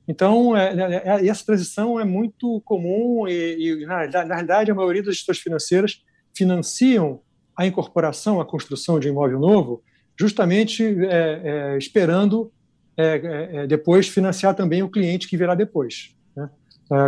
Então, 0.08 0.56
é, 0.56 0.74
é, 0.74 1.02
é, 1.04 1.26
essa 1.28 1.44
transição 1.44 2.00
é 2.00 2.04
muito 2.04 2.62
comum 2.64 3.28
e, 3.28 3.82
e 3.82 3.86
na, 3.86 4.06
na, 4.06 4.34
realidade, 4.34 4.70
a 4.70 4.74
maioria 4.74 5.02
das 5.02 5.16
gestoras 5.16 5.38
financeiras 5.38 6.02
financiam 6.34 7.20
a 7.54 7.66
incorporação, 7.66 8.40
a 8.40 8.46
construção 8.46 8.98
de 8.98 9.08
um 9.08 9.12
imóvel 9.12 9.38
novo, 9.38 9.82
justamente 10.18 10.82
é, 10.82 11.72
é 11.74 11.78
esperando 11.78 12.50
é, 12.96 13.66
depois 13.66 14.08
financiar 14.08 14.54
também 14.54 14.82
o 14.82 14.88
cliente 14.88 15.28
que 15.28 15.36
virá 15.36 15.54
depois, 15.54 16.16
né? 16.34 16.48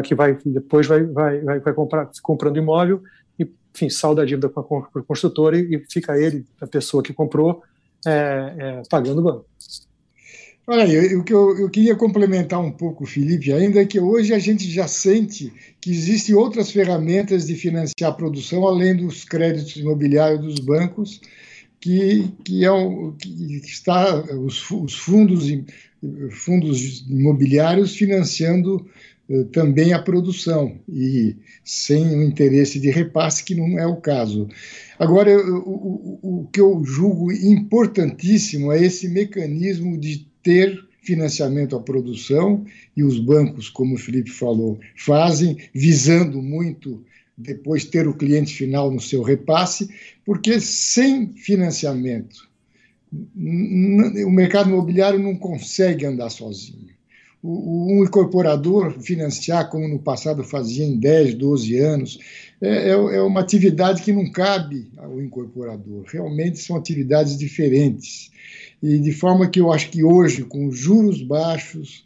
que 0.04 0.14
vai 0.14 0.38
depois 0.44 0.86
vai, 0.86 1.02
vai, 1.04 1.40
vai, 1.40 1.58
vai 1.58 1.72
comprar, 1.72 2.08
comprando 2.22 2.58
imóvel 2.58 3.02
e, 3.38 3.50
enfim, 3.74 3.88
salda 3.88 4.22
a 4.22 4.24
dívida 4.24 4.48
com 4.48 4.78
a 4.78 5.02
construtora 5.02 5.58
e, 5.58 5.74
e 5.74 5.84
fica 5.90 6.20
ele, 6.20 6.44
a 6.60 6.66
pessoa 6.66 7.02
que 7.02 7.12
comprou, 7.12 7.62
é, 8.06 8.54
é, 8.58 8.82
pagando 8.88 9.22
banco. 9.22 9.46
Olha 10.66 10.84
aí, 10.84 11.16
o 11.16 11.24
que 11.24 11.34
eu, 11.34 11.58
eu, 11.58 11.68
queria 11.68 11.96
complementar 11.96 12.60
um 12.60 12.70
pouco, 12.70 13.04
Felipe, 13.04 13.52
ainda 13.52 13.80
é 13.80 13.86
que 13.86 13.98
hoje 13.98 14.32
a 14.32 14.38
gente 14.38 14.70
já 14.70 14.86
sente 14.86 15.52
que 15.80 15.90
existem 15.90 16.34
outras 16.34 16.70
ferramentas 16.70 17.46
de 17.46 17.56
financiar 17.56 18.10
a 18.10 18.12
produção, 18.12 18.64
além 18.64 18.94
dos 18.94 19.24
créditos 19.24 19.74
imobiliários 19.76 20.40
dos 20.40 20.60
bancos, 20.60 21.20
que, 21.80 22.28
que, 22.44 22.64
é 22.64 22.70
um, 22.70 23.10
que 23.12 23.56
está 23.64 24.22
os, 24.34 24.70
os 24.70 24.94
fundos, 24.94 25.46
fundos 26.30 27.04
imobiliários 27.08 27.96
financiando 27.96 28.86
também 29.52 29.92
a 29.92 30.02
produção, 30.02 30.80
e 30.88 31.36
sem 31.64 32.04
o 32.16 32.22
interesse 32.22 32.80
de 32.80 32.90
repasse, 32.90 33.44
que 33.44 33.54
não 33.54 33.78
é 33.78 33.86
o 33.86 33.96
caso. 33.96 34.48
Agora, 34.98 35.30
o, 35.38 36.18
o, 36.22 36.40
o 36.40 36.46
que 36.48 36.60
eu 36.60 36.82
julgo 36.84 37.30
importantíssimo 37.32 38.72
é 38.72 38.82
esse 38.82 39.08
mecanismo 39.08 39.96
de 39.96 40.26
ter 40.42 40.76
financiamento 41.02 41.76
à 41.76 41.80
produção, 41.80 42.64
e 42.96 43.04
os 43.04 43.18
bancos, 43.20 43.68
como 43.68 43.94
o 43.94 43.98
Felipe 43.98 44.30
falou, 44.30 44.78
fazem, 44.96 45.56
visando 45.72 46.42
muito 46.42 47.04
depois 47.38 47.84
ter 47.84 48.06
o 48.06 48.14
cliente 48.14 48.54
final 48.54 48.90
no 48.90 49.00
seu 49.00 49.22
repasse, 49.22 49.88
porque 50.26 50.60
sem 50.60 51.32
financiamento, 51.34 52.48
o 53.12 54.30
mercado 54.30 54.70
imobiliário 54.70 55.18
não 55.18 55.34
consegue 55.34 56.04
andar 56.04 56.30
sozinho 56.30 56.99
um 57.42 58.04
incorporador 58.04 58.92
financiar, 59.00 59.70
como 59.70 59.88
no 59.88 59.98
passado 59.98 60.44
fazia 60.44 60.84
em 60.84 60.98
10, 60.98 61.34
12 61.34 61.78
anos, 61.78 62.18
é, 62.60 62.90
é, 62.90 62.90
é, 62.90 63.22
uma 63.22 63.40
atividade 63.40 64.02
que 64.02 64.12
não 64.12 64.30
cabe 64.30 64.90
ao 64.98 65.20
incorporador. 65.20 66.04
Realmente 66.06 66.58
são 66.58 66.76
atividades 66.76 67.38
diferentes. 67.38 68.30
E 68.82 68.98
de 68.98 69.12
forma 69.12 69.48
que 69.48 69.60
eu 69.60 69.72
acho 69.72 69.90
que 69.90 70.04
hoje, 70.04 70.44
com 70.44 70.70
juros 70.70 71.22
baixos, 71.22 72.04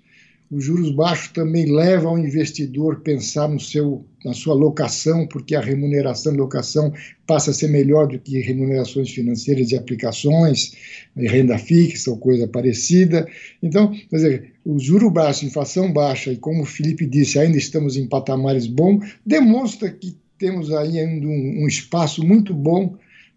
os 0.50 0.64
juros 0.64 0.90
baixos 0.90 1.28
também 1.28 1.70
levam 1.70 2.12
ao 2.12 2.18
investidor 2.18 3.00
pensar 3.00 3.48
no 3.48 3.58
seu, 3.58 4.04
na 4.24 4.32
sua 4.32 4.54
locação, 4.54 5.26
porque 5.26 5.54
a 5.54 5.60
remuneração 5.60 6.32
de 6.32 6.38
locação 6.38 6.92
passa 7.26 7.50
a 7.50 7.54
ser 7.54 7.68
melhor 7.68 8.06
do 8.06 8.18
que 8.18 8.40
remunerações 8.40 9.10
financeiras 9.10 9.68
de 9.68 9.76
aplicações, 9.76 10.76
renda 11.16 11.58
fixa 11.58 12.10
ou 12.10 12.18
coisa 12.18 12.46
parecida. 12.46 13.26
Então, 13.62 13.90
quer 13.90 14.16
dizer, 14.16 14.52
o 14.64 14.78
juro 14.78 15.10
baixo, 15.10 15.46
inflação 15.46 15.92
baixa, 15.92 16.30
e 16.30 16.36
como 16.36 16.62
o 16.62 16.66
Felipe 16.66 17.06
disse, 17.06 17.38
ainda 17.38 17.56
estamos 17.56 17.96
em 17.96 18.06
patamares 18.06 18.66
bons, 18.66 19.16
demonstra 19.24 19.90
que 19.90 20.16
temos 20.38 20.72
ainda 20.72 21.26
um, 21.26 21.62
um 21.62 21.66
espaço 21.66 22.24
muito 22.24 22.52
bom 22.52 22.96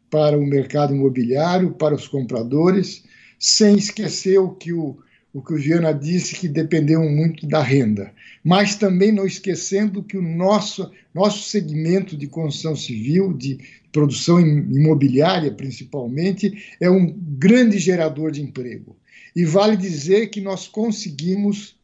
para 0.09 0.37
o 0.37 0.45
mercado 0.45 0.93
imobiliário, 0.93 1.71
para 1.71 1.95
os 1.95 2.07
compradores, 2.07 3.03
sem 3.39 3.77
esquecer 3.77 4.37
o 4.39 4.49
que 4.49 4.73
o 4.73 4.97
o 5.37 5.41
que 5.43 5.53
o 5.53 5.57
Viana 5.57 5.93
disse 5.93 6.33
que 6.33 6.47
dependeu 6.47 6.99
muito 7.07 7.45
da 7.45 7.61
renda, 7.61 8.11
mas 8.43 8.73
também 8.73 9.11
não 9.11 9.23
esquecendo 9.23 10.01
que 10.01 10.17
o 10.17 10.21
nosso, 10.21 10.91
nosso 11.13 11.47
segmento 11.47 12.17
de 12.17 12.25
construção 12.25 12.75
civil, 12.75 13.31
de 13.31 13.59
produção 13.91 14.39
imobiliária 14.39 15.51
principalmente, 15.53 16.75
é 16.81 16.89
um 16.89 17.15
grande 17.15 17.77
gerador 17.77 18.31
de 18.31 18.41
emprego. 18.41 18.97
E 19.35 19.45
vale 19.45 19.77
dizer 19.77 20.31
que 20.31 20.41
nós 20.41 20.67
conseguimos, 20.67 21.75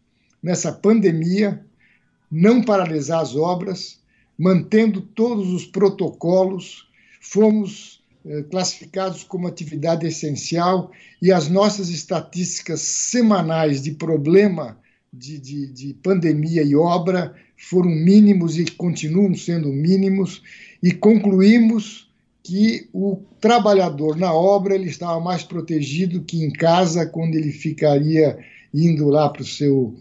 nessa 0.42 0.72
pandemia, 0.72 1.64
não 2.32 2.64
paralisar 2.64 3.22
as 3.22 3.36
obras, 3.36 4.00
mantendo 4.36 5.00
todos 5.00 5.54
os 5.54 5.64
protocolos, 5.64 6.90
fomos 7.22 7.93
classificados 8.50 9.24
como 9.24 9.48
atividade 9.48 10.08
essencial 10.08 10.92
e 11.22 11.32
as 11.32 11.50
nossas 11.50 11.90
estatísticas 11.90 12.82
semanais 12.82 13.82
de 13.82 13.92
problema 13.92 14.78
de, 15.12 15.38
de, 15.38 15.68
de, 15.68 15.94
pandemia 15.96 16.64
e 16.64 16.76
obra 16.76 17.36
foram 17.58 17.90
mínimos 17.90 18.58
e 18.58 18.66
continuam 18.66 19.36
sendo 19.36 19.70
mínimos, 19.70 20.42
e 20.82 20.92
concluímos 20.92 22.12
que 22.42 22.90
o 22.92 23.22
trabalhador 23.40 24.18
na 24.18 24.34
obra 24.34 24.76
ele 24.76 24.90
estava 24.90 25.20
mais 25.20 25.44
protegido 25.44 26.24
que 26.24 26.44
em 26.44 26.52
casa, 26.52 27.06
quando 27.06 27.36
ele 27.36 27.52
ficaria 27.52 28.38
indo 28.74 29.08
lá 29.08 29.30
para 29.30 29.44
o 29.44 29.46
seu 29.46 29.96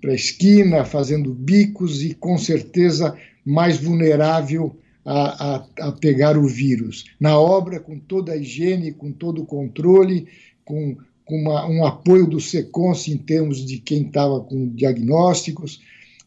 para 0.00 0.10
a 0.10 0.16
esquina, 0.16 0.84
fazendo 0.84 1.32
bicos 1.32 2.02
e 2.02 2.12
com 2.12 2.36
certeza 2.36 3.16
mais 3.44 3.76
vulnerável 3.76 4.76
a, 5.04 5.56
a, 5.56 5.88
a 5.88 5.92
pegar 5.92 6.36
o 6.36 6.46
vírus. 6.46 7.04
Na 7.18 7.38
obra, 7.38 7.80
com 7.80 7.98
toda 7.98 8.32
a 8.32 8.36
higiene, 8.36 8.92
com 8.92 9.12
todo 9.12 9.42
o 9.42 9.46
controle, 9.46 10.28
com, 10.64 10.96
com 11.24 11.36
uma, 11.36 11.66
um 11.68 11.84
apoio 11.84 12.26
do 12.26 12.40
SECONS 12.40 13.08
em 13.08 13.16
termos 13.16 13.64
de 13.64 13.78
quem 13.78 14.02
estava 14.02 14.40
com 14.40 14.68
diagnósticos, 14.68 15.80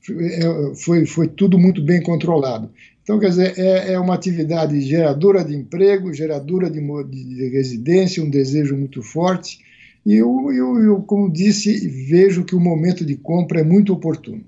é, 0.09 0.75
foi, 0.75 1.05
foi 1.05 1.27
tudo 1.27 1.57
muito 1.57 1.81
bem 1.81 2.01
controlado. 2.01 2.69
Então, 3.01 3.19
quer 3.19 3.29
dizer, 3.29 3.53
é, 3.57 3.93
é 3.93 3.99
uma 3.99 4.15
atividade 4.15 4.81
geradora 4.81 5.43
de 5.43 5.55
emprego, 5.55 6.13
geradora 6.13 6.69
de, 6.69 6.81
de 6.81 7.49
residência, 7.49 8.23
um 8.23 8.29
desejo 8.29 8.75
muito 8.75 9.03
forte. 9.03 9.59
E 10.05 10.15
eu, 10.15 10.51
eu, 10.51 10.79
eu, 10.79 11.01
como 11.03 11.31
disse, 11.31 11.87
vejo 11.87 12.43
que 12.43 12.55
o 12.55 12.59
momento 12.59 13.05
de 13.05 13.15
compra 13.15 13.61
é 13.61 13.63
muito 13.63 13.93
oportuno. 13.93 14.43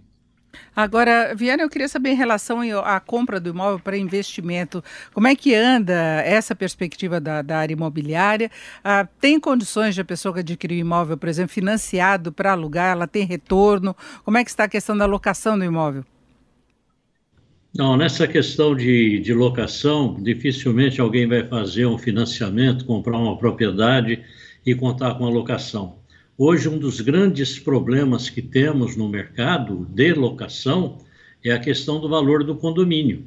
Agora, 0.78 1.34
Viana, 1.34 1.64
eu 1.64 1.70
queria 1.72 1.88
saber 1.88 2.12
em 2.12 2.16
relação 2.16 2.62
à 2.84 3.00
compra 3.00 3.40
do 3.40 3.50
imóvel 3.50 3.80
para 3.80 3.98
investimento, 3.98 4.84
como 5.12 5.26
é 5.26 5.36
que 5.36 5.56
anda 5.56 6.22
essa 6.24 6.56
perspectiva 6.56 7.20
da, 7.20 7.42
da 7.42 7.58
área 7.58 7.74
imobiliária? 7.74 8.52
Ah, 8.84 9.08
tem 9.20 9.40
condições 9.40 9.96
de 9.96 10.02
a 10.02 10.06
pessoa 10.06 10.36
que 10.36 10.42
adquirir 10.42 10.76
um 10.76 10.86
imóvel, 10.86 11.18
por 11.18 11.28
exemplo, 11.28 11.52
financiado 11.52 12.32
para 12.32 12.52
alugar, 12.52 12.92
ela 12.92 13.08
tem 13.08 13.26
retorno? 13.26 13.96
Como 14.24 14.38
é 14.38 14.44
que 14.44 14.52
está 14.52 14.66
a 14.66 14.68
questão 14.68 14.96
da 14.96 15.08
locação 15.08 15.58
do 15.58 15.66
imóvel? 15.66 16.06
Não, 17.76 17.98
nessa 17.98 18.28
questão 18.28 18.76
de, 18.76 19.20
de 19.20 19.34
locação, 19.34 20.22
dificilmente 20.22 21.02
alguém 21.02 21.28
vai 21.28 21.44
fazer 21.48 21.88
um 21.88 21.98
financiamento, 21.98 22.86
comprar 22.86 23.18
uma 23.18 23.36
propriedade 23.36 24.24
e 24.64 24.76
contar 24.76 25.16
com 25.16 25.26
a 25.26 25.30
locação. 25.32 25.96
Hoje, 26.40 26.70
um 26.70 26.78
dos 26.78 27.02
grandes 27.02 27.58
problemas 27.58 28.30
que 28.30 28.44
temos 28.44 28.96
no 28.96 29.10
mercado 29.10 29.88
de 29.90 30.14
locação 30.14 31.00
é 31.44 31.50
a 31.50 31.58
questão 31.58 32.00
do 32.00 32.08
valor 32.08 32.44
do 32.44 32.56
condomínio. 32.56 33.26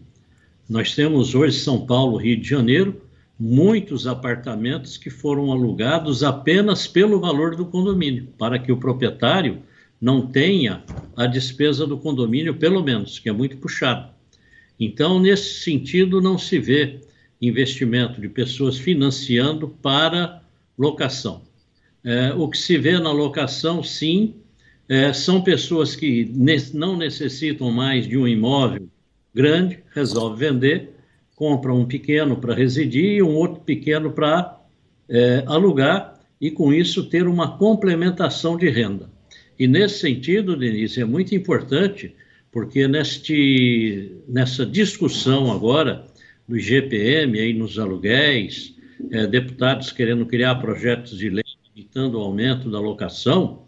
Nós 0.68 0.94
temos 0.94 1.34
hoje, 1.34 1.58
São 1.58 1.84
Paulo, 1.84 2.18
Rio 2.18 2.40
de 2.40 2.48
Janeiro, 2.48 3.02
muitos 3.36 4.06
apartamentos 4.06 4.96
que 4.96 5.10
foram 5.10 5.50
alugados 5.50 6.22
apenas 6.22 6.86
pelo 6.86 7.18
valor 7.18 7.56
do 7.56 7.66
condomínio, 7.66 8.28
para 8.38 8.60
que 8.60 8.70
o 8.70 8.76
proprietário 8.76 9.60
não 10.00 10.28
tenha 10.28 10.84
a 11.16 11.26
despesa 11.26 11.84
do 11.88 11.98
condomínio, 11.98 12.54
pelo 12.54 12.80
menos, 12.80 13.18
que 13.18 13.28
é 13.28 13.32
muito 13.32 13.56
puxado. 13.56 14.08
Então, 14.78 15.18
nesse 15.18 15.64
sentido, 15.64 16.20
não 16.20 16.38
se 16.38 16.60
vê 16.60 17.00
investimento 17.42 18.20
de 18.20 18.28
pessoas 18.28 18.78
financiando 18.78 19.66
para 19.66 20.44
locação. 20.78 21.49
É, 22.04 22.32
o 22.32 22.48
que 22.48 22.56
se 22.56 22.78
vê 22.78 22.98
na 22.98 23.12
locação, 23.12 23.82
sim, 23.82 24.34
é, 24.88 25.12
são 25.12 25.42
pessoas 25.42 25.94
que 25.94 26.24
ne 26.34 26.56
não 26.74 26.96
necessitam 26.96 27.70
mais 27.70 28.08
de 28.08 28.16
um 28.16 28.26
imóvel 28.26 28.88
grande, 29.34 29.78
resolve 29.94 30.46
vender, 30.46 30.90
compra 31.36 31.72
um 31.72 31.84
pequeno 31.84 32.36
para 32.36 32.54
residir 32.54 33.16
e 33.16 33.22
um 33.22 33.34
outro 33.34 33.60
pequeno 33.62 34.10
para 34.10 34.58
é, 35.08 35.44
alugar 35.46 36.18
e, 36.40 36.50
com 36.50 36.72
isso, 36.72 37.08
ter 37.08 37.26
uma 37.26 37.56
complementação 37.56 38.56
de 38.56 38.68
renda. 38.68 39.10
E, 39.58 39.68
nesse 39.68 40.00
sentido, 40.00 40.56
Denise, 40.56 41.00
é 41.00 41.04
muito 41.04 41.34
importante, 41.34 42.14
porque 42.50 42.88
neste, 42.88 44.16
nessa 44.26 44.64
discussão 44.64 45.52
agora 45.52 46.06
do 46.48 46.56
IGPM 46.56 47.38
aí 47.38 47.52
nos 47.52 47.78
aluguéis, 47.78 48.74
é, 49.12 49.26
deputados 49.26 49.92
querendo 49.92 50.26
criar 50.26 50.56
projetos 50.56 51.16
de 51.18 51.28
lei 51.28 51.44
evitando 51.74 52.16
o 52.16 52.20
aumento 52.20 52.70
da 52.70 52.80
locação, 52.80 53.64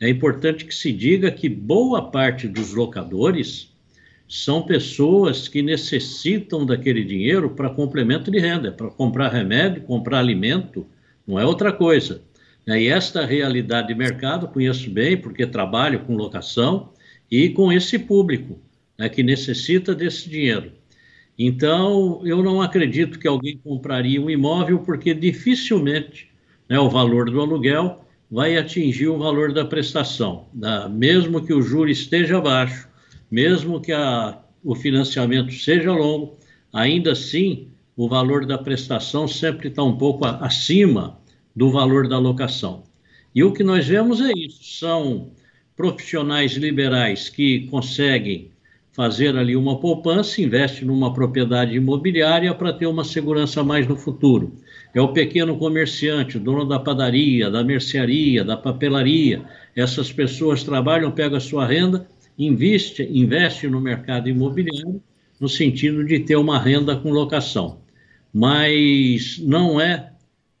é 0.00 0.08
importante 0.08 0.64
que 0.64 0.74
se 0.74 0.92
diga 0.92 1.30
que 1.30 1.48
boa 1.48 2.10
parte 2.10 2.46
dos 2.46 2.74
locadores 2.74 3.74
são 4.28 4.62
pessoas 4.62 5.48
que 5.48 5.62
necessitam 5.62 6.66
daquele 6.66 7.04
dinheiro 7.04 7.50
para 7.50 7.70
complemento 7.70 8.30
de 8.30 8.38
renda, 8.38 8.72
para 8.72 8.88
comprar 8.90 9.28
remédio, 9.28 9.82
comprar 9.82 10.18
alimento, 10.18 10.86
não 11.26 11.38
é 11.38 11.46
outra 11.46 11.72
coisa. 11.72 12.22
E 12.66 12.88
esta 12.88 13.24
realidade 13.24 13.88
de 13.88 13.94
mercado 13.94 14.48
conheço 14.48 14.90
bem, 14.90 15.16
porque 15.16 15.46
trabalho 15.46 16.00
com 16.00 16.16
locação 16.16 16.92
e 17.30 17.48
com 17.50 17.72
esse 17.72 17.98
público 17.98 18.58
né, 18.98 19.08
que 19.08 19.22
necessita 19.22 19.94
desse 19.94 20.28
dinheiro. 20.28 20.72
Então, 21.38 22.20
eu 22.24 22.42
não 22.42 22.60
acredito 22.60 23.18
que 23.18 23.28
alguém 23.28 23.58
compraria 23.58 24.20
um 24.20 24.28
imóvel, 24.28 24.80
porque 24.80 25.14
dificilmente 25.14 26.28
né, 26.68 26.78
o 26.78 26.88
valor 26.88 27.30
do 27.30 27.40
aluguel 27.40 28.04
vai 28.30 28.56
atingir 28.56 29.08
o 29.08 29.18
valor 29.18 29.52
da 29.52 29.64
prestação, 29.64 30.46
da, 30.52 30.88
mesmo 30.88 31.44
que 31.44 31.52
o 31.52 31.62
juro 31.62 31.88
esteja 31.88 32.40
baixo, 32.40 32.88
mesmo 33.30 33.80
que 33.80 33.92
a, 33.92 34.38
o 34.64 34.74
financiamento 34.74 35.52
seja 35.52 35.92
longo, 35.92 36.36
ainda 36.72 37.12
assim 37.12 37.68
o 37.96 38.08
valor 38.08 38.44
da 38.44 38.58
prestação 38.58 39.26
sempre 39.26 39.68
está 39.68 39.82
um 39.82 39.96
pouco 39.96 40.24
a, 40.24 40.38
acima 40.38 41.18
do 41.54 41.70
valor 41.70 42.08
da 42.08 42.18
locação. 42.18 42.82
E 43.34 43.42
o 43.44 43.52
que 43.52 43.62
nós 43.62 43.86
vemos 43.86 44.20
é 44.20 44.32
isso: 44.36 44.78
são 44.78 45.30
profissionais 45.76 46.52
liberais 46.52 47.28
que 47.28 47.66
conseguem 47.68 48.50
fazer 48.92 49.36
ali 49.36 49.54
uma 49.54 49.78
poupança, 49.78 50.40
investe 50.40 50.84
numa 50.84 51.12
propriedade 51.12 51.76
imobiliária 51.76 52.54
para 52.54 52.72
ter 52.72 52.86
uma 52.86 53.04
segurança 53.04 53.62
mais 53.62 53.86
no 53.86 53.94
futuro. 53.94 54.54
É 54.96 55.00
o 55.02 55.08
pequeno 55.08 55.58
comerciante, 55.58 56.38
o 56.38 56.40
dono 56.40 56.64
da 56.64 56.78
padaria, 56.78 57.50
da 57.50 57.62
mercearia, 57.62 58.42
da 58.42 58.56
papelaria. 58.56 59.42
Essas 59.76 60.10
pessoas 60.10 60.64
trabalham, 60.64 61.12
pegam 61.12 61.36
a 61.36 61.40
sua 61.40 61.66
renda, 61.66 62.08
investe, 62.38 63.02
investe 63.02 63.68
no 63.68 63.78
mercado 63.78 64.26
imobiliário, 64.26 65.02
no 65.38 65.50
sentido 65.50 66.02
de 66.02 66.20
ter 66.20 66.36
uma 66.36 66.58
renda 66.58 66.96
com 66.96 67.10
locação. 67.10 67.76
Mas 68.32 69.38
não 69.38 69.78
é 69.78 70.12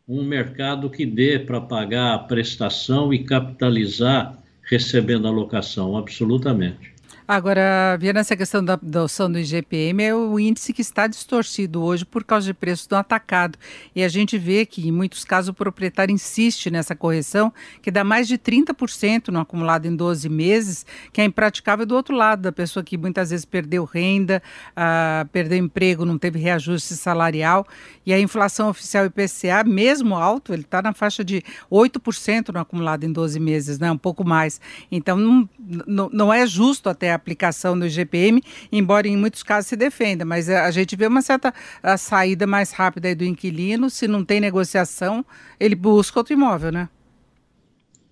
um 0.06 0.22
mercado 0.22 0.90
que 0.90 1.06
dê 1.06 1.38
para 1.38 1.58
pagar 1.58 2.12
a 2.12 2.18
prestação 2.18 3.14
e 3.14 3.24
capitalizar 3.24 4.38
recebendo 4.64 5.26
a 5.26 5.30
locação, 5.30 5.96
absolutamente. 5.96 6.92
Agora, 7.28 7.96
vendo 7.98 8.20
essa 8.20 8.36
questão 8.36 8.64
da 8.64 8.74
adoção 8.74 9.30
do 9.30 9.36
IGPM, 9.36 10.00
é 10.00 10.14
o 10.14 10.38
índice 10.38 10.72
que 10.72 10.80
está 10.80 11.08
distorcido 11.08 11.82
hoje 11.82 12.04
por 12.04 12.22
causa 12.22 12.46
de 12.46 12.54
preço 12.54 12.88
do 12.88 12.94
atacado. 12.94 13.58
E 13.96 14.04
a 14.04 14.08
gente 14.08 14.38
vê 14.38 14.64
que, 14.64 14.86
em 14.86 14.92
muitos 14.92 15.24
casos, 15.24 15.48
o 15.48 15.54
proprietário 15.54 16.12
insiste 16.12 16.70
nessa 16.70 16.94
correção, 16.94 17.52
que 17.82 17.90
dá 17.90 18.04
mais 18.04 18.28
de 18.28 18.38
30% 18.38 19.28
no 19.28 19.40
acumulado 19.40 19.86
em 19.86 19.96
12 19.96 20.28
meses, 20.28 20.86
que 21.12 21.20
é 21.20 21.24
impraticável 21.24 21.84
do 21.84 21.96
outro 21.96 22.14
lado, 22.14 22.42
da 22.42 22.52
pessoa 22.52 22.84
que 22.84 22.96
muitas 22.96 23.30
vezes 23.30 23.44
perdeu 23.44 23.82
renda, 23.82 24.40
uh, 24.70 25.26
perdeu 25.30 25.58
emprego, 25.58 26.04
não 26.04 26.18
teve 26.18 26.38
reajuste 26.38 26.94
salarial. 26.94 27.66
E 28.06 28.12
a 28.12 28.20
inflação 28.20 28.68
oficial 28.68 29.04
IPCA, 29.04 29.64
mesmo 29.66 30.14
alto, 30.14 30.52
ele 30.52 30.62
está 30.62 30.80
na 30.80 30.92
faixa 30.92 31.24
de 31.24 31.42
8% 31.72 32.54
no 32.54 32.60
acumulado 32.60 33.02
em 33.02 33.12
12 33.12 33.40
meses, 33.40 33.80
né? 33.80 33.90
um 33.90 33.98
pouco 33.98 34.24
mais. 34.24 34.60
Então, 34.92 35.16
não, 35.16 35.48
não, 35.58 36.10
não 36.12 36.32
é 36.32 36.46
justo 36.46 36.88
até 36.88 37.15
aplicação 37.16 37.78
do 37.78 37.86
IGPM, 37.86 38.40
embora 38.70 39.08
em 39.08 39.16
muitos 39.16 39.42
casos 39.42 39.68
se 39.68 39.76
defenda, 39.76 40.24
mas 40.24 40.48
a 40.48 40.70
gente 40.70 40.94
vê 40.94 41.06
uma 41.06 41.22
certa 41.22 41.52
saída 41.98 42.46
mais 42.46 42.72
rápida 42.72 43.14
do 43.14 43.24
inquilino, 43.24 43.90
se 43.90 44.06
não 44.06 44.24
tem 44.24 44.40
negociação, 44.40 45.24
ele 45.58 45.74
busca 45.74 46.20
outro 46.20 46.32
imóvel, 46.32 46.70
né? 46.70 46.88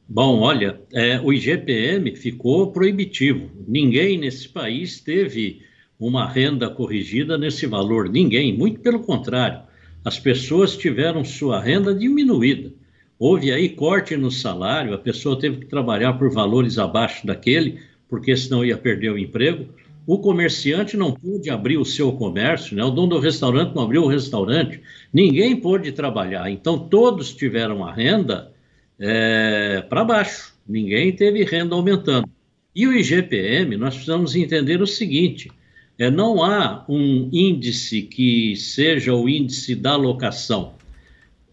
Bom, 0.06 0.40
olha, 0.40 0.80
é, 0.92 1.18
o 1.18 1.32
IGPM 1.32 2.14
ficou 2.14 2.70
proibitivo. 2.70 3.50
Ninguém 3.66 4.18
nesse 4.18 4.48
país 4.48 5.00
teve 5.00 5.62
uma 5.98 6.28
renda 6.28 6.68
corrigida 6.68 7.38
nesse 7.38 7.66
valor. 7.66 8.10
Ninguém, 8.10 8.56
muito 8.56 8.80
pelo 8.80 9.00
contrário. 9.00 9.62
As 10.04 10.18
pessoas 10.18 10.76
tiveram 10.76 11.24
sua 11.24 11.58
renda 11.58 11.94
diminuída. 11.94 12.70
Houve 13.18 13.50
aí 13.50 13.70
corte 13.70 14.14
no 14.16 14.30
salário, 14.30 14.92
a 14.92 14.98
pessoa 14.98 15.38
teve 15.38 15.60
que 15.60 15.66
trabalhar 15.66 16.12
por 16.14 16.30
valores 16.30 16.78
abaixo 16.78 17.26
daquele 17.26 17.78
porque 18.08 18.36
senão 18.36 18.64
ia 18.64 18.76
perder 18.76 19.10
o 19.10 19.18
emprego. 19.18 19.68
O 20.06 20.18
comerciante 20.18 20.96
não 20.96 21.12
pôde 21.12 21.48
abrir 21.48 21.78
o 21.78 21.84
seu 21.84 22.12
comércio, 22.12 22.76
né? 22.76 22.84
o 22.84 22.90
dono 22.90 23.08
do 23.08 23.18
restaurante 23.18 23.74
não 23.74 23.82
abriu 23.82 24.02
o 24.02 24.08
restaurante, 24.08 24.80
ninguém 25.12 25.56
pôde 25.56 25.92
trabalhar. 25.92 26.50
Então, 26.50 26.78
todos 26.78 27.34
tiveram 27.34 27.84
a 27.84 27.92
renda 27.92 28.52
é, 28.98 29.82
para 29.88 30.04
baixo, 30.04 30.54
ninguém 30.68 31.10
teve 31.12 31.42
renda 31.44 31.74
aumentando. 31.74 32.28
E 32.74 32.86
o 32.86 32.92
IGPM, 32.92 33.76
nós 33.76 33.94
precisamos 33.94 34.36
entender 34.36 34.82
o 34.82 34.86
seguinte: 34.86 35.50
é, 35.98 36.10
não 36.10 36.42
há 36.42 36.84
um 36.88 37.30
índice 37.32 38.02
que 38.02 38.56
seja 38.56 39.14
o 39.14 39.28
índice 39.28 39.74
da 39.74 39.96
locação 39.96 40.74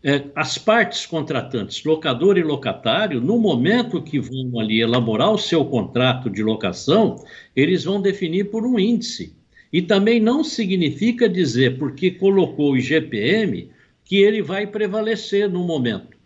é, 0.04 0.24
as 0.36 0.58
partes 0.58 1.06
contratantes, 1.06 1.84
locador 1.84 2.38
e 2.38 2.44
locatário, 2.44 3.22
no 3.22 3.38
momento 3.38 4.02
que 4.02 4.20
vão 4.20 4.60
ali 4.60 4.82
elaborar 4.82 5.32
o 5.32 5.38
seu 5.38 5.64
contrato 5.64 6.30
de 6.30 6.42
locação, 6.42 7.24
eles 7.56 7.84
vão 7.84 8.02
definir 8.02 8.46
por 8.46 8.66
um 8.66 8.80
índice. 8.80 9.36
E 9.72 9.82
também 9.82 10.20
não 10.20 10.44
significa 10.44 11.30
dizer, 11.30 11.78
porque 11.78 12.12
colocou 12.12 12.72
o 12.72 12.78
IGPM, 12.78 13.70
que 14.04 14.18
ele 14.18 14.42
vai 14.42 14.66
prevalecer 14.66 15.48
no 15.48 15.64
momento. 15.64 16.18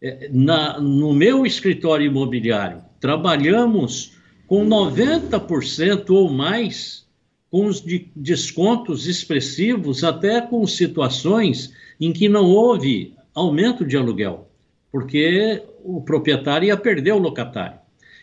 É, 0.00 0.28
na, 0.30 0.78
no 0.78 1.14
meu 1.14 1.46
escritório 1.46 2.06
imobiliário, 2.06 2.82
trabalhamos 3.00 4.12
com 4.46 4.66
90% 4.66 6.10
ou 6.10 6.30
mais 6.30 7.06
com 7.50 7.66
os 7.66 7.82
de 7.82 8.08
descontos 8.14 9.06
expressivos, 9.06 10.04
até 10.04 10.40
com 10.40 10.66
situações 10.66 11.72
em 12.00 12.12
que 12.12 12.28
não 12.28 12.46
houve 12.46 13.14
aumento 13.34 13.84
de 13.84 13.96
aluguel, 13.96 14.50
porque 14.90 15.62
o 15.82 16.00
proprietário 16.00 16.66
ia 16.66 16.76
perder 16.76 17.12
o 17.12 17.18
locatário. 17.18 17.78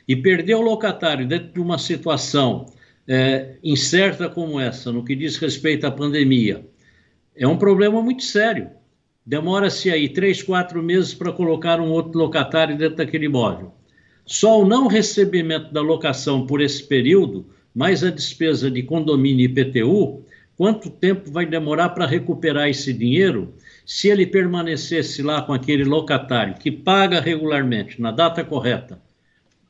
E 0.08 0.16
perder 0.16 0.56
o 0.56 0.62
locatário 0.62 1.28
dentro 1.28 1.54
de 1.54 1.60
uma 1.60 1.78
situação 1.78 2.66
é, 3.08 3.56
incerta 3.64 4.30
como 4.30 4.60
essa, 4.60 4.92
no 4.92 5.04
que 5.04 5.16
diz 5.16 5.38
respeito 5.38 5.86
à 5.86 5.92
pandemia, 5.92 6.66
é 7.36 7.48
um 7.48 7.58
problema 7.58 8.02
muito 8.02 8.24
sério. 8.24 8.70
Demora-se 9.26 9.92
aí 9.92 10.10
três, 10.10 10.42
quatro 10.42 10.82
meses 10.82 11.14
para 11.14 11.32
colocar 11.32 11.80
um 11.80 11.92
outro 11.92 12.20
locatário 12.20 12.78
dentro 12.78 12.98
daquele 12.98 13.26
imóvel. 13.26 13.74
Só 14.26 14.62
o 14.62 14.68
não 14.68 14.88
recebimento 14.88 15.74
da 15.74 15.82
locação 15.82 16.46
por 16.46 16.62
esse 16.62 16.84
período, 16.84 17.48
mais 17.74 18.04
a 18.04 18.10
despesa 18.10 18.70
de 18.70 18.84
condomínio 18.84 19.42
e 19.42 19.46
IPTU, 19.46 20.24
quanto 20.60 20.90
tempo 20.90 21.32
vai 21.32 21.46
demorar 21.46 21.88
para 21.92 22.06
recuperar 22.06 22.68
esse 22.68 22.92
dinheiro 22.92 23.54
se 23.86 24.10
ele 24.10 24.28
permanecesse 24.28 25.22
lá 25.22 25.42
com 25.42 25.54
aquele 25.54 25.86
locatário 25.86 26.56
que 26.56 26.70
paga 26.70 27.22
regularmente, 27.22 28.02
na 28.02 28.12
data 28.12 28.44
correta, 28.44 29.00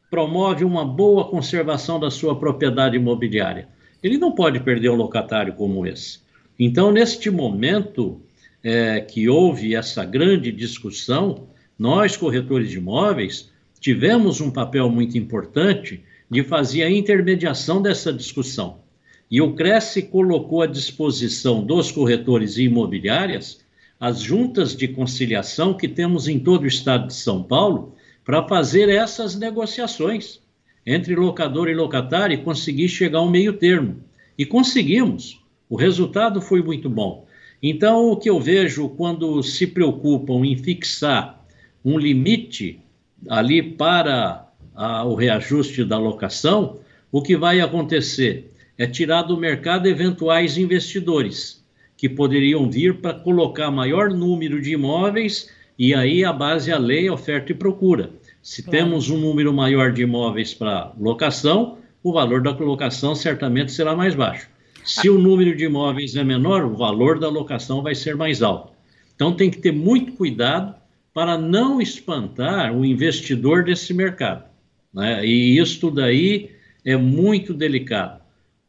promove 0.10 0.66
uma 0.66 0.84
boa 0.84 1.30
conservação 1.30 2.00
da 2.00 2.10
sua 2.10 2.40
propriedade 2.40 2.96
imobiliária, 2.96 3.68
ele 4.02 4.18
não 4.18 4.32
pode 4.32 4.62
perder 4.62 4.90
um 4.90 4.96
locatário 4.96 5.54
como 5.54 5.86
esse. 5.86 6.22
Então, 6.58 6.92
neste 6.92 7.30
momento 7.30 8.20
é, 8.64 9.00
que 9.00 9.30
houve 9.30 9.76
essa 9.76 10.04
grande 10.04 10.52
discussão, 10.52 11.50
nós, 11.78 12.18
corretores 12.18 12.72
de 12.72 12.78
imóveis, 12.78 13.52
tivemos 13.80 14.42
um 14.42 14.50
papel 14.50 14.90
muito 14.90 15.16
importante 15.20 16.04
de 16.28 16.44
fazer 16.44 16.82
a 16.82 16.90
intermediação 16.90 17.80
dessa 17.80 18.12
discussão. 18.12 18.89
E 19.30 19.42
o 19.42 19.54
Cresce 19.54 20.02
colocou 20.02 20.62
à 20.62 20.66
disposição 20.66 21.64
dos 21.64 21.92
corretores 21.92 22.58
e 22.58 22.64
imobiliárias 22.64 23.60
as 24.00 24.22
juntas 24.22 24.76
de 24.76 24.88
conciliação 24.88 25.74
que 25.74 25.88
temos 25.88 26.28
em 26.28 26.40
todo 26.40 26.64
o 26.64 26.68
estado 26.68 27.08
de 27.08 27.14
São 27.14 27.44
Paulo 27.44 27.96
para 28.26 28.48
fazer 28.48 28.90
essas 28.90 29.36
negociações. 29.36 30.42
entre 30.86 31.14
locador 31.16 31.70
e 31.70 31.76
locatário 31.76 32.34
e 32.34 32.44
conseguir 32.44 32.90
chegar 32.90 33.20
a 33.20 33.22
um 33.22 33.30
meio 33.30 33.54
termo. 33.54 33.98
E 34.36 34.46
conseguimos. 34.46 35.40
O 35.70 35.76
resultado 35.76 36.42
foi 36.42 36.64
muito 36.64 36.90
bom. 36.90 37.28
Então, 37.62 38.10
o 38.10 38.18
que 38.18 38.30
eu 38.30 38.40
vejo 38.40 38.90
quando 38.90 39.44
se 39.44 39.68
preocupam 39.68 40.44
em 40.46 40.58
fixar 40.58 41.46
um 41.86 42.00
limite 42.00 42.80
ali 43.28 43.62
para 43.62 44.48
a, 44.74 45.04
o 45.04 45.14
reajuste 45.14 45.84
da 45.84 46.00
locação, 46.00 46.80
o 47.12 47.22
que 47.22 47.38
vai 47.38 47.60
acontecer 47.60 48.52
é 48.80 48.88
tirar 48.88 49.24
do 49.24 49.38
mercado 49.38 49.88
eventuais 49.88 50.58
investidores 50.58 51.62
que 51.98 52.08
poderiam 52.08 52.72
vir 52.72 53.02
para 53.02 53.14
colocar 53.14 53.70
maior 53.70 54.10
número 54.10 54.62
de 54.62 54.72
imóveis 54.72 55.50
e 55.78 55.94
aí 55.94 56.24
a 56.24 56.32
base 56.32 56.72
é 56.72 56.74
a 56.74 56.80
lei, 56.80 57.10
oferta 57.10 57.52
e 57.52 57.56
procura. 57.56 58.10
Se 58.42 58.64
claro. 58.64 58.78
temos 58.78 59.10
um 59.10 59.18
número 59.18 59.54
maior 59.54 59.92
de 59.92 60.04
imóveis 60.04 60.54
para 60.54 60.94
locação, 60.98 61.78
o 62.02 62.14
valor 62.14 62.42
da 62.42 62.52
locação 62.52 63.14
certamente 63.14 63.74
será 63.74 63.94
mais 63.94 64.16
baixo. 64.16 64.50
Se 64.86 65.10
o 65.10 65.20
número 65.20 65.56
de 65.58 65.66
imóveis 65.66 66.16
é 66.16 66.24
menor, 66.24 66.64
o 66.64 66.76
valor 66.78 67.20
da 67.20 67.28
locação 67.28 67.82
vai 67.82 67.94
ser 67.94 68.16
mais 68.16 68.42
alto. 68.42 68.72
Então 69.14 69.36
tem 69.36 69.52
que 69.52 69.58
ter 69.58 69.74
muito 69.74 70.14
cuidado 70.14 70.74
para 71.14 71.38
não 71.38 71.82
espantar 71.82 72.74
o 72.74 72.86
investidor 72.86 73.66
desse 73.66 73.94
mercado. 73.94 74.46
Né? 74.94 75.26
E 75.26 75.60
isso 75.60 75.92
daí 75.92 76.52
é 76.86 76.96
muito 76.96 77.54
delicado. 77.54 78.19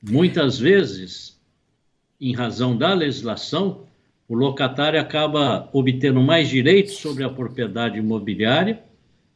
Muitas 0.03 0.59
vezes, 0.59 1.39
em 2.21 2.35
razão 2.35 2.77
da 2.77 2.95
legislação, 2.95 3.85
o 4.27 4.35
locatário 4.35 4.99
acaba 4.99 5.69
obtendo 5.73 6.21
mais 6.21 6.49
direitos 6.49 6.95
sobre 6.95 7.23
a 7.25 7.29
propriedade 7.29 7.99
imobiliária 7.99 8.83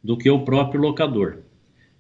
do 0.02 0.16
que 0.16 0.30
o 0.30 0.44
próprio 0.44 0.80
locador. 0.80 1.38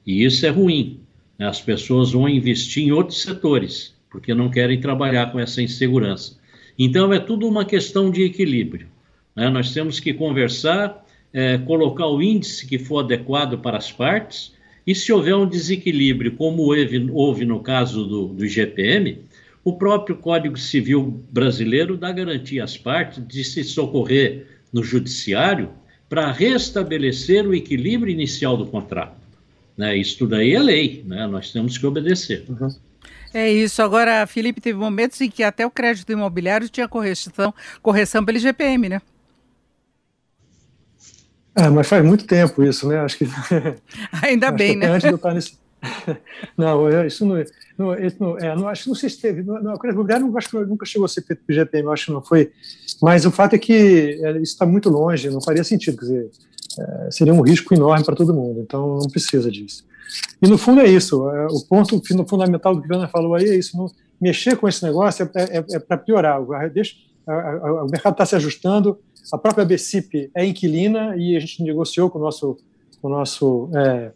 E 0.06 0.24
isso 0.24 0.46
é 0.46 0.48
ruim. 0.48 1.00
Né? 1.38 1.46
As 1.46 1.60
pessoas 1.60 2.12
vão 2.12 2.28
investir 2.28 2.84
em 2.84 2.92
outros 2.92 3.20
setores, 3.22 3.94
porque 4.08 4.32
não 4.32 4.50
querem 4.50 4.80
trabalhar 4.80 5.32
com 5.32 5.40
essa 5.40 5.60
insegurança. 5.60 6.38
Então, 6.78 7.12
é 7.12 7.18
tudo 7.18 7.46
uma 7.46 7.64
questão 7.64 8.10
de 8.10 8.22
equilíbrio. 8.22 8.88
Né? 9.34 9.50
Nós 9.50 9.74
temos 9.74 10.00
que 10.00 10.14
conversar, 10.14 11.04
é, 11.32 11.58
colocar 11.58 12.06
o 12.06 12.22
índice 12.22 12.66
que 12.66 12.78
for 12.78 13.00
adequado 13.00 13.58
para 13.58 13.76
as 13.76 13.92
partes, 13.92 14.53
e 14.86 14.94
se 14.94 15.12
houver 15.12 15.34
um 15.34 15.48
desequilíbrio, 15.48 16.36
como 16.36 16.62
houve, 16.62 17.10
houve 17.10 17.44
no 17.44 17.60
caso 17.60 18.04
do, 18.04 18.26
do 18.28 18.46
GPM, 18.46 19.20
o 19.64 19.72
próprio 19.72 20.16
Código 20.16 20.58
Civil 20.58 21.24
brasileiro 21.30 21.96
dá 21.96 22.12
garantia 22.12 22.62
às 22.62 22.76
partes 22.76 23.26
de 23.26 23.42
se 23.42 23.64
socorrer 23.64 24.46
no 24.72 24.84
judiciário 24.84 25.70
para 26.08 26.30
restabelecer 26.30 27.46
o 27.46 27.54
equilíbrio 27.54 28.12
inicial 28.12 28.56
do 28.56 28.66
contrato. 28.66 29.16
Né? 29.76 29.96
Isso 29.96 30.26
daí 30.26 30.54
é 30.54 30.60
lei, 30.60 31.02
né? 31.06 31.26
nós 31.26 31.50
temos 31.50 31.78
que 31.78 31.86
obedecer. 31.86 32.44
Uhum. 32.48 32.68
É 33.32 33.50
isso. 33.50 33.82
Agora, 33.82 34.26
Felipe, 34.26 34.60
teve 34.60 34.78
momentos 34.78 35.20
em 35.20 35.30
que 35.30 35.42
até 35.42 35.66
o 35.66 35.70
crédito 35.70 36.12
imobiliário 36.12 36.68
tinha 36.68 36.86
correção, 36.86 37.52
correção 37.82 38.24
pelo 38.24 38.38
IGPM, 38.38 38.88
né? 38.88 39.02
É, 41.56 41.68
mas 41.68 41.86
faz 41.86 42.04
muito 42.04 42.26
tempo 42.26 42.62
isso, 42.62 42.88
né? 42.88 42.98
Acho 42.98 43.18
que. 43.18 43.26
Ainda 44.22 44.48
acho 44.48 44.56
bem, 44.56 44.76
né? 44.76 44.86
Antes 44.86 45.02
de 45.02 45.12
eu 45.12 45.16
estar 45.16 45.32
nesse. 45.32 45.56
não, 46.56 47.04
isso 47.06 47.26
não, 47.26 47.44
não, 47.76 47.94
isso 47.94 48.16
não, 48.18 48.38
é, 48.38 48.56
não 48.56 48.68
acho 48.68 48.84
que 48.84 48.88
não 48.88 48.96
sei 48.96 49.08
se 49.08 49.20
teve. 49.20 49.42
Não, 49.42 49.62
não, 49.62 49.72
a 49.72 49.88
imobiliário 49.88 50.26
não, 50.26 50.36
acho 50.36 50.48
que 50.48 50.56
nunca 50.56 50.86
chegou 50.86 51.04
a 51.04 51.08
ser 51.08 51.22
feito 51.22 51.42
pelo 51.46 51.60
IGPM, 51.60 51.84
eu 51.84 51.92
acho 51.92 52.06
que 52.06 52.12
não 52.12 52.22
foi. 52.22 52.50
Mas 53.02 53.24
o 53.24 53.30
fato 53.30 53.54
é 53.54 53.58
que 53.58 54.18
é, 54.22 54.32
isso 54.32 54.52
está 54.52 54.66
muito 54.66 54.88
longe, 54.88 55.30
não 55.30 55.40
faria 55.40 55.62
sentido. 55.62 55.96
Quer 55.98 56.04
dizer, 56.04 56.30
é, 56.78 57.10
seria 57.10 57.34
um 57.34 57.40
risco 57.40 57.74
enorme 57.74 58.04
para 58.04 58.16
todo 58.16 58.34
mundo, 58.34 58.60
então 58.60 58.98
não 58.98 59.08
precisa 59.08 59.50
disso. 59.50 59.84
E 60.42 60.48
no 60.48 60.58
fundo 60.58 60.80
é 60.80 60.88
isso. 60.88 61.28
É, 61.30 61.46
o 61.46 61.60
ponto 61.68 62.00
fundamental 62.28 62.74
do 62.74 62.82
que 62.82 62.90
o 62.90 62.96
Ana 62.96 63.08
falou 63.08 63.34
aí 63.34 63.48
é 63.48 63.56
isso. 63.56 63.76
Não, 63.76 63.86
mexer 64.20 64.56
com 64.56 64.68
esse 64.68 64.82
negócio 64.82 65.30
é, 65.34 65.58
é, 65.58 65.64
é 65.72 65.78
para 65.78 65.98
piorar. 65.98 66.40
Deixa, 66.70 66.94
a, 67.26 67.32
a, 67.32 67.84
o 67.84 67.88
mercado 67.88 68.12
está 68.12 68.26
se 68.26 68.36
ajustando. 68.36 68.98
A 69.32 69.38
própria 69.38 69.64
BCIP 69.64 70.30
é 70.34 70.44
inquilina 70.44 71.16
e 71.16 71.36
a 71.36 71.40
gente 71.40 71.62
negociou 71.62 72.10
com 72.10 72.18
o 72.18 72.22
nosso, 72.22 72.56
com 73.00 73.08
o, 73.08 73.10
nosso 73.10 73.70
é, 73.74 74.12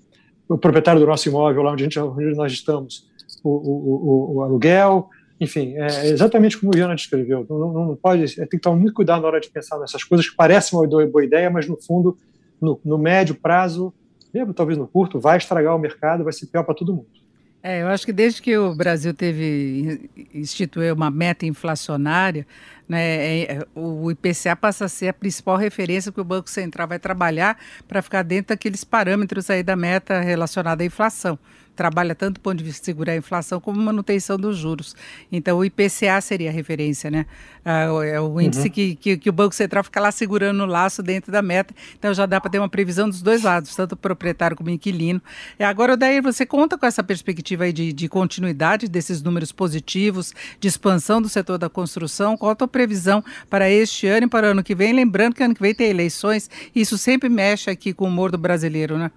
o 0.48 0.58
proprietário 0.58 1.00
do 1.00 1.06
nosso 1.06 1.28
imóvel, 1.28 1.62
lá 1.62 1.72
onde, 1.72 1.84
gente, 1.84 1.98
onde 1.98 2.34
nós 2.34 2.52
estamos, 2.52 3.06
o, 3.42 3.50
o, 3.50 4.36
o, 4.36 4.42
aluguel. 4.42 5.08
Enfim, 5.40 5.74
é 5.76 6.08
exatamente 6.08 6.58
como 6.58 6.72
o 6.74 6.76
Jana 6.76 6.94
descreveu. 6.94 7.46
Não, 7.48 7.72
não, 7.72 7.96
pode, 7.96 8.34
tem 8.34 8.46
que 8.46 8.58
tomar 8.58 8.76
muito 8.76 8.94
cuidado 8.94 9.22
na 9.22 9.28
hora 9.28 9.40
de 9.40 9.48
pensar 9.48 9.78
nessas 9.78 10.04
coisas 10.04 10.28
que 10.28 10.36
parecem 10.36 10.78
uma 10.78 10.86
boa 11.06 11.24
ideia, 11.24 11.48
mas 11.48 11.66
no 11.66 11.76
fundo, 11.80 12.16
no, 12.60 12.78
no 12.84 12.98
médio 12.98 13.34
prazo, 13.34 13.94
mesmo 14.34 14.52
talvez 14.52 14.76
no 14.76 14.86
curto, 14.86 15.20
vai 15.20 15.38
estragar 15.38 15.74
o 15.74 15.78
mercado, 15.78 16.24
vai 16.24 16.32
ser 16.32 16.46
pior 16.46 16.64
para 16.64 16.74
todo 16.74 16.92
mundo. 16.92 17.17
É, 17.62 17.82
eu 17.82 17.88
acho 17.88 18.06
que 18.06 18.12
desde 18.12 18.40
que 18.40 18.56
o 18.56 18.74
Brasil 18.74 19.12
teve 19.12 20.08
instituiu 20.32 20.94
uma 20.94 21.10
meta 21.10 21.44
inflacionária, 21.44 22.46
né, 22.88 23.00
é, 23.00 23.52
é, 23.52 23.66
o 23.74 24.10
IPCA 24.10 24.54
passa 24.54 24.84
a 24.84 24.88
ser 24.88 25.08
a 25.08 25.12
principal 25.12 25.56
referência 25.56 26.12
que 26.12 26.20
o 26.20 26.24
Banco 26.24 26.48
Central 26.48 26.86
vai 26.86 26.98
trabalhar 26.98 27.58
para 27.86 28.00
ficar 28.00 28.22
dentro 28.22 28.50
daqueles 28.50 28.84
parâmetros 28.84 29.50
aí 29.50 29.62
da 29.62 29.74
meta 29.74 30.20
relacionada 30.20 30.82
à 30.82 30.86
inflação 30.86 31.38
trabalha 31.78 32.12
tanto 32.12 32.34
do 32.34 32.40
ponto 32.40 32.58
de 32.58 32.64
vista 32.64 32.80
de 32.80 32.86
segurar 32.86 33.12
a 33.12 33.16
inflação 33.16 33.60
como 33.60 33.80
manutenção 33.80 34.36
dos 34.36 34.58
juros. 34.58 34.96
Então, 35.30 35.58
o 35.58 35.64
IPCA 35.64 36.20
seria 36.20 36.50
a 36.50 36.52
referência, 36.52 37.08
né? 37.08 37.24
Ah, 37.64 37.84
é 38.04 38.20
o 38.20 38.40
índice 38.40 38.64
uhum. 38.64 38.70
que, 38.70 38.96
que, 38.96 39.16
que, 39.16 39.30
o 39.30 39.32
Banco 39.32 39.54
Central 39.54 39.84
fica 39.84 40.00
lá 40.00 40.10
segurando 40.10 40.60
o 40.64 40.66
laço 40.66 41.04
dentro 41.04 41.30
da 41.30 41.40
meta. 41.40 41.72
Então, 41.96 42.12
já 42.12 42.26
dá 42.26 42.40
para 42.40 42.50
ter 42.50 42.58
uma 42.58 42.68
previsão 42.68 43.08
dos 43.08 43.22
dois 43.22 43.44
lados, 43.44 43.76
tanto 43.76 43.92
o 43.92 43.96
proprietário 43.96 44.56
como 44.56 44.68
o 44.68 44.72
inquilino. 44.72 45.22
E 45.56 45.62
agora, 45.62 45.96
daí, 45.96 46.20
você 46.20 46.44
conta 46.44 46.76
com 46.76 46.84
essa 46.84 47.04
perspectiva 47.04 47.62
aí 47.62 47.72
de, 47.72 47.92
de 47.92 48.08
continuidade 48.08 48.88
desses 48.88 49.22
números 49.22 49.52
positivos, 49.52 50.34
de 50.58 50.66
expansão 50.66 51.22
do 51.22 51.28
setor 51.28 51.58
da 51.58 51.68
construção. 51.68 52.36
Qual 52.36 52.50
a 52.50 52.56
tua 52.56 52.66
previsão 52.66 53.22
para 53.48 53.70
este 53.70 54.08
ano 54.08 54.26
e 54.26 54.28
para 54.28 54.48
o 54.48 54.50
ano 54.50 54.64
que 54.64 54.74
vem? 54.74 54.92
Lembrando 54.92 55.34
que 55.36 55.44
ano 55.44 55.54
que 55.54 55.62
vem 55.62 55.74
tem 55.74 55.90
eleições, 55.90 56.50
isso 56.74 56.98
sempre 56.98 57.28
mexe 57.28 57.70
aqui 57.70 57.92
com 57.92 58.06
o 58.06 58.08
humor 58.08 58.32
do 58.32 58.38
brasileiro, 58.38 58.98
né? 58.98 59.12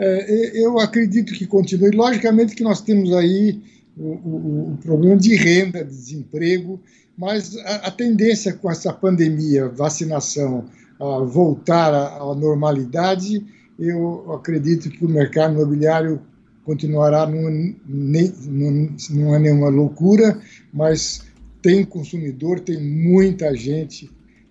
É, 0.00 0.52
eu 0.54 0.78
acredito 0.78 1.34
que 1.34 1.44
continue. 1.44 1.90
Logicamente 1.90 2.54
que 2.54 2.62
nós 2.62 2.80
temos 2.80 3.12
aí 3.12 3.60
o, 3.96 4.04
o, 4.04 4.72
o 4.72 4.78
problema 4.80 5.16
de 5.16 5.34
renda, 5.34 5.84
de 5.84 5.90
desemprego, 5.90 6.80
mas 7.16 7.56
a, 7.58 7.88
a, 7.88 7.90
tendência 7.90 8.52
com 8.52 8.70
essa 8.70 8.92
pandemia, 8.92 9.68
vacinação, 9.68 10.66
a 11.00 11.18
voltar 11.24 11.92
à, 11.92 12.16
à 12.16 12.34
normalidade, 12.34 13.44
eu 13.76 14.32
acredito 14.32 14.88
que 14.88 15.04
o 15.04 15.08
mercado 15.08 15.54
imobiliário 15.54 16.20
continuará, 16.64 17.26
não 17.26 19.34
é 19.34 19.38
nenhuma 19.38 19.68
loucura, 19.68 20.40
mas 20.72 21.22
tem 21.60 21.84
consumidor, 21.84 22.60
tem 22.60 22.80
muita 22.80 23.52
gente 23.56 24.08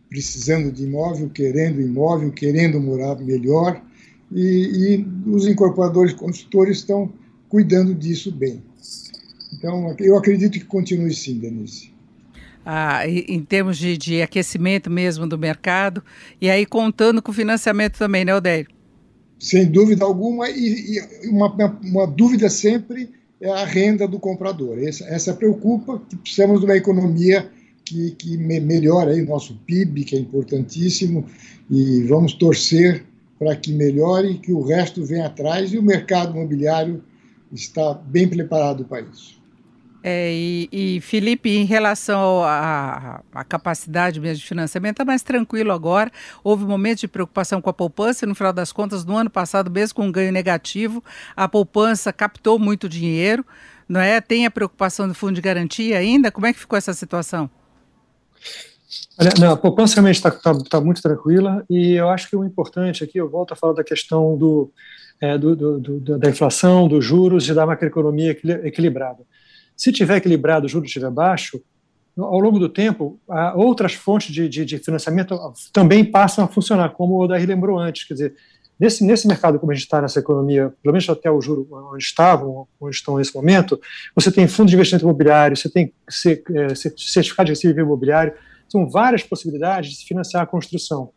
precisando 0.10 0.72
de 0.72 0.84
imóvel, 0.84 1.30
querendo 1.30 1.80
imóvel, 1.80 2.32
querendo 2.32 2.82
morar 2.82 3.16
melhor 3.20 3.82
e, 4.32 4.42
e 4.96 5.30
os 5.30 5.48
incorporadores 5.48 6.14
consultores 6.14 6.78
estão 6.78 7.12
cuidando 7.50 7.94
disso 7.94 8.32
bem. 8.32 8.62
Então, 9.54 9.96
eu 10.00 10.18
acredito 10.18 10.54
que 10.54 10.66
continue 10.66 11.14
sim, 11.14 11.40
Denise. 11.40 11.92
Ah, 12.66 13.08
em 13.08 13.42
termos 13.44 13.78
de, 13.78 13.98
de, 13.98 14.22
aquecimento 14.22 14.90
mesmo 14.90 15.26
do 15.26 15.38
mercado, 15.38 16.04
e 16.42 16.50
aí 16.50 16.66
contando 16.66 17.22
com 17.22 17.32
financiamento 17.32 17.98
também, 17.98 18.26
né, 18.26 18.36
Odério? 18.36 18.68
Sem 19.40 19.66
dúvida 19.66 20.04
alguma, 20.04 20.50
e, 20.50 20.98
e 20.98 21.28
uma, 21.30 21.48
uma, 21.82 22.06
dúvida 22.06 22.50
sempre 22.50 23.10
é 23.40 23.50
a 23.50 23.64
renda 23.64 24.06
do 24.06 24.20
comprador. 24.20 24.80
Essa, 24.80 25.06
essa 25.06 25.34
preocupa, 25.34 26.02
que 26.10 26.18
precisamos 26.18 26.60
de 26.60 26.66
uma 26.66 26.76
economia 26.76 27.50
que, 27.86 28.12
que 28.12 28.36
melhore 28.36 29.12
aí 29.12 29.22
o 29.22 29.28
nosso 29.28 29.56
PIB, 29.66 30.04
que 30.04 30.18
é 30.18 30.20
importantíssimo, 30.20 31.26
e 31.72 32.04
vamos 32.04 32.34
torcer 32.34 33.06
para 33.38 33.56
que 33.56 33.72
melhore, 33.72 34.40
que 34.40 34.52
o 34.52 34.62
resto 34.62 35.06
venha 35.06 35.28
atrás 35.28 35.72
e 35.72 35.78
o 35.78 35.84
mercado 35.84 36.32
imobiliário 36.32 37.04
está 37.52 37.94
bem 37.94 38.28
preparado 38.28 38.84
para 38.86 39.02
isso. 39.02 39.38
É, 40.04 40.32
e, 40.32 40.70
e, 40.72 41.02
Felipe, 41.02 41.50
em 41.50 41.66
relação 41.66 42.42
à 42.44 43.44
capacidade 43.48 44.20
mesmo 44.22 44.38
de 44.38 44.48
financiamento, 44.48 44.94
está 44.94 45.06
mais 45.06 45.22
tranquilo 45.22 45.72
agora. 45.72 46.12
Houve 46.44 46.64
um 46.64 46.68
momento 46.68 47.00
de 47.00 47.08
preocupação 47.08 47.62
com 47.62 47.70
a 47.70 47.74
poupança, 47.74 48.26
no 48.26 48.36
final 48.36 48.54
das 48.54 48.72
contas, 48.72 49.04
no 49.04 49.18
ano 49.18 49.30
passado, 49.30 49.70
mesmo 49.70 49.96
com 49.96 50.06
um 50.06 50.12
ganho 50.12 50.32
negativo, 50.32 51.04
a 51.36 51.48
poupança 51.50 52.14
captou 52.14 52.58
muito 52.58 52.88
dinheiro, 52.88 53.46
não 53.90 54.00
é? 54.00 54.22
Tem 54.22 54.46
a 54.46 54.52
preocupação 54.52 55.08
do 55.08 55.14
fundo 55.14 55.34
de 55.34 55.42
garantia 55.42 55.98
ainda? 55.98 56.32
Como 56.32 56.46
é 56.46 56.54
que 56.54 56.60
ficou 56.60 56.78
essa 56.78 56.94
situação? 56.94 57.50
Olha, 59.20 59.32
não, 59.40 59.52
a 59.52 59.58
poupança 59.58 59.96
realmente 59.96 60.16
está 60.16 60.32
tá, 60.32 60.54
tá 60.70 60.82
muito 60.82 61.02
tranquila 61.02 61.64
e 61.70 61.94
eu 61.94 62.10
acho 62.10 62.30
que 62.30 62.36
o 62.36 62.44
importante 62.44 63.04
aqui, 63.04 63.18
eu 63.18 63.30
volto 63.30 63.52
a 63.54 63.56
falar 63.56 63.74
da 63.74 63.84
questão 63.84 64.38
do, 64.38 64.72
é, 65.20 65.38
do, 65.38 65.56
do, 65.56 65.80
do, 65.80 66.18
da 66.18 66.30
inflação, 66.30 66.88
dos 66.88 67.04
juros 67.04 67.48
e 67.50 67.54
da 67.54 67.66
macroeconomia 67.66 68.32
equilibrada. 68.64 69.24
Se 69.76 69.92
tiver 69.92 70.18
equilibrado, 70.18 70.66
o 70.66 70.70
juro 70.70 70.86
estiver 70.86 71.12
baixo, 71.12 71.62
ao 72.18 72.40
longo 72.40 72.58
do 72.58 72.68
tempo, 72.68 73.20
outras 73.56 73.94
fontes 73.94 74.34
de, 74.34 74.50
de, 74.50 74.66
de, 74.66 74.80
financiamento 74.80 75.38
também 75.72 76.04
passam 76.04 76.46
a 76.46 76.48
funcionar, 76.48 76.90
como 76.90 77.22
o 77.22 77.28
Daí 77.28 77.46
lembrou 77.46 77.78
antes. 77.78 78.08
Quer 78.08 78.14
dizer, 78.16 78.36
nesse, 78.80 79.04
nesse 79.04 79.28
mercado 79.28 79.60
como 79.60 79.72
a 79.72 79.76
gente 79.76 79.84
está 79.84 80.02
nessa 80.02 80.20
economia, 80.20 80.74
pelo 80.82 80.94
menos 80.94 81.08
até 81.10 81.30
o 81.30 81.40
juro 81.40 81.68
onde 81.72 82.04
estavam, 82.04 82.68
onde 82.82 82.96
estão 82.96 83.18
nesse 83.18 83.36
momento, 83.36 83.80
você 84.16 84.32
tem 84.32 84.48
fundo 84.48 84.70
de 84.70 84.76
investimento 84.76 85.06
imobiliário, 85.06 85.56
você 85.56 85.70
tem 85.70 85.94
é, 86.56 86.74
certificado 86.74 87.46
de 87.46 87.52
recebível 87.52 87.86
imobiliário, 87.86 88.34
são 88.70 88.90
várias 88.90 89.24
possibilidades 89.24 89.92
de 89.92 89.98
se 89.98 90.06
financiar 90.06 90.44
a 90.44 90.48
construção. 90.48 91.12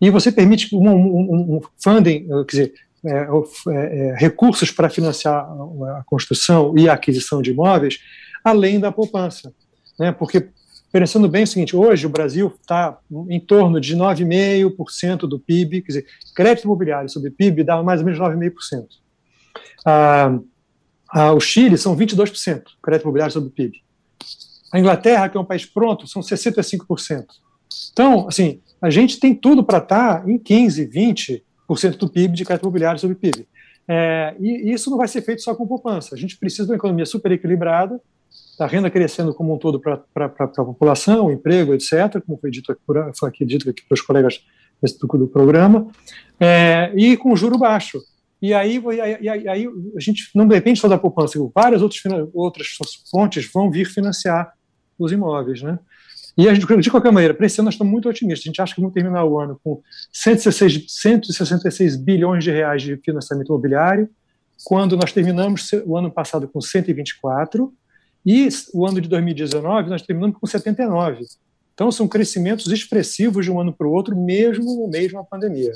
E 0.00 0.08
você 0.10 0.32
permite 0.32 0.74
um, 0.74 0.88
um, 0.88 1.56
um 1.56 1.60
funding, 1.78 2.26
quer 2.46 2.50
dizer, 2.50 2.74
é, 3.02 3.26
é, 3.68 4.08
é, 4.08 4.14
recursos 4.18 4.70
para 4.70 4.90
financiar 4.90 5.36
a 5.36 6.02
construção 6.04 6.74
e 6.76 6.86
a 6.86 6.92
aquisição 6.92 7.40
de 7.40 7.50
imóveis, 7.50 7.98
além 8.44 8.78
da 8.78 8.92
poupança. 8.92 9.54
Né? 9.98 10.12
Porque, 10.12 10.48
pensando 10.92 11.26
bem 11.26 11.40
é 11.40 11.44
o 11.44 11.46
seguinte, 11.46 11.74
hoje 11.74 12.06
o 12.06 12.10
Brasil 12.10 12.52
está 12.60 12.98
em 13.28 13.40
torno 13.40 13.80
de 13.80 13.96
9,5% 13.96 15.20
do 15.20 15.38
PIB, 15.38 15.80
quer 15.80 15.86
dizer, 15.86 16.06
crédito 16.34 16.64
imobiliário 16.64 17.08
sobre 17.08 17.30
PIB 17.30 17.64
dá 17.64 17.82
mais 17.82 18.00
ou 18.00 18.06
menos 18.06 18.20
9,5%. 18.20 18.86
Ah, 19.86 20.38
ah, 21.10 21.32
o 21.32 21.40
Chile 21.40 21.78
são 21.78 21.96
22%, 21.96 22.62
crédito 22.82 23.04
imobiliário 23.04 23.32
sobre 23.32 23.48
PIB. 23.50 23.82
A 24.72 24.78
Inglaterra, 24.78 25.28
que 25.28 25.36
é 25.36 25.40
um 25.40 25.44
país 25.44 25.66
pronto, 25.66 26.06
são 26.06 26.22
65%. 26.22 27.24
Então, 27.92 28.26
assim, 28.28 28.60
a 28.80 28.90
gente 28.90 29.18
tem 29.18 29.34
tudo 29.34 29.64
para 29.64 29.78
estar 29.78 30.22
tá 30.22 30.30
em 30.30 30.38
15, 30.38 30.84
20, 30.86 31.44
do 31.98 32.08
PIB 32.08 32.34
de 32.34 32.44
crédito 32.44 32.64
imobiliário 32.64 32.98
sobre 32.98 33.16
PIB. 33.16 33.46
É, 33.88 34.34
e 34.38 34.72
isso 34.72 34.90
não 34.90 34.98
vai 34.98 35.08
ser 35.08 35.22
feito 35.22 35.42
só 35.42 35.54
com 35.54 35.66
poupança. 35.66 36.14
A 36.14 36.18
gente 36.18 36.36
precisa 36.36 36.64
de 36.64 36.72
uma 36.72 36.76
economia 36.76 37.06
super 37.06 37.32
equilibrada, 37.32 38.00
da 38.58 38.66
renda 38.66 38.90
crescendo 38.90 39.34
como 39.34 39.54
um 39.54 39.58
todo 39.58 39.80
para 39.80 40.04
a 40.24 40.64
população, 40.64 41.32
emprego, 41.32 41.74
etc., 41.74 42.20
como 42.24 42.38
foi 42.38 42.50
dito 42.50 42.70
aqui, 42.70 42.80
por, 42.86 43.10
foi 43.18 43.28
aqui 43.28 43.44
dito 43.44 43.68
aqui 43.68 43.82
pelos 43.88 44.02
colegas 44.02 44.40
do, 45.00 45.18
do 45.18 45.26
programa, 45.26 45.88
é, 46.38 46.92
e 46.94 47.16
com 47.16 47.34
juro 47.34 47.58
baixo. 47.58 47.98
E 48.40 48.54
aí, 48.54 48.80
e 49.22 49.28
aí, 49.28 49.48
aí, 49.48 49.68
a 49.96 50.00
gente 50.00 50.30
não 50.34 50.46
depende 50.46 50.78
só 50.78 50.88
da 50.88 50.98
poupança, 50.98 51.38
várias 51.54 51.82
outras, 51.82 52.00
outras 52.32 52.68
fontes 53.10 53.50
vão 53.52 53.70
vir 53.70 53.86
financiar 53.86 54.52
os 55.04 55.12
imóveis. 55.12 55.62
Né? 55.62 55.78
E 56.36 56.48
a 56.48 56.54
gente, 56.54 56.66
de 56.80 56.90
qualquer 56.90 57.12
maneira, 57.12 57.34
para 57.34 57.46
esse 57.46 57.60
ano 57.60 57.66
nós 57.66 57.74
estamos 57.74 57.90
muito 57.90 58.08
otimistas. 58.08 58.46
A 58.46 58.48
gente 58.48 58.62
acha 58.62 58.74
que 58.74 58.80
vamos 58.80 58.94
terminar 58.94 59.24
o 59.24 59.38
ano 59.38 59.60
com 59.62 59.82
166, 60.12 60.86
166 60.88 61.96
bilhões 61.96 62.44
de 62.44 62.50
reais 62.50 62.82
de 62.82 62.96
financiamento 62.96 63.48
imobiliário, 63.48 64.08
quando 64.64 64.96
nós 64.96 65.12
terminamos 65.12 65.70
o 65.86 65.96
ano 65.96 66.10
passado 66.10 66.46
com 66.48 66.60
124 66.60 67.72
e 68.24 68.48
o 68.74 68.86
ano 68.86 69.00
de 69.00 69.08
2019 69.08 69.88
nós 69.88 70.02
terminamos 70.02 70.36
com 70.38 70.46
79. 70.46 71.24
Então 71.72 71.90
são 71.90 72.06
crescimentos 72.06 72.66
expressivos 72.66 73.44
de 73.44 73.50
um 73.50 73.58
ano 73.58 73.72
para 73.72 73.86
o 73.86 73.90
outro, 73.90 74.14
mesmo 74.14 74.64
no 74.76 74.88
meio 74.88 75.08
de 75.08 75.14
uma 75.14 75.24
pandemia. 75.24 75.72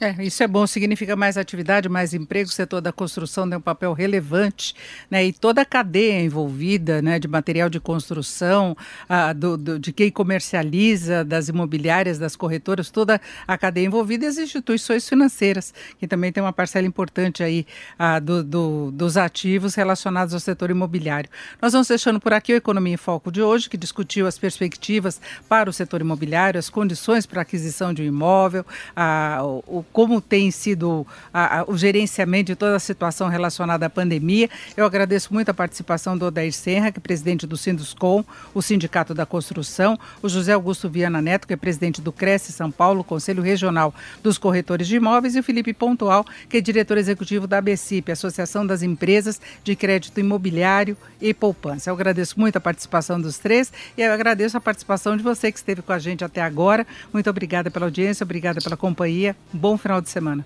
É, 0.00 0.24
isso 0.24 0.42
é 0.42 0.48
bom, 0.48 0.66
significa 0.66 1.14
mais 1.14 1.36
atividade, 1.36 1.88
mais 1.88 2.14
emprego, 2.14 2.48
o 2.48 2.52
setor 2.52 2.80
da 2.80 2.90
construção 2.90 3.48
tem 3.48 3.58
um 3.58 3.60
papel 3.60 3.92
relevante, 3.92 4.74
né, 5.08 5.24
e 5.24 5.32
toda 5.32 5.60
a 5.60 5.64
cadeia 5.64 6.20
envolvida, 6.22 7.00
né, 7.02 7.18
de 7.18 7.28
material 7.28 7.68
de 7.68 7.78
construção, 7.78 8.76
a, 9.08 9.32
do, 9.32 9.56
do, 9.56 9.78
de 9.78 9.92
quem 9.92 10.10
comercializa, 10.10 11.22
das 11.22 11.48
imobiliárias, 11.48 12.18
das 12.18 12.34
corretoras, 12.34 12.90
toda 12.90 13.20
a 13.46 13.58
cadeia 13.58 13.86
envolvida 13.86 14.24
e 14.24 14.28
as 14.28 14.38
instituições 14.38 15.06
financeiras, 15.08 15.72
que 16.00 16.08
também 16.08 16.32
tem 16.32 16.42
uma 16.42 16.52
parcela 16.52 16.86
importante 16.86 17.42
aí 17.42 17.66
a, 17.98 18.18
do, 18.18 18.42
do, 18.42 18.90
dos 18.90 19.16
ativos 19.16 19.74
relacionados 19.74 20.32
ao 20.34 20.40
setor 20.40 20.70
imobiliário. 20.70 21.30
Nós 21.60 21.74
vamos 21.74 21.86
fechando 21.86 22.18
por 22.18 22.32
aqui 22.32 22.54
o 22.54 22.56
Economia 22.56 22.94
em 22.94 22.96
Foco 22.96 23.30
de 23.30 23.42
hoje, 23.42 23.68
que 23.68 23.76
discutiu 23.76 24.26
as 24.26 24.38
perspectivas 24.38 25.20
para 25.48 25.68
o 25.70 25.72
setor 25.72 26.00
imobiliário, 26.00 26.58
as 26.58 26.70
condições 26.70 27.24
para 27.24 27.42
aquisição 27.42 27.92
de 27.92 28.02
um 28.02 28.06
imóvel, 28.06 28.64
a, 28.96 29.38
o 29.44 29.81
como 29.92 30.20
tem 30.20 30.50
sido 30.50 31.06
a, 31.32 31.60
a, 31.60 31.64
o 31.64 31.76
gerenciamento 31.76 32.46
de 32.46 32.56
toda 32.56 32.76
a 32.76 32.80
situação 32.80 33.28
relacionada 33.28 33.86
à 33.86 33.90
pandemia. 33.90 34.48
Eu 34.76 34.84
agradeço 34.84 35.32
muito 35.32 35.48
a 35.50 35.54
participação 35.54 36.16
do 36.16 36.26
Odair 36.26 36.52
Serra, 36.52 36.92
que 36.92 36.98
é 36.98 37.02
presidente 37.02 37.46
do 37.46 37.56
Sinduscom, 37.56 38.24
o 38.54 38.62
Sindicato 38.62 39.14
da 39.14 39.26
Construção, 39.26 39.98
o 40.22 40.28
José 40.28 40.52
Augusto 40.52 40.88
Viana 40.88 41.22
Neto, 41.22 41.46
que 41.46 41.54
é 41.54 41.56
presidente 41.56 42.00
do 42.00 42.12
Cresce 42.12 42.52
São 42.52 42.70
Paulo, 42.70 43.04
Conselho 43.04 43.42
Regional 43.42 43.94
dos 44.22 44.38
Corretores 44.38 44.86
de 44.86 44.96
Imóveis, 44.96 45.34
e 45.34 45.40
o 45.40 45.42
Felipe 45.42 45.72
Pontual, 45.72 46.24
que 46.48 46.58
é 46.58 46.60
diretor 46.60 46.98
executivo 46.98 47.46
da 47.46 47.58
ABCIP, 47.58 48.12
Associação 48.12 48.66
das 48.66 48.82
Empresas 48.82 49.40
de 49.64 49.74
Crédito 49.74 50.18
Imobiliário 50.20 50.96
e 51.20 51.32
Poupança. 51.32 51.90
Eu 51.90 51.94
agradeço 51.94 52.38
muito 52.38 52.56
a 52.56 52.60
participação 52.60 53.20
dos 53.20 53.38
três 53.38 53.72
e 53.96 54.02
eu 54.02 54.12
agradeço 54.12 54.56
a 54.56 54.60
participação 54.60 55.16
de 55.16 55.22
você 55.22 55.50
que 55.50 55.58
esteve 55.58 55.82
com 55.82 55.92
a 55.92 55.98
gente 55.98 56.24
até 56.24 56.40
agora. 56.40 56.86
Muito 57.12 57.28
obrigada 57.28 57.70
pela 57.70 57.86
audiência, 57.86 58.24
obrigada 58.24 58.60
pela 58.60 58.76
companhia. 58.76 59.36
Bom 59.72 59.78
final 59.78 60.02
de 60.02 60.10
semana. 60.10 60.44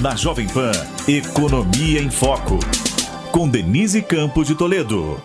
Na 0.00 0.16
Jovem 0.16 0.46
Pan, 0.48 0.72
Economia 1.06 2.00
em 2.00 2.10
Foco. 2.10 2.58
Com 3.30 3.46
Denise 3.46 4.00
Campos 4.00 4.46
de 4.46 4.54
Toledo. 4.54 5.22